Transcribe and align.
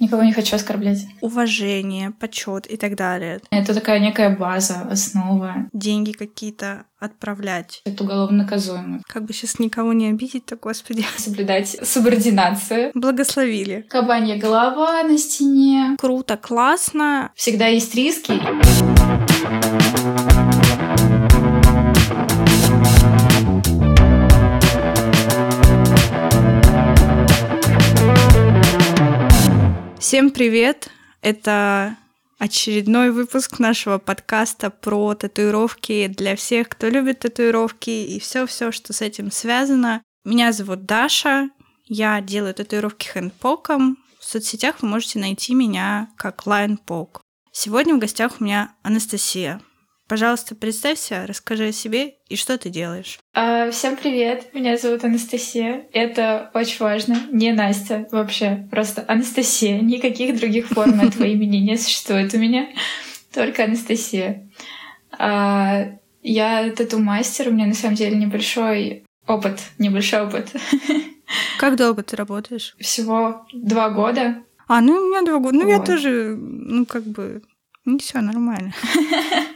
Никого 0.00 0.22
не 0.22 0.32
хочу 0.32 0.56
оскорблять. 0.56 1.06
Уважение, 1.20 2.10
почет 2.10 2.66
и 2.66 2.76
так 2.76 2.96
далее. 2.96 3.40
Это 3.50 3.74
такая 3.74 4.00
некая 4.00 4.34
база, 4.34 4.80
основа. 4.90 5.68
Деньги 5.72 6.12
какие-то 6.12 6.86
отправлять. 6.98 7.82
Это 7.84 8.04
уголовно 8.04 8.44
наказуемо. 8.44 9.02
Как 9.06 9.24
бы 9.24 9.32
сейчас 9.32 9.58
никого 9.58 9.92
не 9.92 10.08
обидеть-то, 10.08 10.56
господи. 10.56 11.04
Соблюдать 11.16 11.76
субординацию. 11.82 12.92
Благословили. 12.94 13.86
Кабанья 13.88 14.38
голова 14.38 15.02
на 15.02 15.18
стене. 15.18 15.96
Круто, 15.98 16.36
классно. 16.36 17.30
Всегда 17.34 17.66
есть 17.66 17.94
риски. 17.94 18.89
Всем 30.10 30.32
привет! 30.32 30.90
Это 31.22 31.96
очередной 32.40 33.12
выпуск 33.12 33.60
нашего 33.60 33.98
подкаста 33.98 34.68
про 34.68 35.14
татуировки 35.14 36.08
для 36.08 36.34
всех, 36.34 36.68
кто 36.68 36.88
любит 36.88 37.20
татуировки 37.20 37.90
и 37.90 38.18
все-все, 38.18 38.72
что 38.72 38.92
с 38.92 39.02
этим 39.02 39.30
связано. 39.30 40.02
Меня 40.24 40.50
зовут 40.50 40.84
Даша, 40.84 41.50
я 41.84 42.20
делаю 42.20 42.54
татуировки 42.54 43.06
хэндпоком. 43.06 43.98
В 44.18 44.24
соцсетях 44.24 44.82
вы 44.82 44.88
можете 44.88 45.20
найти 45.20 45.54
меня 45.54 46.08
как 46.16 46.44
Linepoke. 46.44 47.20
Сегодня 47.52 47.94
в 47.94 48.00
гостях 48.00 48.40
у 48.40 48.44
меня 48.44 48.74
Анастасия. 48.82 49.60
Пожалуйста, 50.10 50.56
представься, 50.56 51.24
расскажи 51.28 51.68
о 51.68 51.72
себе 51.72 52.14
и 52.28 52.34
что 52.34 52.58
ты 52.58 52.68
делаешь. 52.68 53.20
А, 53.32 53.70
всем 53.70 53.96
привет, 53.96 54.52
меня 54.52 54.76
зовут 54.76 55.04
Анастасия. 55.04 55.86
Это 55.92 56.50
очень 56.52 56.80
важно. 56.80 57.16
Не 57.30 57.52
Настя 57.52 58.08
вообще, 58.10 58.66
просто 58.72 59.04
Анастасия. 59.06 59.80
Никаких 59.80 60.36
других 60.36 60.66
форм 60.66 61.00
этого 61.00 61.26
имени 61.26 61.58
не 61.58 61.76
существует 61.76 62.34
у 62.34 62.38
меня, 62.38 62.66
только 63.32 63.62
Анастасия. 63.62 64.50
А, 65.16 65.92
я 66.24 66.72
тату-мастер, 66.72 67.46
у 67.46 67.52
меня 67.52 67.66
на 67.66 67.74
самом 67.74 67.94
деле 67.94 68.16
небольшой 68.16 69.04
опыт, 69.28 69.60
небольшой 69.78 70.22
опыт. 70.22 70.50
Как 71.60 71.76
долго 71.76 72.02
ты 72.02 72.16
работаешь? 72.16 72.74
Всего 72.80 73.46
два 73.52 73.90
года. 73.90 74.42
А, 74.66 74.80
ну 74.80 74.96
у 74.96 75.08
меня 75.08 75.22
два 75.22 75.38
года. 75.38 75.56
Ну 75.56 75.66
вот. 75.66 75.70
я 75.70 75.78
тоже, 75.78 76.34
ну 76.36 76.84
как 76.84 77.04
бы, 77.04 77.42
не 77.84 78.00
все 78.00 78.20
нормально. 78.20 78.74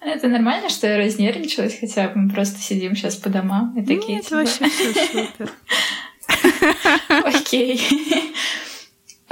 Это 0.00 0.28
нормально, 0.28 0.68
что 0.68 0.88
я 0.88 0.98
разнервничалась, 0.98 1.78
хотя 1.78 2.10
мы 2.14 2.28
просто 2.28 2.58
сидим 2.58 2.96
сейчас 2.96 3.16
по 3.16 3.28
домам 3.28 3.74
и 3.78 3.82
такие. 3.82 4.16
Нет, 4.16 4.24
типа... 4.24 4.36
вообще 4.36 4.68
все 4.68 5.06
супер. 5.06 5.52
Окей. 7.24 7.80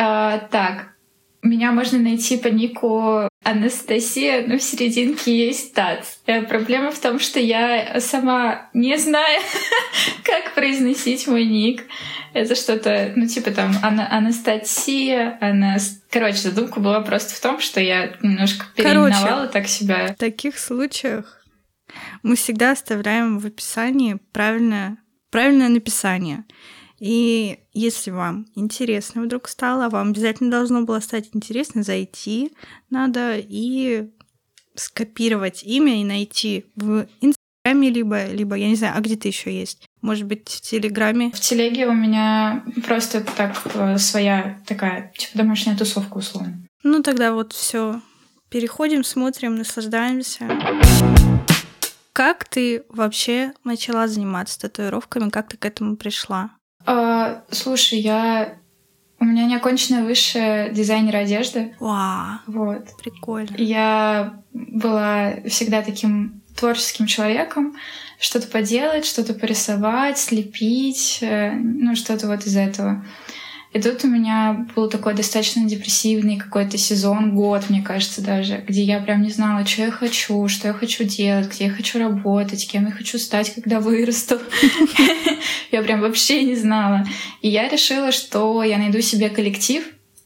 А, 0.03 0.39
так, 0.51 0.95
меня 1.43 1.73
можно 1.73 1.99
найти 1.99 2.37
по 2.37 2.49
нику 2.49 3.29
Анастасия, 3.43 4.47
но 4.47 4.59
в 4.59 4.63
серединке 4.63 5.47
есть 5.47 5.73
тац. 5.73 6.19
Э, 6.27 6.43
проблема 6.43 6.91
в 6.91 6.99
том, 6.99 7.19
что 7.19 7.41
я 7.41 8.01
сама 8.01 8.69
не 8.75 8.97
знаю, 8.99 9.41
как 10.25 10.55
произносить 10.55 11.27
мой 11.27 11.47
ник. 11.47 11.87
Это 12.35 12.55
что-то, 12.55 13.13
ну, 13.17 13.27
типа 13.27 13.51
там 13.51 13.73
Ана 13.83 14.13
Анастасия, 14.15 15.39
она... 15.41 15.79
Короче, 16.11 16.39
задумка 16.39 16.81
была 16.81 17.01
просто 17.01 17.35
в 17.35 17.41
том, 17.41 17.61
что 17.61 17.81
я 17.81 18.15
немножко 18.23 18.67
переименовала 18.77 19.47
так 19.47 19.67
себя. 19.67 20.09
В 20.09 20.17
таких 20.17 20.59
случаях 20.59 21.45
мы 22.23 22.37
всегда 22.37 22.73
оставляем 22.73 23.39
в 23.39 23.47
описании 23.47 24.19
правильное, 24.33 24.99
правильное 25.31 25.69
написание. 25.69 26.45
И 27.01 27.59
если 27.73 28.11
вам 28.11 28.47
интересно 28.55 29.23
вдруг 29.23 29.49
стало, 29.49 29.89
вам 29.89 30.11
обязательно 30.11 30.51
должно 30.51 30.83
было 30.83 31.01
стать 31.01 31.31
интересно, 31.33 31.83
зайти 31.83 32.53
надо 32.91 33.37
и 33.39 34.11
скопировать 34.75 35.63
имя 35.65 36.01
и 36.01 36.05
найти 36.05 36.67
в 36.77 37.07
Инстаграме 37.21 37.91
либо, 37.91 38.27
либо, 38.27 38.55
я 38.55 38.69
не 38.69 38.77
знаю, 38.77 38.95
а 38.97 39.01
где 39.01 39.17
ты 39.17 39.29
еще 39.29 39.51
есть? 39.51 39.87
Может 40.03 40.27
быть, 40.27 40.49
в 40.49 40.61
Телеграме? 40.61 41.31
В 41.33 41.41
Телеге 41.41 41.87
у 41.87 41.93
меня 41.93 42.65
просто 42.87 43.23
так 43.23 43.61
э, 43.75 43.99
своя 43.99 44.61
такая, 44.67 45.13
типа 45.17 45.39
домашняя 45.39 45.77
тусовка 45.77 46.19
условно. 46.19 46.63
Ну 46.83 47.03
тогда 47.03 47.33
вот 47.33 47.53
все. 47.53 48.01
Переходим, 48.51 49.05
смотрим, 49.05 49.57
наслаждаемся. 49.57 50.49
Как 52.13 52.45
ты 52.45 52.85
вообще 52.89 53.53
начала 53.65 54.09
заниматься 54.09 54.61
татуировками? 54.61 55.31
Как 55.31 55.49
ты 55.49 55.57
к 55.57 55.65
этому 55.65 55.97
пришла? 55.97 56.51
А, 56.87 57.43
слушай, 57.51 57.99
я 57.99 58.55
у 59.21 59.25
меня 59.25 59.45
неоконченная 59.45 60.03
высшая 60.03 60.71
дизайнер 60.71 61.17
одежды. 61.17 61.75
Вау. 61.79 62.39
Вот. 62.47 62.89
Прикольно. 63.03 63.55
Я 63.59 64.41
была 64.53 65.35
всегда 65.47 65.83
таким 65.83 66.41
творческим 66.57 67.07
человеком. 67.07 67.77
Что-то 68.19 68.49
поделать, 68.49 69.05
что-то 69.05 69.35
порисовать, 69.35 70.19
слепить, 70.19 71.19
э, 71.21 71.53
ну, 71.53 71.95
что-то 71.97 72.29
вот 72.29 72.47
из 72.47 72.57
этого. 72.57 73.05
И 73.73 73.81
тут 73.81 74.05
у 74.05 74.09
меня 74.09 74.67
был 74.75 74.89
такой 74.89 75.15
достаточно 75.15 75.65
депрессивный 75.65 76.37
какой-то 76.37 76.77
сезон, 76.77 77.37
год, 77.37 77.71
мне 77.71 77.83
кажется, 77.83 78.21
даже, 78.21 78.65
где 78.67 78.83
я 78.83 78.99
прям 78.99 79.23
не 79.23 79.31
знала, 79.31 79.65
что 79.65 79.83
я 79.83 79.91
хочу, 79.93 80.49
что 80.49 80.69
я 80.69 80.75
хочу 80.75 81.05
делать, 81.05 81.49
где 81.49 81.67
я 81.67 81.71
хочу 81.71 82.01
работать, 82.01 82.69
кем 82.69 82.87
я 82.87 82.91
хочу 82.91 83.17
стать, 83.19 83.55
когда 83.55 83.79
вырасту. 83.79 84.39
Я 85.71 85.83
прям 85.83 86.01
вообще 86.01 86.43
не 86.43 86.57
знала. 86.57 87.07
И 87.43 87.49
я 87.49 87.69
решила, 87.69 88.11
что 88.11 88.65
я 88.65 88.77
найду 88.77 89.01
себе 89.01 89.31
коллектив. 89.31 89.85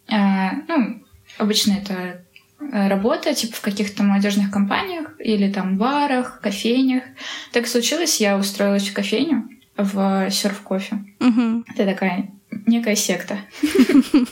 А, 0.08 0.52
ну, 0.68 1.02
обычно 1.36 1.72
это 1.72 2.24
э, 2.60 2.88
работа, 2.88 3.34
типа 3.34 3.54
в 3.56 3.60
каких-то 3.60 4.02
молодежных 4.04 4.50
компаниях 4.50 5.10
или 5.18 5.52
там 5.52 5.76
барах, 5.76 6.40
кофейнях. 6.40 7.02
Так 7.52 7.66
случилось, 7.66 8.22
я 8.22 8.38
устроилась 8.38 8.88
в 8.88 8.94
кофейню 8.94 9.46
в 9.76 10.30
серф 10.30 10.62
кофе. 10.62 11.04
Это 11.74 11.84
такая 11.84 12.30
некая 12.66 12.96
секта. 12.96 13.38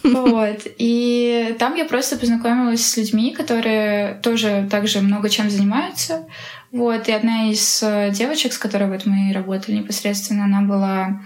Вот. 0.03 0.67
И 0.79 1.57
там 1.59 1.75
я 1.75 1.85
просто 1.85 2.17
познакомилась 2.17 2.85
с 2.85 2.97
людьми, 2.97 3.33
которые 3.33 4.15
тоже 4.23 4.67
также 4.71 5.01
много 5.01 5.29
чем 5.29 5.51
занимаются. 5.51 6.27
Вот. 6.71 7.09
И 7.09 7.13
одна 7.13 7.51
из 7.51 7.83
э, 7.83 8.11
девочек, 8.13 8.53
с 8.53 8.59
которой 8.59 8.89
вот 8.89 9.07
мы 9.07 9.33
работали 9.33 9.77
непосредственно, 9.77 10.45
она 10.45 10.63
была 10.63 11.23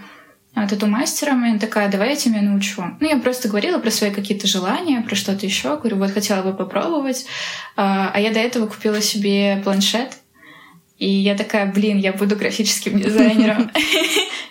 э, 0.55 0.67
тату-мастером, 0.67 1.45
и 1.45 1.49
она 1.49 1.59
такая, 1.59 1.89
давай 1.89 2.11
я 2.11 2.15
тебя 2.15 2.41
научу. 2.41 2.83
Ну, 2.99 3.07
я 3.07 3.17
просто 3.17 3.47
говорила 3.47 3.79
про 3.79 3.91
свои 3.91 4.11
какие-то 4.11 4.47
желания, 4.47 5.01
про 5.01 5.15
что-то 5.15 5.45
еще. 5.45 5.77
Говорю, 5.77 5.97
вот 5.97 6.11
хотела 6.11 6.41
бы 6.41 6.53
попробовать. 6.53 7.25
А, 7.75 8.11
а 8.13 8.19
я 8.19 8.31
до 8.31 8.39
этого 8.39 8.67
купила 8.67 9.01
себе 9.01 9.61
планшет, 9.63 10.17
и 10.97 11.07
я 11.07 11.35
такая, 11.35 11.71
блин, 11.71 11.97
я 11.97 12.11
буду 12.11 12.35
графическим 12.35 12.99
дизайнером. 12.99 13.71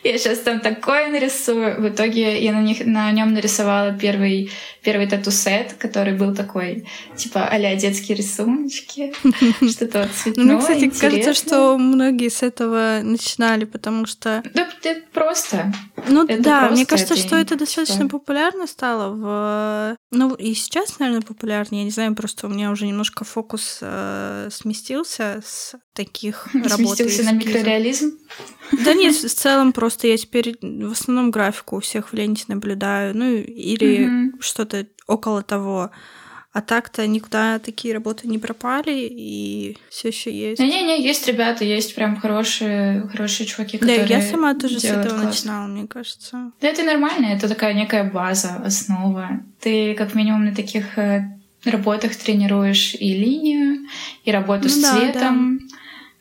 Я 0.04 0.18
сейчас 0.18 0.38
там 0.38 0.60
такое 0.60 1.08
нарисую. 1.08 1.80
В 1.80 1.88
итоге 1.88 2.40
я 2.40 2.52
на, 2.52 2.62
них, 2.62 2.86
на 2.86 3.10
нем 3.10 3.34
нарисовала 3.34 3.92
первый, 3.92 4.52
первый 4.84 5.08
тату-сет, 5.08 5.72
который 5.72 6.14
был 6.14 6.32
такой, 6.32 6.86
типа, 7.16 7.48
а 7.48 7.74
детские 7.74 8.16
рисуночки, 8.16 9.12
что-то 9.68 10.02
вот 10.02 10.10
цветное, 10.12 10.44
Ну, 10.44 10.58
кстати, 10.60 10.90
кажется, 10.90 11.34
что 11.34 11.76
многие 11.76 12.28
с 12.28 12.44
этого 12.44 13.00
начинали, 13.02 13.64
потому 13.64 14.06
что... 14.06 14.44
Да, 14.54 14.68
это 14.84 15.00
просто. 15.12 15.72
Ну 16.06 16.24
да, 16.24 16.70
мне 16.70 16.86
кажется, 16.86 17.16
что 17.16 17.34
это 17.34 17.56
достаточно 17.56 18.08
популярно 18.08 18.68
стало 18.68 19.12
в... 19.12 19.96
Ну, 20.12 20.34
и 20.34 20.54
сейчас, 20.54 20.98
наверное, 20.98 21.22
популярно. 21.22 21.76
Я 21.76 21.84
не 21.84 21.90
знаю, 21.90 22.14
просто 22.14 22.46
у 22.46 22.50
меня 22.50 22.70
уже 22.70 22.86
немножко 22.86 23.24
фокус 23.24 23.78
э, 23.80 24.48
сместился 24.52 25.42
с 25.44 25.74
таких 25.94 26.46
работ. 26.54 26.96
Сместился 26.96 27.24
на 27.24 27.32
микрореализм? 27.32 28.12
Да 28.84 28.94
нет, 28.94 29.14
в 29.16 29.34
целом 29.34 29.72
просто 29.72 30.06
я 30.06 30.16
теперь 30.16 30.56
в 30.62 30.92
основном 30.92 31.30
графику 31.30 31.76
у 31.76 31.80
всех 31.80 32.12
в 32.12 32.14
ленте 32.14 32.44
наблюдаю, 32.46 33.16
ну 33.16 33.32
или 33.32 34.32
что-то 34.40 34.86
около 35.08 35.42
того. 35.42 35.90
А 36.56 36.62
так-то 36.62 37.06
никуда 37.06 37.58
такие 37.58 37.92
работы 37.92 38.26
не 38.26 38.38
пропали, 38.38 39.06
и 39.10 39.76
все 39.90 40.08
еще 40.08 40.32
есть. 40.32 40.58
Не-не-не, 40.58 41.04
есть 41.04 41.28
ребята, 41.28 41.66
есть 41.66 41.94
прям 41.94 42.16
хорошие, 42.18 43.06
хорошие 43.12 43.46
чуваки, 43.46 43.76
которые 43.76 44.06
Да, 44.06 44.14
я 44.14 44.22
сама 44.22 44.54
тоже 44.54 44.80
с 44.80 44.84
этого 44.84 45.20
класс. 45.20 45.24
начинала, 45.26 45.66
мне 45.66 45.86
кажется. 45.86 46.52
Да, 46.62 46.68
это 46.68 46.82
нормально, 46.82 47.26
это 47.26 47.46
такая 47.46 47.74
некая 47.74 48.04
база, 48.04 48.56
основа. 48.64 49.42
Ты 49.60 49.94
как 49.96 50.14
минимум 50.14 50.46
на 50.46 50.54
таких 50.54 50.96
э, 50.96 51.28
работах 51.66 52.16
тренируешь 52.16 52.94
и 52.94 53.12
линию, 53.12 53.86
и 54.24 54.32
работу 54.32 54.62
ну, 54.62 54.68
с 54.70 54.78
да, 54.78 54.98
цветом, 54.98 55.58
да. 55.58 55.64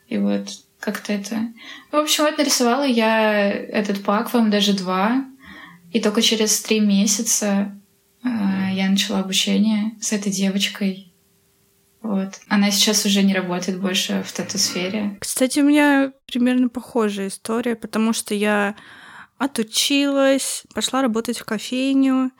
и 0.08 0.18
вот 0.18 0.48
как-то 0.80 1.14
это... 1.14 1.48
В 1.90 1.96
общем, 1.96 2.24
вот 2.24 2.36
нарисовала 2.36 2.84
я 2.84 3.50
этот 3.50 4.04
пак, 4.04 4.34
вам 4.34 4.50
даже 4.50 4.74
два. 4.74 5.24
И 5.94 6.00
только 6.00 6.20
через 6.20 6.60
три 6.60 6.80
месяца 6.80 7.72
я 8.28 8.88
начала 8.88 9.20
обучение 9.20 9.92
с 10.00 10.12
этой 10.12 10.32
девочкой. 10.32 11.12
Вот. 12.02 12.40
Она 12.48 12.70
сейчас 12.70 13.04
уже 13.04 13.22
не 13.22 13.34
работает 13.34 13.80
больше 13.80 14.22
в 14.24 14.32
тату-сфере. 14.32 15.16
Кстати, 15.20 15.60
у 15.60 15.64
меня 15.64 16.12
примерно 16.26 16.68
похожая 16.68 17.28
история, 17.28 17.74
потому 17.74 18.12
что 18.12 18.34
я 18.34 18.76
отучилась, 19.38 20.64
пошла 20.72 21.02
работать 21.02 21.38
в 21.38 21.44
кофейню, 21.44 22.30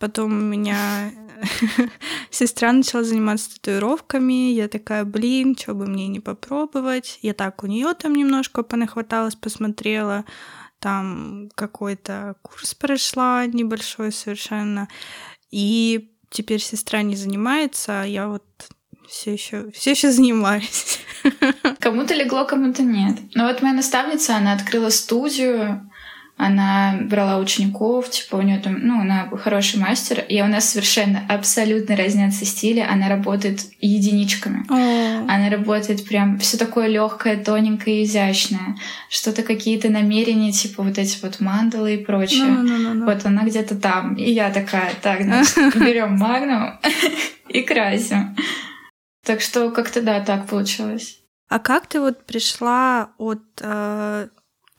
Потом 0.00 0.32
у 0.32 0.40
меня 0.40 1.12
сестра 2.30 2.72
начала 2.72 3.04
заниматься 3.04 3.54
татуировками. 3.54 4.50
Я 4.52 4.66
такая, 4.66 5.04
блин, 5.04 5.54
что 5.56 5.74
бы 5.74 5.86
мне 5.86 6.08
не 6.08 6.20
попробовать. 6.20 7.18
Я 7.20 7.34
так 7.34 7.62
у 7.62 7.66
нее 7.66 7.92
там 7.92 8.14
немножко 8.14 8.62
понахваталась, 8.62 9.34
посмотрела. 9.34 10.24
Там 10.80 11.50
какой-то 11.54 12.36
курс 12.42 12.74
прошла 12.74 13.46
небольшой 13.46 14.12
совершенно. 14.12 14.88
И 15.50 16.10
теперь 16.30 16.60
сестра 16.60 17.02
не 17.02 17.16
занимается, 17.16 18.02
а 18.02 18.04
я 18.04 18.28
вот 18.28 18.44
все 19.08 19.32
еще 19.32 19.70
все 19.72 19.90
еще 19.90 20.10
занимаюсь. 20.10 21.00
Кому-то 21.80 22.14
легло, 22.14 22.44
кому-то 22.44 22.82
нет. 22.82 23.18
Но 23.34 23.46
вот 23.46 23.60
моя 23.60 23.74
наставница, 23.74 24.36
она 24.36 24.52
открыла 24.52 24.88
студию 24.90 25.89
она 26.42 26.96
брала 27.02 27.36
учеников, 27.36 28.08
типа 28.08 28.36
у 28.36 28.40
нее 28.40 28.58
там, 28.60 28.78
ну, 28.80 29.02
она 29.02 29.28
хороший 29.28 29.78
мастер, 29.78 30.24
и 30.26 30.40
у 30.40 30.46
нас 30.46 30.70
совершенно 30.70 31.22
абсолютно 31.28 31.96
разнятся 31.96 32.46
стили. 32.46 32.80
Она 32.80 33.10
работает 33.10 33.60
единичками. 33.78 34.64
Oh. 34.70 35.26
Она 35.28 35.50
работает 35.50 36.08
прям 36.08 36.38
все 36.38 36.56
такое 36.56 36.86
легкое, 36.86 37.36
тоненькое, 37.44 38.04
изящное. 38.04 38.76
Что-то 39.10 39.42
какие-то 39.42 39.90
намерения, 39.90 40.50
типа 40.50 40.82
вот 40.82 40.96
эти 40.96 41.20
вот 41.22 41.40
мандалы 41.40 41.96
и 41.96 42.04
прочее. 42.04 42.46
No, 42.46 42.62
no, 42.62 42.78
no, 42.78 42.94
no. 42.94 43.04
Вот 43.04 43.26
она 43.26 43.44
где-то 43.44 43.74
там. 43.74 44.14
И 44.14 44.30
я 44.30 44.50
такая, 44.50 44.92
так, 45.02 45.20
значит, 45.20 45.56
берем 45.76 46.16
магнум 46.16 46.80
и 47.50 47.60
красим. 47.60 48.34
Так 49.26 49.42
что 49.42 49.70
как-то 49.70 50.00
да, 50.00 50.20
так 50.20 50.46
получилось. 50.46 51.18
А 51.50 51.58
как 51.58 51.86
ты 51.86 52.00
вот 52.00 52.24
пришла 52.24 53.10
от 53.18 53.42
э, 53.60 54.28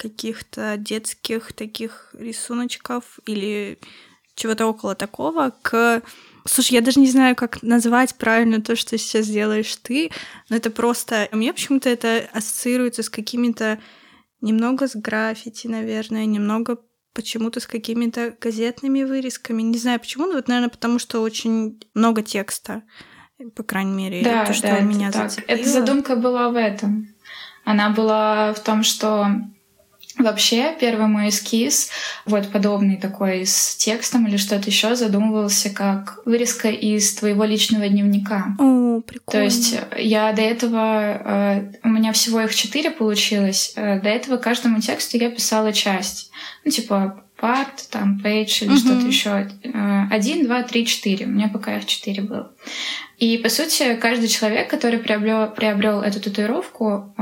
каких-то 0.01 0.77
детских 0.77 1.53
таких 1.53 2.09
рисуночков 2.17 3.19
или 3.25 3.77
чего-то 4.35 4.65
около 4.65 4.95
такого 4.95 5.53
к 5.61 6.01
Слушай, 6.45 6.73
я 6.73 6.81
даже 6.81 6.99
не 6.99 7.11
знаю, 7.11 7.35
как 7.35 7.61
назвать 7.61 8.15
правильно 8.15 8.61
то, 8.61 8.75
что 8.75 8.97
сейчас 8.97 9.27
делаешь 9.27 9.75
ты, 9.75 10.09
но 10.49 10.55
это 10.55 10.71
просто... 10.71 11.29
У 11.31 11.37
меня 11.37 11.53
почему-то 11.53 11.87
это 11.89 12.27
ассоциируется 12.33 13.03
с 13.03 13.09
какими-то... 13.09 13.79
Немного 14.41 14.87
с 14.87 14.95
граффити, 14.95 15.67
наверное, 15.67 16.25
немного 16.25 16.79
почему-то 17.13 17.59
с 17.59 17.67
какими-то 17.67 18.35
газетными 18.41 19.03
вырезками. 19.03 19.61
Не 19.61 19.77
знаю 19.77 19.99
почему, 19.99 20.25
но 20.25 20.33
вот, 20.33 20.47
наверное, 20.47 20.69
потому 20.71 20.97
что 20.97 21.21
очень 21.21 21.79
много 21.93 22.23
текста, 22.23 22.81
по 23.55 23.61
крайней 23.61 23.91
мере, 23.91 24.23
да, 24.23 24.45
то, 24.45 24.53
что 24.53 24.67
да, 24.67 24.79
меня 24.79 25.09
это 25.09 25.19
зацепило. 25.19 25.47
Так. 25.47 25.59
Эта 25.59 25.69
задумка 25.69 26.15
была 26.15 26.49
в 26.49 26.55
этом. 26.55 27.09
Она 27.65 27.91
была 27.91 28.53
в 28.53 28.63
том, 28.63 28.81
что 28.81 29.27
Вообще, 30.21 30.75
первый 30.79 31.07
мой 31.07 31.29
эскиз, 31.29 31.89
вот 32.25 32.49
подобный 32.51 32.97
такой 32.97 33.45
с 33.45 33.75
текстом 33.75 34.27
или 34.27 34.37
что-то 34.37 34.69
еще, 34.69 34.95
задумывался 34.95 35.69
как 35.69 36.19
вырезка 36.25 36.69
из 36.69 37.13
твоего 37.15 37.43
личного 37.43 37.87
дневника. 37.87 38.55
О, 38.59 39.01
прикольно. 39.01 39.31
То 39.31 39.41
есть 39.41 39.75
я 39.97 40.31
до 40.33 40.41
этого, 40.41 41.21
э, 41.23 41.71
у 41.83 41.89
меня 41.89 42.11
всего 42.13 42.41
их 42.41 42.53
четыре 42.53 42.91
получилось, 42.91 43.73
э, 43.75 43.99
до 43.99 44.09
этого 44.09 44.37
каждому 44.37 44.79
тексту 44.79 45.17
я 45.17 45.31
писала 45.31 45.73
часть. 45.73 46.31
Ну, 46.63 46.71
типа 46.71 47.23
part, 47.41 47.89
там, 47.89 48.21
page 48.23 48.63
или 48.63 48.73
uh-huh. 48.73 48.77
что-то 48.77 49.07
еще. 49.07 49.49
Э, 49.63 50.03
один, 50.11 50.45
два, 50.45 50.63
три, 50.63 50.85
четыре. 50.85 51.25
У 51.25 51.29
меня 51.29 51.49
пока 51.49 51.77
их 51.77 51.85
четыре 51.85 52.21
было. 52.21 52.51
И, 53.17 53.37
по 53.37 53.49
сути, 53.49 53.95
каждый 53.95 54.27
человек, 54.27 54.69
который 54.69 54.99
приобрел, 54.99 55.47
приобрел 55.47 56.01
эту 56.01 56.19
татуировку, 56.19 57.13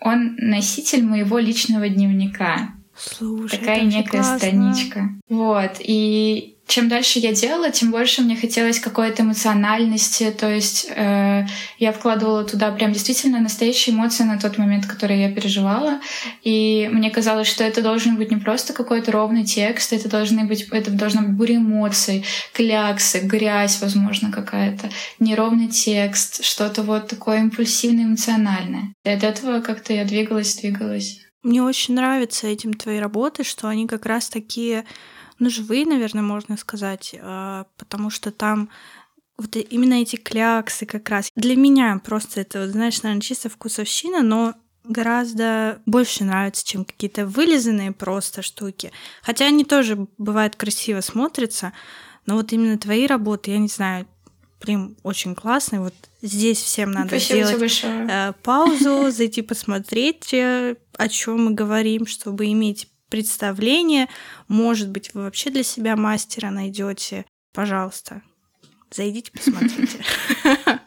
он 0.00 0.36
носитель 0.36 1.04
моего 1.04 1.38
личного 1.38 1.88
дневника. 1.88 2.70
Слушай, 2.96 3.58
такая 3.58 3.82
некая 3.84 4.22
классно. 4.22 4.38
страничка. 4.38 5.08
Вот. 5.28 5.76
И 5.80 6.55
чем 6.66 6.88
дальше 6.88 7.20
я 7.20 7.32
делала, 7.32 7.70
тем 7.70 7.92
больше 7.92 8.22
мне 8.22 8.36
хотелось 8.36 8.80
какой-то 8.80 9.22
эмоциональности. 9.22 10.34
То 10.36 10.50
есть 10.50 10.88
э, 10.90 11.46
я 11.78 11.92
вкладывала 11.92 12.44
туда 12.44 12.72
прям 12.72 12.92
действительно 12.92 13.40
настоящие 13.40 13.94
эмоции 13.94 14.24
на 14.24 14.38
тот 14.38 14.58
момент, 14.58 14.86
который 14.86 15.20
я 15.20 15.30
переживала. 15.30 16.00
И 16.42 16.88
мне 16.92 17.10
казалось, 17.10 17.46
что 17.46 17.62
это 17.62 17.82
должен 17.82 18.16
быть 18.16 18.32
не 18.32 18.38
просто 18.38 18.72
какой-то 18.72 19.12
ровный 19.12 19.44
текст, 19.44 19.92
это 19.92 20.08
должны 20.08 20.44
быть, 20.44 20.68
это 20.70 20.90
должна 20.90 21.22
быть 21.22 21.36
буря 21.36 21.56
эмоций, 21.56 22.24
кляксы, 22.52 23.20
грязь, 23.20 23.80
возможно, 23.80 24.32
какая-то, 24.32 24.90
неровный 25.20 25.68
текст, 25.68 26.44
что-то 26.44 26.82
вот 26.82 27.06
такое 27.06 27.38
импульсивное, 27.38 28.04
эмоциональное. 28.04 28.92
И 29.04 29.08
от 29.08 29.22
этого 29.22 29.60
как-то 29.60 29.92
я 29.92 30.04
двигалась, 30.04 30.56
двигалась. 30.56 31.20
Мне 31.44 31.62
очень 31.62 31.94
нравятся 31.94 32.48
этим 32.48 32.74
твои 32.74 32.98
работы, 32.98 33.44
что 33.44 33.68
они 33.68 33.86
как 33.86 34.04
раз 34.04 34.28
такие 34.28 34.84
ну, 35.38 35.50
живые, 35.50 35.86
наверное, 35.86 36.22
можно 36.22 36.56
сказать, 36.56 37.14
а, 37.20 37.66
потому 37.76 38.10
что 38.10 38.30
там 38.30 38.70
вот 39.38 39.56
именно 39.56 39.94
эти 39.94 40.16
кляксы 40.16 40.86
как 40.86 41.08
раз. 41.10 41.30
Для 41.36 41.56
меня 41.56 42.00
просто 42.04 42.40
это, 42.40 42.70
знаешь, 42.70 43.02
наверное, 43.02 43.20
чисто 43.20 43.48
вкусовщина, 43.48 44.22
но 44.22 44.54
гораздо 44.84 45.82
больше 45.84 46.24
нравится, 46.24 46.66
чем 46.66 46.84
какие-то 46.84 47.26
вылизанные 47.26 47.92
просто 47.92 48.42
штуки. 48.42 48.92
Хотя 49.22 49.46
они 49.46 49.64
тоже 49.64 50.06
бывают 50.16 50.56
красиво 50.56 51.00
смотрятся, 51.00 51.72
но 52.24 52.36
вот 52.36 52.52
именно 52.52 52.78
твои 52.78 53.06
работы, 53.06 53.50
я 53.50 53.58
не 53.58 53.68
знаю, 53.68 54.06
прям 54.60 54.96
очень 55.02 55.34
классные. 55.34 55.80
Вот 55.80 55.94
здесь 56.22 56.58
всем 56.58 56.92
надо 56.92 57.08
Спасибо 57.08 57.46
сделать 57.46 57.84
э, 57.84 58.32
паузу, 58.42 59.10
зайти 59.10 59.42
посмотреть, 59.42 60.32
э, 60.32 60.76
о 60.96 61.08
чем 61.08 61.46
мы 61.46 61.50
говорим, 61.52 62.06
чтобы 62.06 62.46
иметь 62.46 62.88
представление. 63.16 64.08
Может 64.46 64.90
быть, 64.90 65.14
вы 65.14 65.22
вообще 65.22 65.48
для 65.48 65.62
себя 65.62 65.96
мастера 65.96 66.50
найдете. 66.50 67.24
Пожалуйста, 67.54 68.20
зайдите, 68.90 69.32
посмотрите. 69.32 69.98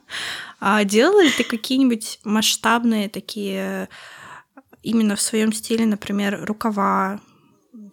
А 0.62 0.84
делала 0.84 1.24
ли 1.24 1.32
ты 1.32 1.46
какие-нибудь 1.46 2.20
масштабные 2.26 3.08
такие 3.08 3.88
именно 4.84 5.16
в 5.16 5.22
своем 5.22 5.54
стиле, 5.54 5.86
например, 5.86 6.44
рукава, 6.44 7.22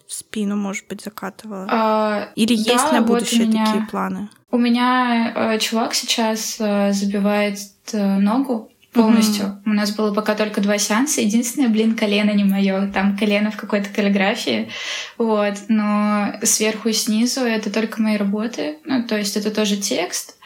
спину, 0.09 0.56
может 0.56 0.88
быть, 0.88 1.00
закатывала? 1.00 1.69
А, 1.71 2.33
Или 2.35 2.56
да, 2.56 2.73
есть 2.73 2.93
на 2.93 3.03
вот 3.03 3.06
будущее 3.06 3.47
меня, 3.47 3.67
такие 3.67 3.87
планы? 3.87 4.29
У 4.50 4.59
меня 4.59 5.33
э, 5.55 5.59
чувак 5.61 5.94
сейчас 5.94 6.56
э, 6.59 6.93
забивает 6.93 7.59
э, 7.93 8.19
ногу 8.19 8.73
полностью. 8.96 9.44
Mm-hmm. 9.46 9.70
У 9.70 9.70
нас 9.70 9.94
было 9.94 10.12
пока 10.12 10.34
только 10.34 10.60
два 10.60 10.78
сеанса. 10.78 11.20
Единственное, 11.20 11.69
блин, 11.69 11.94
колено 11.94 12.31
не 12.31 12.44
мое. 12.44 12.88
Там 12.88 13.16
колено 13.16 13.50
в 13.50 13.56
какой-то 13.56 13.88
каллиграфии. 13.90 14.70
Вот. 15.19 15.54
Но 15.69 16.32
сверху 16.43 16.88
и 16.88 16.93
снизу 16.93 17.40
это 17.40 17.70
только 17.70 18.02
мои 18.02 18.16
работы. 18.16 18.78
Ну, 18.84 19.04
то 19.04 19.16
есть 19.16 19.37
это 19.37 19.50
тоже 19.50 19.76
текст. 19.76 20.37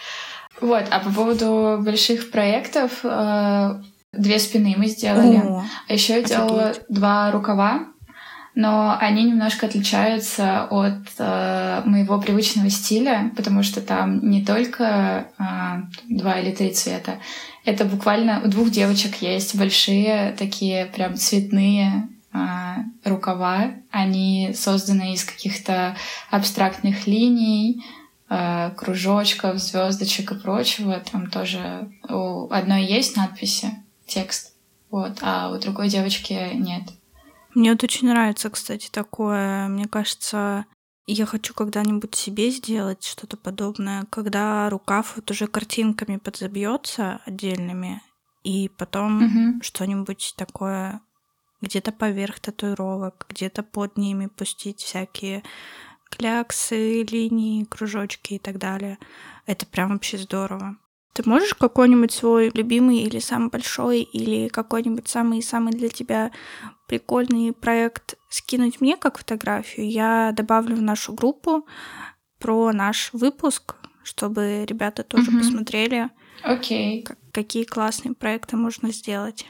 Вот. 0.60 0.84
А 0.90 1.00
по 1.00 1.10
поводу 1.10 1.78
больших 1.80 2.30
проектов, 2.30 3.00
э, 3.02 3.82
две 4.12 4.38
спины 4.38 4.74
мы 4.76 4.86
сделали. 4.86 5.38
О, 5.38 5.64
а 5.88 5.92
еще 5.92 6.14
я 6.14 6.22
делала 6.22 6.74
два 6.88 7.30
рукава 7.30 7.86
но 8.54 8.96
они 8.98 9.24
немножко 9.24 9.66
отличаются 9.66 10.64
от 10.64 10.98
э, 11.18 11.82
моего 11.84 12.20
привычного 12.20 12.68
стиля, 12.68 13.30
потому 13.36 13.62
что 13.62 13.80
там 13.80 14.28
не 14.28 14.44
только 14.44 15.28
э, 15.38 15.44
два 16.08 16.40
или 16.40 16.50
три 16.50 16.72
цвета, 16.72 17.14
это 17.64 17.84
буквально 17.84 18.42
у 18.44 18.48
двух 18.48 18.70
девочек 18.70 19.16
есть 19.22 19.54
большие 19.54 20.34
такие 20.38 20.86
прям 20.86 21.16
цветные 21.16 22.08
э, 22.32 22.38
рукава. 23.04 23.72
Они 23.90 24.52
созданы 24.54 25.14
из 25.14 25.24
каких-то 25.24 25.96
абстрактных 26.30 27.06
линий, 27.06 27.84
э, 28.28 28.70
кружочков, 28.76 29.58
звездочек 29.58 30.32
и 30.32 30.38
прочего. 30.38 31.00
Там 31.00 31.30
тоже 31.30 31.90
у 32.08 32.50
одной 32.50 32.84
есть 32.84 33.16
надписи, 33.16 33.70
текст, 34.06 34.54
вот, 34.90 35.18
а 35.20 35.50
у 35.50 35.58
другой 35.58 35.88
девочки 35.88 36.50
нет. 36.54 36.84
Мне 37.54 37.72
вот 37.72 37.82
очень 37.82 38.08
нравится, 38.08 38.48
кстати, 38.48 38.88
такое. 38.90 39.66
Мне 39.68 39.86
кажется, 39.86 40.66
я 41.06 41.26
хочу 41.26 41.54
когда-нибудь 41.54 42.14
себе 42.14 42.50
сделать 42.50 43.04
что-то 43.04 43.36
подобное, 43.36 44.04
когда 44.10 44.68
рукав 44.70 45.16
вот 45.16 45.30
уже 45.30 45.46
картинками 45.46 46.16
подзабьется 46.18 47.20
отдельными, 47.26 48.02
и 48.44 48.68
потом 48.68 49.18
Мгм. 49.24 49.62
что-нибудь 49.62 50.34
такое 50.36 51.00
где-то 51.60 51.92
поверх 51.92 52.40
татуировок, 52.40 53.26
где-то 53.28 53.62
под 53.62 53.98
ними 53.98 54.26
пустить 54.26 54.80
всякие 54.80 55.42
кляксы, 56.10 57.02
линии, 57.02 57.64
кружочки 57.64 58.34
и 58.34 58.38
так 58.38 58.58
далее. 58.58 58.98
Это 59.46 59.66
прям 59.66 59.90
вообще 59.90 60.18
здорово. 60.18 60.76
Ты 61.12 61.28
можешь 61.28 61.54
какой-нибудь 61.54 62.12
свой 62.12 62.50
любимый 62.54 62.98
или 62.98 63.18
самый 63.18 63.50
большой, 63.50 64.02
или 64.02 64.48
какой-нибудь 64.48 65.08
самый-самый 65.08 65.72
для 65.72 65.88
тебя 65.88 66.30
прикольный 66.86 67.52
проект 67.52 68.16
скинуть 68.28 68.80
мне 68.80 68.96
как 68.96 69.18
фотографию? 69.18 69.90
Я 69.90 70.32
добавлю 70.36 70.76
в 70.76 70.82
нашу 70.82 71.12
группу 71.12 71.66
про 72.38 72.72
наш 72.72 73.12
выпуск, 73.12 73.74
чтобы 74.04 74.64
ребята 74.66 75.02
тоже 75.02 75.30
Мгм. 75.30 75.40
посмотрели, 75.40 76.10
Окей. 76.44 77.02
как- 77.02 77.18
какие 77.32 77.64
классные 77.64 78.14
проекты 78.14 78.56
можно 78.56 78.92
сделать. 78.92 79.46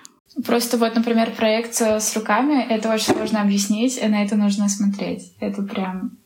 Просто 0.47 0.79
вот, 0.79 0.95
например, 0.95 1.35
проект 1.35 1.75
с 1.75 2.17
руками, 2.17 2.63
это 2.63 2.93
очень 2.93 3.13
сложно 3.13 3.43
объяснить, 3.43 3.99
и 3.99 4.07
на 4.07 4.23
это 4.23 4.37
нужно 4.37 4.69
смотреть. 4.69 5.35
Это 5.41 5.63
прям... 5.63 6.19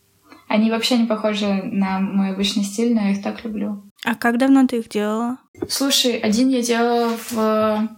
Они 0.54 0.70
вообще 0.70 0.98
не 0.98 1.06
похожи 1.06 1.46
на 1.64 1.98
мой 1.98 2.30
обычный 2.30 2.62
стиль, 2.62 2.94
но 2.94 3.00
я 3.02 3.10
их 3.10 3.22
так 3.24 3.44
люблю. 3.44 3.90
А 4.04 4.14
как 4.14 4.38
давно 4.38 4.64
ты 4.68 4.78
их 4.78 4.88
делала? 4.88 5.38
Слушай, 5.68 6.16
один 6.18 6.48
я 6.48 6.62
делала 6.62 7.10
в 7.30 7.88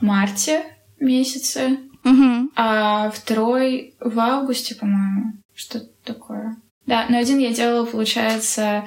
марте 0.00 0.62
месяце, 1.00 1.78
Угу. 2.04 2.50
а 2.54 3.10
второй 3.10 3.96
в 4.00 4.16
августе, 4.20 4.76
по-моему. 4.76 5.32
Что-то 5.56 5.88
такое. 6.04 6.56
Да, 6.86 7.06
но 7.08 7.18
один 7.18 7.38
я 7.38 7.52
делала, 7.52 7.84
получается, 7.84 8.84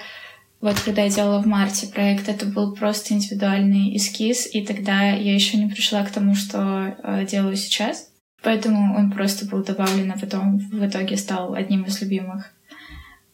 вот 0.61 0.79
когда 0.79 1.01
я 1.01 1.09
делала 1.09 1.41
в 1.41 1.47
марте 1.47 1.87
проект, 1.87 2.29
это 2.29 2.45
был 2.45 2.73
просто 2.73 3.13
индивидуальный 3.13 3.93
эскиз, 3.97 4.47
и 4.55 4.65
тогда 4.65 5.11
я 5.11 5.33
еще 5.33 5.57
не 5.57 5.69
пришла 5.69 6.05
к 6.05 6.11
тому, 6.11 6.33
что 6.33 6.95
э, 7.03 7.25
делаю 7.25 7.57
сейчас. 7.57 8.07
Поэтому 8.41 8.95
он 8.97 9.11
просто 9.11 9.45
был 9.47 9.65
добавлен, 9.65 10.09
а 10.15 10.17
потом 10.17 10.59
в 10.59 10.87
итоге 10.87 11.17
стал 11.17 11.53
одним 11.55 11.83
из 11.83 12.01
любимых. 12.01 12.53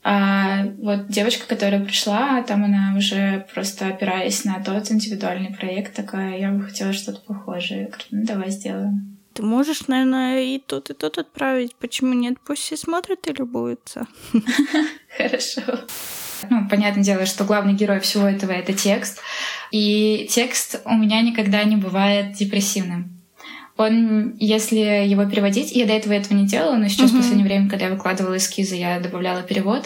А 0.09 0.63
вот 0.77 1.09
девочка, 1.09 1.45
которая 1.45 1.83
пришла, 1.83 2.41
там 2.43 2.63
она 2.63 2.93
уже 2.95 3.45
просто 3.53 3.87
опираясь 3.87 4.45
на 4.45 4.63
тот 4.63 4.89
индивидуальный 4.89 5.53
проект, 5.53 5.93
такая, 5.95 6.37
я 6.37 6.49
бы 6.49 6.63
хотела 6.63 6.93
что-то 6.93 7.19
похожее. 7.19 7.81
Я 7.81 7.87
говорю, 7.87 8.05
ну 8.11 8.25
давай 8.25 8.49
сделаем. 8.51 9.17
Ты 9.33 9.43
можешь, 9.43 9.87
наверное, 9.87 10.43
и 10.43 10.59
тут, 10.59 10.89
и 10.89 10.93
тут 10.93 11.17
отправить. 11.17 11.75
Почему 11.75 12.13
нет? 12.13 12.37
Пусть 12.39 12.61
все 12.61 12.77
смотрят 12.77 13.27
и 13.27 13.33
любуются. 13.33 14.07
Хорошо. 15.17 15.61
Ну, 16.49 16.69
понятное 16.69 17.03
дело, 17.03 17.25
что 17.25 17.43
главный 17.43 17.73
герой 17.73 17.99
всего 17.99 18.27
этого— 18.27 18.51
это 18.53 18.71
текст. 18.71 19.19
И 19.71 20.25
текст 20.31 20.81
у 20.85 20.93
меня 20.93 21.21
никогда 21.21 21.65
не 21.65 21.75
бывает 21.75 22.31
депрессивным. 22.31 23.16
Он, 23.77 24.35
если 24.39 25.05
его 25.07 25.25
переводить, 25.25 25.71
я 25.71 25.85
до 25.85 25.93
этого 25.93 26.13
этого 26.13 26.37
не 26.37 26.47
делала, 26.47 26.75
но 26.75 26.87
сейчас 26.87 27.11
Мгм. 27.11 27.19
в 27.19 27.21
последнее 27.21 27.47
время, 27.47 27.69
когда 27.69 27.85
я 27.85 27.91
выкладывала 27.91 28.37
эскизы, 28.37 28.75
я 28.75 28.99
добавляла 28.99 29.43
перевод. 29.43 29.85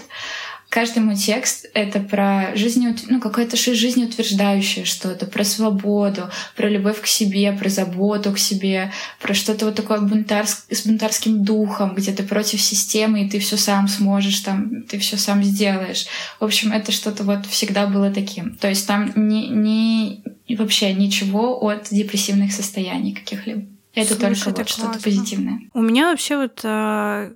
Каждый 0.70 1.00
мой 1.00 1.18
текст— 1.18 1.66
это 1.74 2.00
про 2.00 2.56
жизнеут... 2.56 3.00
ну, 3.10 3.20
какое-то 3.20 3.58
жизнеутверждающее 3.58 4.86
что-то, 4.86 5.26
про 5.26 5.44
свободу, 5.44 6.30
про 6.56 6.70
любовь 6.70 7.02
к 7.02 7.08
себе, 7.08 7.52
про 7.52 7.68
заботу 7.68 8.32
к 8.32 8.40
себе, 8.40 8.94
про 9.20 9.34
что-то 9.34 9.66
вот 9.66 9.76
такое 9.76 10.00
бунтарс... 10.00 10.66
с 10.72 10.86
бунтарским 10.86 11.44
духом, 11.44 11.94
где 11.94 12.14
ты 12.14 12.24
против 12.24 12.62
системы, 12.62 13.26
и 13.26 13.30
ты 13.30 13.40
все 13.40 13.58
сам 13.58 13.90
сможешь, 13.90 14.40
там, 14.40 14.84
ты 14.84 14.98
все 14.98 15.18
сам 15.18 15.44
сделаешь. 15.44 16.06
В 16.40 16.46
общем, 16.46 16.72
это 16.72 16.94
что-то 16.94 17.26
вот 17.26 17.46
всегда 17.48 17.86
было 17.86 18.10
таким. 18.10 18.56
То 18.56 18.70
есть 18.70 18.88
там 18.88 19.12
не, 19.16 19.50
не... 19.50 20.24
вообще 20.56 20.94
ничего 20.94 21.68
от 21.68 21.90
депрессивных 21.92 22.54
состояний 22.54 23.14
каких-либо. 23.14 23.66
Это 23.94 24.16
Слушай, 24.16 24.20
только 24.36 24.50
это 24.50 24.60
вот 24.62 24.70
что-то 24.70 25.00
позитивное. 25.02 25.60
У 25.74 25.82
меня 25.82 26.10
вообще 26.12 26.38
вот 26.38 26.62
а, 26.64 27.34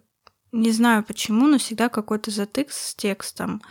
не 0.52 0.72
знаю 0.72 1.04
почему, 1.04 1.48
но 1.48 1.58
всегда 1.58 1.90
какой-то 1.90 2.32
затык 2.32 2.72
с 2.72 2.96
текстом. 2.96 3.62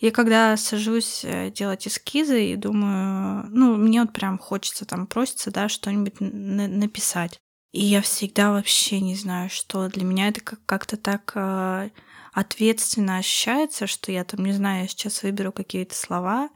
Я 0.00 0.10
когда 0.10 0.56
сажусь 0.58 1.24
э, 1.24 1.50
делать 1.50 1.88
эскизы 1.88 2.52
и 2.52 2.56
думаю, 2.56 3.46
ну, 3.48 3.76
мне 3.76 4.02
вот 4.02 4.12
прям 4.12 4.38
хочется 4.38 4.84
там 4.84 5.06
проситься, 5.06 5.50
да, 5.50 5.70
что-нибудь 5.70 6.20
н- 6.20 6.78
написать. 6.78 7.38
И 7.72 7.82
я 7.82 8.02
всегда 8.02 8.52
вообще 8.52 9.00
не 9.00 9.16
знаю, 9.16 9.48
что 9.48 9.88
для 9.88 10.04
меня 10.04 10.28
это 10.28 10.40
как- 10.42 10.64
как-то 10.66 10.96
так 10.98 11.32
а, 11.34 11.88
ответственно 12.34 13.16
ощущается, 13.16 13.86
что 13.86 14.12
я 14.12 14.24
там, 14.24 14.44
не 14.44 14.52
знаю, 14.52 14.82
я 14.82 14.88
сейчас 14.88 15.22
выберу 15.22 15.50
какие-то 15.50 15.94
слова, 15.94 16.50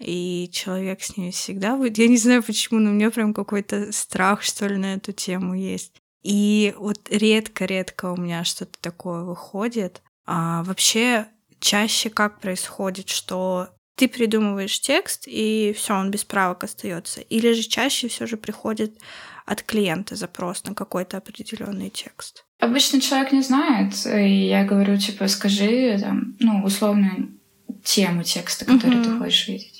и 0.00 0.48
человек 0.52 1.02
с 1.02 1.16
ними 1.16 1.30
всегда 1.30 1.76
будет. 1.76 1.98
Я 1.98 2.08
не 2.08 2.16
знаю 2.16 2.42
почему, 2.42 2.80
но 2.80 2.90
у 2.90 2.94
меня 2.94 3.10
прям 3.10 3.34
какой-то 3.34 3.92
страх, 3.92 4.42
что 4.42 4.66
ли, 4.66 4.76
на 4.76 4.94
эту 4.94 5.12
тему 5.12 5.54
есть. 5.54 5.92
И 6.22 6.74
вот 6.78 6.98
редко-редко 7.10 8.12
у 8.12 8.16
меня 8.16 8.44
что-то 8.44 8.78
такое 8.80 9.22
выходит. 9.22 10.02
А 10.26 10.62
вообще 10.64 11.26
чаще 11.60 12.10
как 12.10 12.40
происходит, 12.40 13.08
что 13.08 13.68
ты 13.96 14.08
придумываешь 14.08 14.80
текст, 14.80 15.24
и 15.26 15.74
все, 15.76 15.94
он 15.94 16.10
без 16.10 16.24
правок 16.24 16.64
остается. 16.64 17.20
Или 17.20 17.52
же 17.52 17.62
чаще 17.62 18.08
все 18.08 18.26
же 18.26 18.36
приходит 18.36 18.98
от 19.44 19.62
клиента 19.62 20.16
запрос 20.16 20.64
на 20.64 20.74
какой-то 20.74 21.18
определенный 21.18 21.90
текст. 21.90 22.44
Обычно 22.60 23.00
человек 23.00 23.32
не 23.32 23.42
знает, 23.42 23.94
и 24.06 24.46
я 24.46 24.64
говорю, 24.64 24.96
типа, 24.96 25.26
скажи, 25.28 25.98
там, 26.00 26.36
ну, 26.38 26.62
условно, 26.62 27.28
тему 27.82 28.22
текста, 28.22 28.64
который 28.64 29.02
ты 29.02 29.10
Мгм. 29.10 29.18
хочешь 29.18 29.48
видеть. 29.48 29.79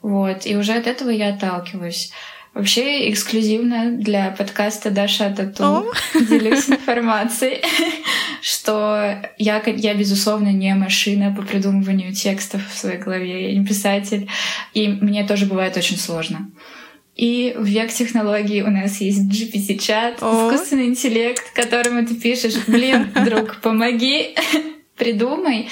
Вот, 0.00 0.46
и 0.46 0.56
уже 0.56 0.72
от 0.72 0.86
этого 0.86 1.10
я 1.10 1.30
отталкиваюсь. 1.34 2.12
Вообще, 2.54 3.10
эксклюзивно 3.10 3.92
для 3.92 4.30
подкаста 4.30 4.90
Даша 4.90 5.32
Тату 5.34 5.90
делюсь 6.14 6.68
информацией, 6.68 7.62
что 8.42 9.22
я, 9.38 9.62
я, 9.64 9.94
безусловно, 9.94 10.48
не 10.48 10.74
машина 10.74 11.34
по 11.34 11.42
придумыванию 11.42 12.12
текстов 12.12 12.60
в 12.70 12.76
своей 12.76 12.98
голове, 12.98 13.52
я 13.52 13.58
не 13.58 13.66
писатель, 13.66 14.28
и 14.74 14.88
мне 14.88 15.26
тоже 15.26 15.46
бывает 15.46 15.78
очень 15.78 15.96
сложно. 15.96 16.50
И 17.16 17.54
в 17.56 17.64
век 17.64 17.90
технологий 17.90 18.62
у 18.62 18.70
нас 18.70 19.00
есть 19.00 19.30
GPT-чат, 19.30 20.16
искусственный 20.16 20.86
интеллект, 20.86 21.52
которому 21.54 22.06
ты 22.06 22.14
пишешь, 22.14 22.54
блин, 22.66 23.12
друг, 23.24 23.60
помоги, 23.62 24.34
придумай. 24.96 25.68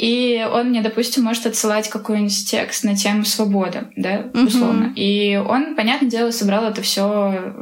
И 0.00 0.48
он 0.50 0.70
мне, 0.70 0.80
допустим, 0.80 1.24
может 1.24 1.44
отсылать 1.44 1.90
какой-нибудь 1.90 2.50
текст 2.50 2.84
на 2.84 2.96
тему 2.96 3.26
свобода, 3.26 3.90
да, 3.96 4.30
условно. 4.32 4.94
И 4.96 5.36
он, 5.36 5.76
понятное 5.76 6.08
дело, 6.08 6.30
собрал 6.30 6.64
это 6.64 6.80
все 6.80 7.52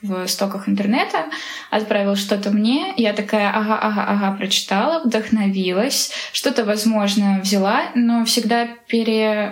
в 0.00 0.26
стоках 0.26 0.70
интернета, 0.70 1.26
отправил 1.70 2.16
что-то 2.16 2.50
мне. 2.50 2.94
Я 2.96 3.12
такая, 3.12 3.50
ага, 3.50 3.78
ага, 3.78 4.04
ага, 4.08 4.36
прочитала, 4.38 5.02
вдохновилась, 5.04 6.12
что-то, 6.32 6.64
возможно, 6.64 7.40
взяла, 7.42 7.82
но 7.94 8.24
всегда 8.24 8.68
пере... 8.88 9.50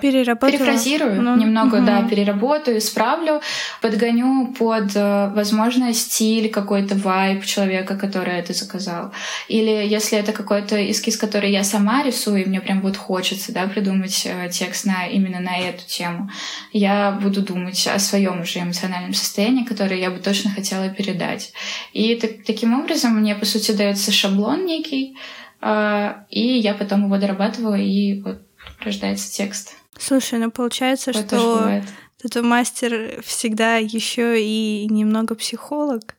Перефразирую 0.57 1.21
Ну, 1.21 1.37
немного, 1.37 1.77
мгм. 1.77 1.87
да, 1.87 2.03
переработаю, 2.09 2.79
исправлю, 2.79 3.43
подгоню 3.83 4.55
под, 4.59 4.93
э, 4.95 5.31
возможно, 5.35 5.93
стиль, 5.93 6.49
какой-то 6.49 6.95
вайб 6.95 7.45
человека, 7.45 7.97
который 7.97 8.39
это 8.39 8.55
заказал. 8.55 9.13
Или 9.49 9.87
если 9.87 10.17
это 10.17 10.33
какой-то 10.33 10.91
эскиз, 10.91 11.19
который 11.19 11.51
я 11.51 11.65
сама 11.65 12.03
рисую, 12.03 12.30
и 12.37 12.45
мне 12.45 12.61
прям 12.61 12.81
вот 12.81 12.97
хочется, 12.97 13.53
да, 13.53 13.67
придумать 13.67 14.23
э, 14.25 14.49
текст 14.51 14.85
на, 14.87 15.07
именно 15.07 15.41
на 15.41 15.59
эту 15.59 15.87
тему, 15.87 16.31
я 16.73 17.13
буду 17.13 17.43
думать 17.43 17.87
о 17.87 17.99
своем 17.99 18.41
уже 18.41 18.61
эмоциональном 18.61 19.15
состоянии, 19.15 19.65
которое 19.65 19.99
я 19.99 20.11
бы 20.11 20.19
точно 20.19 20.51
хотела 20.51 20.89
передать. 20.89 21.53
И 21.93 22.15
так- 22.17 22.45
таким 22.45 22.79
образом 22.79 23.17
мне, 23.17 23.35
по 23.35 23.45
сути, 23.45 23.73
дается 23.73 24.13
шаблон 24.13 24.65
некий, 24.65 25.17
э, 25.61 26.15
и 26.31 26.59
я 26.59 26.75
потом 26.75 27.05
его 27.05 27.19
дорабатываю, 27.19 27.83
и 27.83 28.21
вот 28.23 28.43
рождается 28.81 29.33
текст. 29.33 29.77
Слушай, 29.99 30.39
ну 30.39 30.51
получается, 30.51 31.13
тоже 31.13 31.25
что 31.25 31.83
тату-мастер 32.23 33.23
всегда 33.23 33.77
еще 33.77 34.43
и 34.43 34.87
немного 34.89 35.35
психолог. 35.35 36.17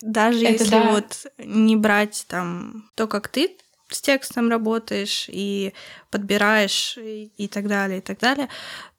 Даже 0.00 0.44
Это 0.44 0.52
если 0.52 0.70
да. 0.70 0.90
вот 0.90 1.26
не 1.38 1.76
брать 1.76 2.24
там 2.28 2.90
то, 2.94 3.06
как 3.06 3.28
ты 3.28 3.56
с 3.90 4.00
текстом 4.00 4.50
работаешь 4.50 5.26
и 5.28 5.72
подбираешь 6.10 6.96
и, 6.96 7.32
и 7.36 7.48
так 7.48 7.66
далее, 7.66 7.98
и 7.98 8.02
так 8.02 8.18
далее, 8.18 8.48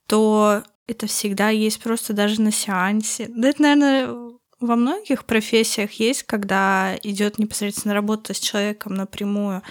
то 0.08 0.64
это 0.88 1.08
всегда 1.08 1.50
есть 1.50 1.82
просто 1.82 2.14
даже 2.14 2.42
на 2.42 2.52
сеансе. 2.52 3.28
Да 3.30 3.50
это, 3.50 3.62
наверное, 3.62 4.32
во 4.60 4.76
многих 4.76 5.26
профессиях 5.26 5.94
есть, 5.94 6.24
когда 6.24 6.96
идет 7.04 7.38
непосредственно 7.40 7.94
работа 7.94 8.34
с 8.34 8.40
человеком 8.40 8.94
напрямую. 8.94 9.64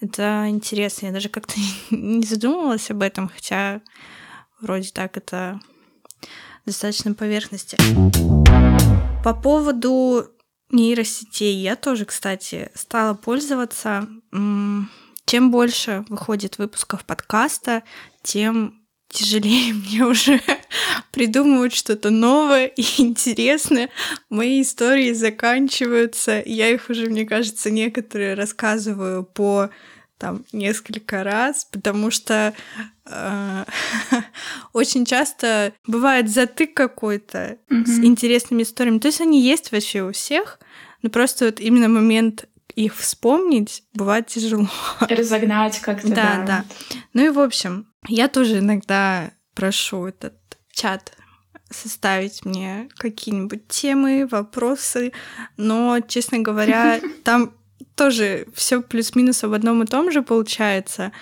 Это 0.00 0.46
интересно. 0.48 1.06
Я 1.06 1.12
даже 1.12 1.28
как-то 1.28 1.54
не 1.90 2.24
задумывалась 2.24 2.90
об 2.90 3.02
этом, 3.02 3.28
хотя 3.28 3.82
вроде 4.60 4.90
так 4.92 5.16
это 5.16 5.60
достаточно 6.64 7.14
поверхности. 7.14 7.76
По 9.24 9.34
поводу 9.34 10.30
нейросетей 10.70 11.54
я 11.54 11.76
тоже, 11.76 12.04
кстати, 12.04 12.70
стала 12.74 13.14
пользоваться. 13.14 14.08
Чем 14.30 15.50
больше 15.50 16.04
выходит 16.08 16.58
выпусков 16.58 17.04
подкаста, 17.04 17.82
тем 18.22 18.78
тяжелее 19.08 19.74
мне 19.74 20.04
уже 20.04 20.40
придумывать 21.12 21.74
что-то 21.74 22.10
новое 22.10 22.66
и 22.66 22.82
интересное. 23.02 23.90
Мои 24.30 24.62
истории 24.62 25.12
заканчиваются. 25.12 26.42
Я 26.44 26.70
их 26.70 26.88
уже, 26.90 27.06
мне 27.06 27.24
кажется, 27.24 27.70
некоторые 27.70 28.34
рассказываю 28.34 29.24
по 29.24 29.70
там 30.18 30.44
несколько 30.52 31.24
раз, 31.24 31.66
потому 31.70 32.10
что 32.10 32.52
э, 33.06 33.64
очень 34.72 35.04
часто 35.04 35.72
бывает 35.86 36.28
затык 36.28 36.74
какой-то 36.74 37.58
с 37.70 37.98
интересными 37.98 38.62
историями. 38.62 38.98
То 38.98 39.08
есть 39.08 39.20
они 39.20 39.40
есть 39.40 39.72
вообще 39.72 40.02
у 40.02 40.12
всех, 40.12 40.58
но 41.02 41.10
просто 41.10 41.46
вот 41.46 41.60
именно 41.60 41.88
момент 41.88 42.46
их 42.74 42.96
вспомнить 42.96 43.84
бывает 43.94 44.26
тяжело. 44.26 44.68
Разогнать 45.00 45.80
как-то, 45.80 46.08
Да, 46.08 46.14
да. 46.14 46.44
да. 46.46 46.64
Ну 47.12 47.24
и 47.24 47.30
в 47.30 47.38
общем, 47.40 47.86
я 48.06 48.28
тоже 48.28 48.58
иногда 48.58 49.32
прошу 49.54 50.06
этот 50.06 50.34
чат 50.70 51.12
составить 51.70 52.44
мне 52.44 52.88
какие-нибудь 52.96 53.68
темы, 53.68 54.26
вопросы, 54.30 55.12
но, 55.56 56.00
честно 56.00 56.38
говоря, 56.38 57.00
там 57.24 57.52
тоже 57.94 58.46
все 58.54 58.82
плюс-минус 58.82 59.42
в 59.42 59.52
одном 59.52 59.82
и 59.82 59.86
том 59.86 60.10
же 60.10 60.22
получается, 60.22 61.12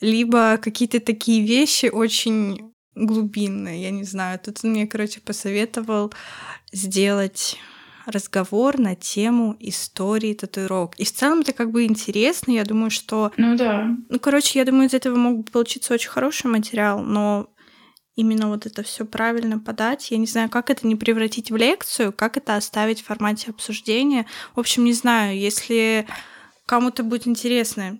либо 0.00 0.58
какие-то 0.58 1.00
такие 1.00 1.46
вещи 1.46 1.86
очень 1.86 2.72
глубинные, 2.94 3.82
я 3.82 3.90
не 3.90 4.04
знаю. 4.04 4.38
Тут 4.38 4.58
он 4.62 4.70
мне, 4.70 4.86
короче, 4.86 5.20
посоветовал 5.20 6.12
сделать 6.72 7.56
разговор 8.06 8.78
на 8.78 8.94
тему 8.94 9.56
истории 9.58 10.32
татуировок. 10.32 10.94
И 10.96 11.04
в 11.04 11.12
целом 11.12 11.40
это 11.40 11.52
как 11.52 11.72
бы 11.72 11.84
интересно, 11.84 12.52
я 12.52 12.64
думаю, 12.64 12.90
что... 12.90 13.32
Ну 13.36 13.56
да. 13.56 13.88
Ну, 14.08 14.18
короче, 14.20 14.58
я 14.58 14.64
думаю, 14.64 14.88
из 14.88 14.94
этого 14.94 15.16
мог 15.16 15.38
бы 15.38 15.44
получиться 15.44 15.92
очень 15.92 16.10
хороший 16.10 16.46
материал, 16.46 17.02
но 17.02 17.50
именно 18.16 18.48
вот 18.48 18.66
это 18.66 18.82
все 18.82 19.04
правильно 19.04 19.58
подать. 19.58 20.10
Я 20.10 20.16
не 20.16 20.26
знаю, 20.26 20.48
как 20.48 20.70
это 20.70 20.86
не 20.86 20.96
превратить 20.96 21.50
в 21.50 21.56
лекцию, 21.56 22.12
как 22.12 22.36
это 22.36 22.56
оставить 22.56 23.02
в 23.02 23.04
формате 23.04 23.50
обсуждения. 23.50 24.26
В 24.54 24.60
общем, 24.60 24.84
не 24.84 24.94
знаю, 24.94 25.38
если 25.38 26.06
кому-то 26.64 27.04
будет 27.04 27.28
интересно, 27.28 27.98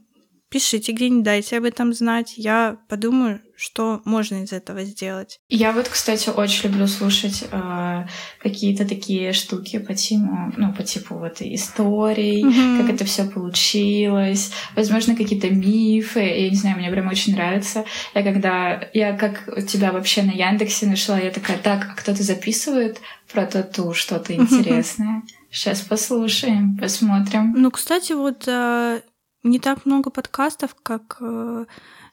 пишите 0.48 0.92
где-нибудь, 0.92 1.24
дайте 1.24 1.58
об 1.58 1.64
этом 1.64 1.92
знать. 1.92 2.34
Я 2.36 2.78
подумаю, 2.88 3.40
что 3.56 4.02
можно 4.04 4.42
из 4.42 4.52
этого 4.52 4.84
сделать. 4.84 5.40
Я 5.48 5.72
вот, 5.72 5.88
кстати, 5.88 6.28
очень 6.28 6.68
люблю 6.68 6.86
слушать 6.86 7.44
э, 7.50 8.06
какие-то 8.40 8.86
такие 8.86 9.32
штуки 9.32 9.78
по 9.78 9.94
тему, 9.94 10.52
ну, 10.56 10.72
по 10.72 10.82
типу 10.82 11.16
вот 11.16 11.40
историй, 11.40 12.44
mm-hmm. 12.44 12.80
как 12.80 12.94
это 12.94 13.04
все 13.04 13.24
получилось, 13.24 14.52
возможно, 14.74 15.16
какие-то 15.16 15.50
мифы. 15.50 16.20
Я 16.20 16.50
не 16.50 16.56
знаю, 16.56 16.76
мне 16.76 16.90
прям 16.90 17.08
очень 17.08 17.34
нравится. 17.34 17.84
Я 18.14 18.22
когда 18.22 18.88
я 18.92 19.16
как 19.16 19.66
тебя 19.66 19.92
вообще 19.92 20.22
на 20.22 20.32
Яндексе 20.32 20.86
нашла, 20.86 21.18
я 21.18 21.30
такая, 21.30 21.58
так, 21.58 21.88
а 21.90 21.94
кто-то 21.94 22.22
записывает 22.22 23.00
про 23.32 23.46
тату 23.46 23.94
что-то 23.94 24.34
интересное. 24.34 25.22
Сейчас 25.50 25.80
послушаем, 25.80 26.76
посмотрим. 26.76 27.54
Ну, 27.56 27.70
кстати, 27.70 28.12
вот 28.12 28.44
э, 28.46 29.00
не 29.42 29.58
так 29.58 29.86
много 29.86 30.10
подкастов, 30.10 30.74
как... 30.82 31.16
Э, 31.20 31.64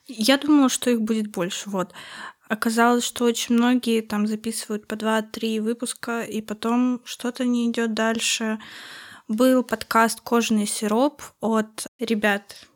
я 0.06 0.38
думала, 0.38 0.68
что 0.68 0.90
их 0.90 1.00
будет 1.00 1.28
больше, 1.28 1.70
вот. 1.70 1.92
Оказалось, 2.48 3.04
что 3.04 3.24
очень 3.24 3.54
многие 3.54 4.02
там 4.02 4.26
записывают 4.26 4.86
по 4.86 4.94
2-3 4.94 5.60
выпуска, 5.60 6.22
и 6.22 6.42
потом 6.42 7.00
что-то 7.04 7.44
не 7.44 7.70
идет 7.70 7.94
дальше. 7.94 8.58
Был 9.28 9.62
подкаст 9.62 10.20
«Кожаный 10.20 10.66
сироп» 10.66 11.22
от 11.40 11.86
ребят 11.98 12.66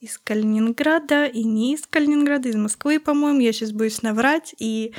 из 0.00 0.18
Калининграда 0.18 1.26
и 1.26 1.44
не 1.44 1.74
из 1.74 1.86
Калининграда, 1.86 2.48
из 2.48 2.56
Москвы, 2.56 2.98
по-моему, 2.98 3.40
я 3.40 3.52
сейчас 3.52 3.72
боюсь 3.72 4.02
наврать. 4.02 4.54
И, 4.58 4.94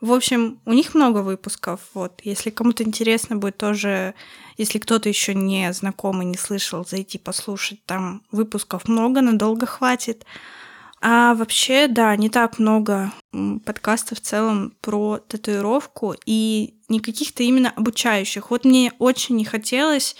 в 0.00 0.12
общем, 0.12 0.60
у 0.64 0.72
них 0.72 0.94
много 0.94 1.18
выпусков. 1.18 1.80
Вот, 1.94 2.20
если 2.22 2.50
кому-то 2.50 2.84
интересно 2.84 3.36
будет 3.36 3.58
тоже 3.58 4.14
если 4.58 4.80
кто-то 4.80 5.08
еще 5.08 5.34
не 5.34 5.72
знакомый, 5.72 6.26
не 6.26 6.36
слышал, 6.36 6.84
зайти 6.84 7.16
послушать, 7.16 7.82
там 7.86 8.22
выпусков 8.32 8.88
много, 8.88 9.22
надолго 9.22 9.66
хватит. 9.66 10.26
А 11.00 11.34
вообще, 11.34 11.86
да, 11.88 12.14
не 12.16 12.28
так 12.28 12.58
много 12.58 13.12
подкастов 13.64 14.18
в 14.18 14.22
целом 14.22 14.74
про 14.80 15.18
татуировку 15.18 16.14
и 16.26 16.74
не 16.88 17.00
каких-то 17.00 17.42
именно 17.42 17.70
обучающих. 17.70 18.50
Вот 18.50 18.64
мне 18.64 18.92
очень 18.98 19.36
не 19.36 19.44
хотелось 19.44 20.16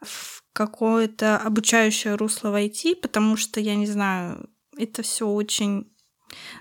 в 0.00 0.42
какое-то 0.52 1.36
обучающее 1.36 2.14
русло 2.14 2.50
войти, 2.50 2.94
потому 2.94 3.36
что, 3.36 3.60
я 3.60 3.74
не 3.74 3.86
знаю, 3.86 4.48
это 4.76 5.02
все 5.02 5.26
очень 5.26 5.86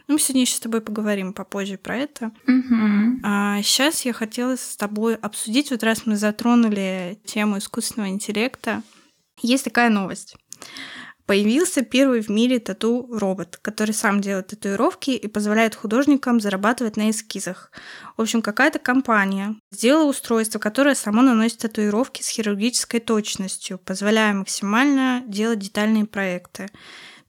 ну, 0.07 0.13
мы 0.13 0.19
сегодня 0.19 0.43
еще 0.43 0.55
с 0.55 0.59
тобой 0.59 0.81
поговорим 0.81 1.33
попозже 1.33 1.77
про 1.77 1.97
это. 1.97 2.31
Угу. 2.47 3.21
А 3.23 3.61
сейчас 3.63 4.05
я 4.05 4.13
хотела 4.13 4.55
с 4.55 4.77
тобой 4.77 5.15
обсудить, 5.15 5.71
вот 5.71 5.83
раз 5.83 6.05
мы 6.05 6.15
затронули 6.15 7.19
тему 7.25 7.57
искусственного 7.57 8.09
интеллекта, 8.09 8.83
есть 9.41 9.63
такая 9.63 9.89
новость. 9.89 10.35
Появился 11.25 11.81
первый 11.81 12.21
в 12.21 12.29
мире 12.29 12.59
тату-робот, 12.59 13.57
который 13.57 13.93
сам 13.93 14.21
делает 14.21 14.47
татуировки 14.47 15.09
и 15.09 15.27
позволяет 15.27 15.73
художникам 15.73 16.39
зарабатывать 16.39 16.97
на 16.97 17.09
эскизах. 17.09 17.71
В 18.15 18.21
общем, 18.21 18.43
какая-то 18.43 18.77
компания 18.77 19.55
сделала 19.71 20.09
устройство, 20.09 20.59
которое 20.59 20.93
само 20.93 21.23
наносит 21.23 21.59
татуировки 21.59 22.21
с 22.21 22.29
хирургической 22.29 22.99
точностью, 22.99 23.79
позволяя 23.79 24.33
максимально 24.33 25.23
делать 25.25 25.59
детальные 25.59 26.05
проекты. 26.05 26.67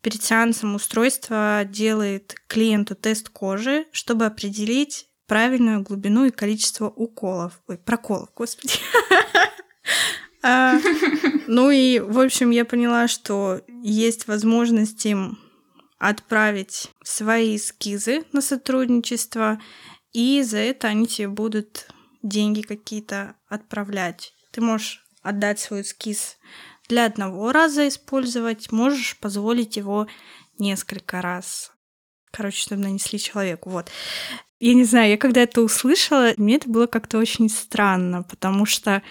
Перед 0.02 0.22
сеансом 0.22 0.74
устройство 0.74 1.62
делает 1.64 2.34
клиенту 2.48 2.94
тест 2.94 3.30
кожи, 3.30 3.86
чтобы 3.92 4.26
определить 4.26 5.08
правильную 5.26 5.82
глубину 5.82 6.26
и 6.26 6.30
количество 6.30 6.86
уколов. 6.86 7.60
Ой, 7.66 7.78
проколов, 7.78 8.28
господи. 8.34 8.74
А, 10.48 10.78
ну 11.48 11.70
и, 11.70 11.98
в 11.98 12.20
общем, 12.20 12.50
я 12.50 12.64
поняла, 12.64 13.08
что 13.08 13.60
есть 13.82 14.28
возможность 14.28 15.04
им 15.04 15.40
отправить 15.98 16.92
свои 17.02 17.56
эскизы 17.56 18.22
на 18.32 18.40
сотрудничество, 18.40 19.60
и 20.12 20.42
за 20.42 20.58
это 20.58 20.86
они 20.86 21.08
тебе 21.08 21.28
будут 21.28 21.88
деньги 22.22 22.60
какие-то 22.60 23.34
отправлять. 23.48 24.34
Ты 24.52 24.60
можешь 24.60 25.04
отдать 25.22 25.58
свой 25.58 25.80
эскиз 25.82 26.36
для 26.88 27.06
одного 27.06 27.50
раза 27.50 27.88
использовать, 27.88 28.70
можешь 28.70 29.18
позволить 29.18 29.76
его 29.76 30.06
несколько 30.58 31.22
раз. 31.22 31.72
Короче, 32.30 32.60
чтобы 32.60 32.82
нанесли 32.82 33.18
человеку. 33.18 33.70
Вот. 33.70 33.90
Я 34.60 34.74
не 34.74 34.84
знаю, 34.84 35.10
я 35.10 35.18
когда 35.18 35.42
это 35.42 35.60
услышала, 35.60 36.34
мне 36.36 36.56
это 36.56 36.68
было 36.68 36.86
как-то 36.86 37.18
очень 37.18 37.48
странно, 37.48 38.22
потому 38.22 38.64
что 38.64 39.02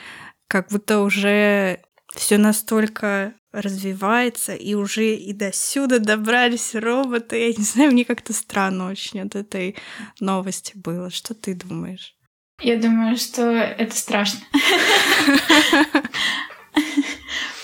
как 0.47 0.69
будто 0.69 1.01
уже 1.01 1.81
все 2.15 2.37
настолько 2.37 3.33
развивается, 3.51 4.53
и 4.53 4.73
уже 4.73 5.15
и 5.15 5.33
до 5.33 5.51
сюда 5.53 5.99
добрались 5.99 6.75
роботы. 6.75 7.37
Я 7.37 7.47
не 7.49 7.63
знаю, 7.63 7.91
мне 7.91 8.05
как-то 8.05 8.33
странно 8.33 8.89
очень 8.89 9.21
от 9.21 9.35
этой 9.35 9.75
новости 10.19 10.73
было. 10.75 11.09
Что 11.09 11.33
ты 11.33 11.53
думаешь? 11.55 12.15
Я 12.61 12.77
думаю, 12.77 13.17
что 13.17 13.41
это 13.51 13.95
страшно. 13.95 14.39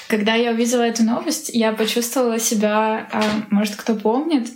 Когда 0.08 0.36
я 0.36 0.52
увидела 0.52 0.82
эту 0.82 1.04
новость, 1.04 1.50
я 1.54 1.72
почувствовала 1.72 2.40
себя, 2.40 3.08
а, 3.12 3.24
может, 3.50 3.78
кто 3.78 3.96
помнит, 3.96 4.50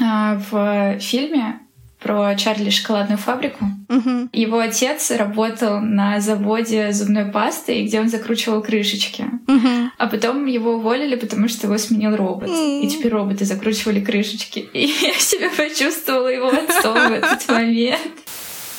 а, 0.00 0.36
в 0.50 0.98
фильме 1.00 1.61
про 2.02 2.34
Чарли 2.34 2.70
шоколадную 2.70 3.18
фабрику. 3.18 3.64
Угу. 3.88 4.30
Его 4.32 4.58
отец 4.58 5.10
работал 5.10 5.80
на 5.80 6.20
заводе 6.20 6.92
зубной 6.92 7.26
пасты, 7.26 7.84
где 7.84 8.00
он 8.00 8.08
закручивал 8.08 8.62
крышечки. 8.62 9.22
Угу. 9.46 9.90
А 9.98 10.06
потом 10.08 10.46
его 10.46 10.74
уволили, 10.74 11.16
потому 11.16 11.48
что 11.48 11.66
его 11.66 11.78
сменил 11.78 12.16
робот. 12.16 12.50
И 12.50 12.88
теперь 12.88 13.12
роботы 13.12 13.44
закручивали 13.44 14.00
крышечки. 14.00 14.58
И 14.72 14.86
я 14.86 15.14
себя 15.14 15.50
почувствовала 15.56 16.28
его 16.28 16.48
отцом 16.48 16.94
в 16.94 17.12
этот 17.12 17.48
момент. 17.48 18.00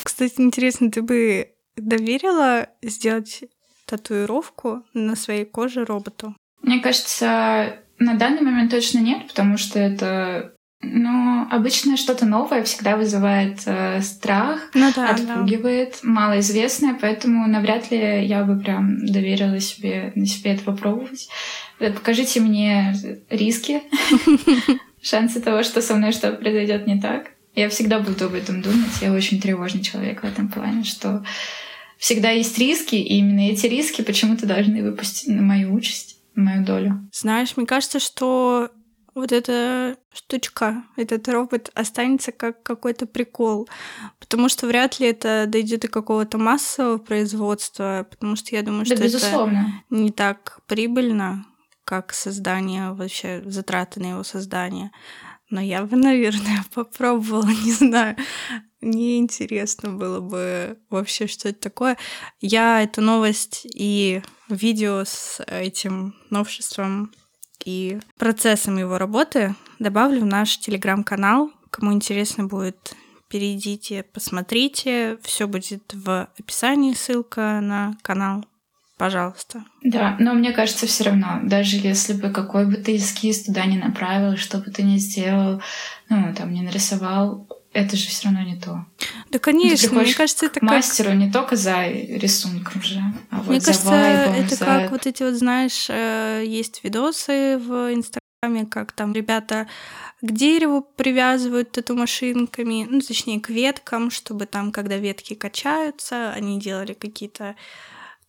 Кстати, 0.02 0.34
интересно, 0.38 0.90
ты 0.90 1.02
бы 1.02 1.48
доверила 1.76 2.68
сделать 2.82 3.44
татуировку 3.86 4.82
на 4.92 5.16
своей 5.16 5.44
коже 5.44 5.84
роботу? 5.84 6.34
Мне 6.62 6.80
кажется, 6.80 7.78
на 7.98 8.14
данный 8.14 8.42
момент 8.42 8.70
точно 8.70 8.98
нет, 8.98 9.28
потому 9.28 9.56
что 9.56 9.78
это 9.78 10.53
ну, 10.92 11.46
обычно 11.50 11.96
что-то 11.96 12.26
новое 12.26 12.62
всегда 12.64 12.96
вызывает 12.96 13.60
э, 13.66 14.00
страх, 14.02 14.60
ну, 14.74 14.90
да, 14.94 15.10
отпугивает, 15.10 15.98
да. 16.02 16.08
малоизвестное, 16.08 16.96
поэтому 17.00 17.46
навряд 17.48 17.90
ли 17.90 18.24
я 18.26 18.44
бы 18.44 18.58
прям 18.58 19.06
доверила 19.06 19.60
себе 19.60 20.12
на 20.14 20.26
себе 20.26 20.52
это 20.52 20.64
попробовать. 20.64 21.28
Э, 21.80 21.92
покажите 21.92 22.40
мне 22.40 22.94
риски, 23.30 23.82
шансы 25.02 25.40
того, 25.40 25.62
что 25.62 25.82
со 25.82 25.94
мной 25.94 26.12
что-то 26.12 26.36
произойдет 26.36 26.86
не 26.86 27.00
так. 27.00 27.30
Я 27.54 27.68
всегда 27.68 28.00
буду 28.00 28.26
об 28.26 28.34
этом 28.34 28.62
думать. 28.62 29.00
Я 29.00 29.12
очень 29.12 29.40
тревожный 29.40 29.82
человек 29.82 30.22
в 30.22 30.24
этом 30.24 30.48
плане, 30.48 30.82
что 30.82 31.24
всегда 31.98 32.30
есть 32.30 32.58
риски, 32.58 32.96
и 32.96 33.18
именно 33.18 33.50
эти 33.50 33.66
риски 33.66 34.02
почему-то 34.02 34.46
должны 34.46 34.82
выпустить 34.82 35.28
на 35.28 35.42
мою 35.42 35.72
участь, 35.72 36.18
на 36.34 36.42
мою 36.42 36.64
долю. 36.64 37.08
Знаешь, 37.12 37.56
мне 37.56 37.66
кажется, 37.66 38.00
что 38.00 38.70
вот 39.14 39.32
эта 39.32 39.96
штучка, 40.12 40.84
этот 40.96 41.28
робот 41.28 41.70
останется 41.74 42.32
как 42.32 42.62
какой-то 42.62 43.06
прикол, 43.06 43.68
потому 44.18 44.48
что 44.48 44.66
вряд 44.66 44.98
ли 44.98 45.08
это 45.08 45.44
дойдет 45.46 45.80
до 45.80 45.88
какого-то 45.88 46.38
массового 46.38 46.98
производства, 46.98 48.06
потому 48.10 48.36
что 48.36 48.54
я 48.56 48.62
думаю, 48.62 48.84
да, 48.86 48.96
что 48.96 49.04
безусловно. 49.04 49.82
это 49.88 50.00
не 50.00 50.10
так 50.10 50.60
прибыльно, 50.66 51.46
как 51.84 52.12
создание 52.12 52.92
вообще 52.92 53.42
затраты 53.46 54.00
на 54.00 54.10
его 54.10 54.24
создание. 54.24 54.90
Но 55.50 55.60
я 55.60 55.84
бы, 55.84 55.96
наверное, 55.96 56.64
попробовала, 56.74 57.46
не 57.46 57.72
знаю. 57.72 58.16
Мне 58.80 59.18
интересно 59.18 59.92
было 59.92 60.20
бы 60.20 60.78
вообще, 60.90 61.26
что 61.26 61.48
это 61.48 61.60
такое. 61.60 61.96
Я 62.40 62.82
эту 62.82 63.00
новость 63.00 63.66
и 63.72 64.22
видео 64.48 65.04
с 65.04 65.42
этим 65.46 66.14
новшеством 66.28 67.12
и 67.64 67.98
процессом 68.18 68.76
его 68.78 68.98
работы 68.98 69.54
добавлю 69.78 70.20
в 70.20 70.26
наш 70.26 70.58
телеграм-канал. 70.58 71.50
Кому 71.70 71.92
интересно 71.92 72.44
будет, 72.44 72.94
перейдите, 73.28 74.04
посмотрите. 74.04 75.18
Все 75.22 75.46
будет 75.46 75.92
в 75.92 76.28
описании, 76.38 76.94
ссылка 76.94 77.60
на 77.60 77.96
канал. 78.02 78.44
пожалуйста. 78.96 79.64
Да, 79.82 80.16
но 80.20 80.34
мне 80.34 80.52
кажется, 80.52 80.86
все 80.86 81.04
равно, 81.04 81.40
даже 81.42 81.76
если 81.76 82.12
бы 82.12 82.30
какой 82.30 82.66
бы 82.66 82.76
ты 82.76 82.96
эскиз 82.96 83.44
туда 83.44 83.66
не 83.66 83.76
направил, 83.76 84.36
что 84.36 84.58
бы 84.58 84.70
ты 84.70 84.82
ни 84.82 84.98
сделал, 84.98 85.60
ну, 86.08 86.32
там, 86.34 86.52
не 86.52 86.62
нарисовал, 86.62 87.48
это 87.74 87.96
же 87.96 88.08
все 88.08 88.28
равно 88.28 88.42
не 88.42 88.56
то. 88.56 88.86
Да, 89.30 89.38
конечно, 89.38 90.00
мне 90.00 90.14
кажется, 90.14 90.46
это 90.46 90.60
к 90.60 90.62
мастеру 90.62 91.10
как... 91.10 91.18
не 91.18 91.30
только 91.30 91.56
за 91.56 91.88
рисунком 91.88 92.82
же, 92.82 93.02
а 93.30 93.38
вот 93.38 93.48
Мне 93.48 93.60
за 93.60 93.66
кажется, 93.66 93.88
вайбом, 93.88 94.34
это 94.34 94.54
за... 94.54 94.64
как 94.64 94.90
вот 94.92 95.06
эти 95.06 95.22
вот, 95.24 95.34
знаешь, 95.34 95.86
э, 95.88 96.44
есть 96.46 96.82
видосы 96.84 97.58
в 97.58 97.92
Инстаграме, 97.92 98.66
как 98.70 98.92
там 98.92 99.12
ребята 99.12 99.66
к 100.22 100.30
дереву 100.30 100.82
привязывают 100.82 101.76
эту 101.76 101.96
машинками, 101.96 102.86
ну, 102.88 103.00
точнее, 103.00 103.40
к 103.40 103.50
веткам, 103.50 104.10
чтобы 104.10 104.46
там, 104.46 104.70
когда 104.70 104.96
ветки 104.96 105.34
качаются, 105.34 106.32
они 106.32 106.60
делали 106.60 106.94
какие-то 106.94 107.56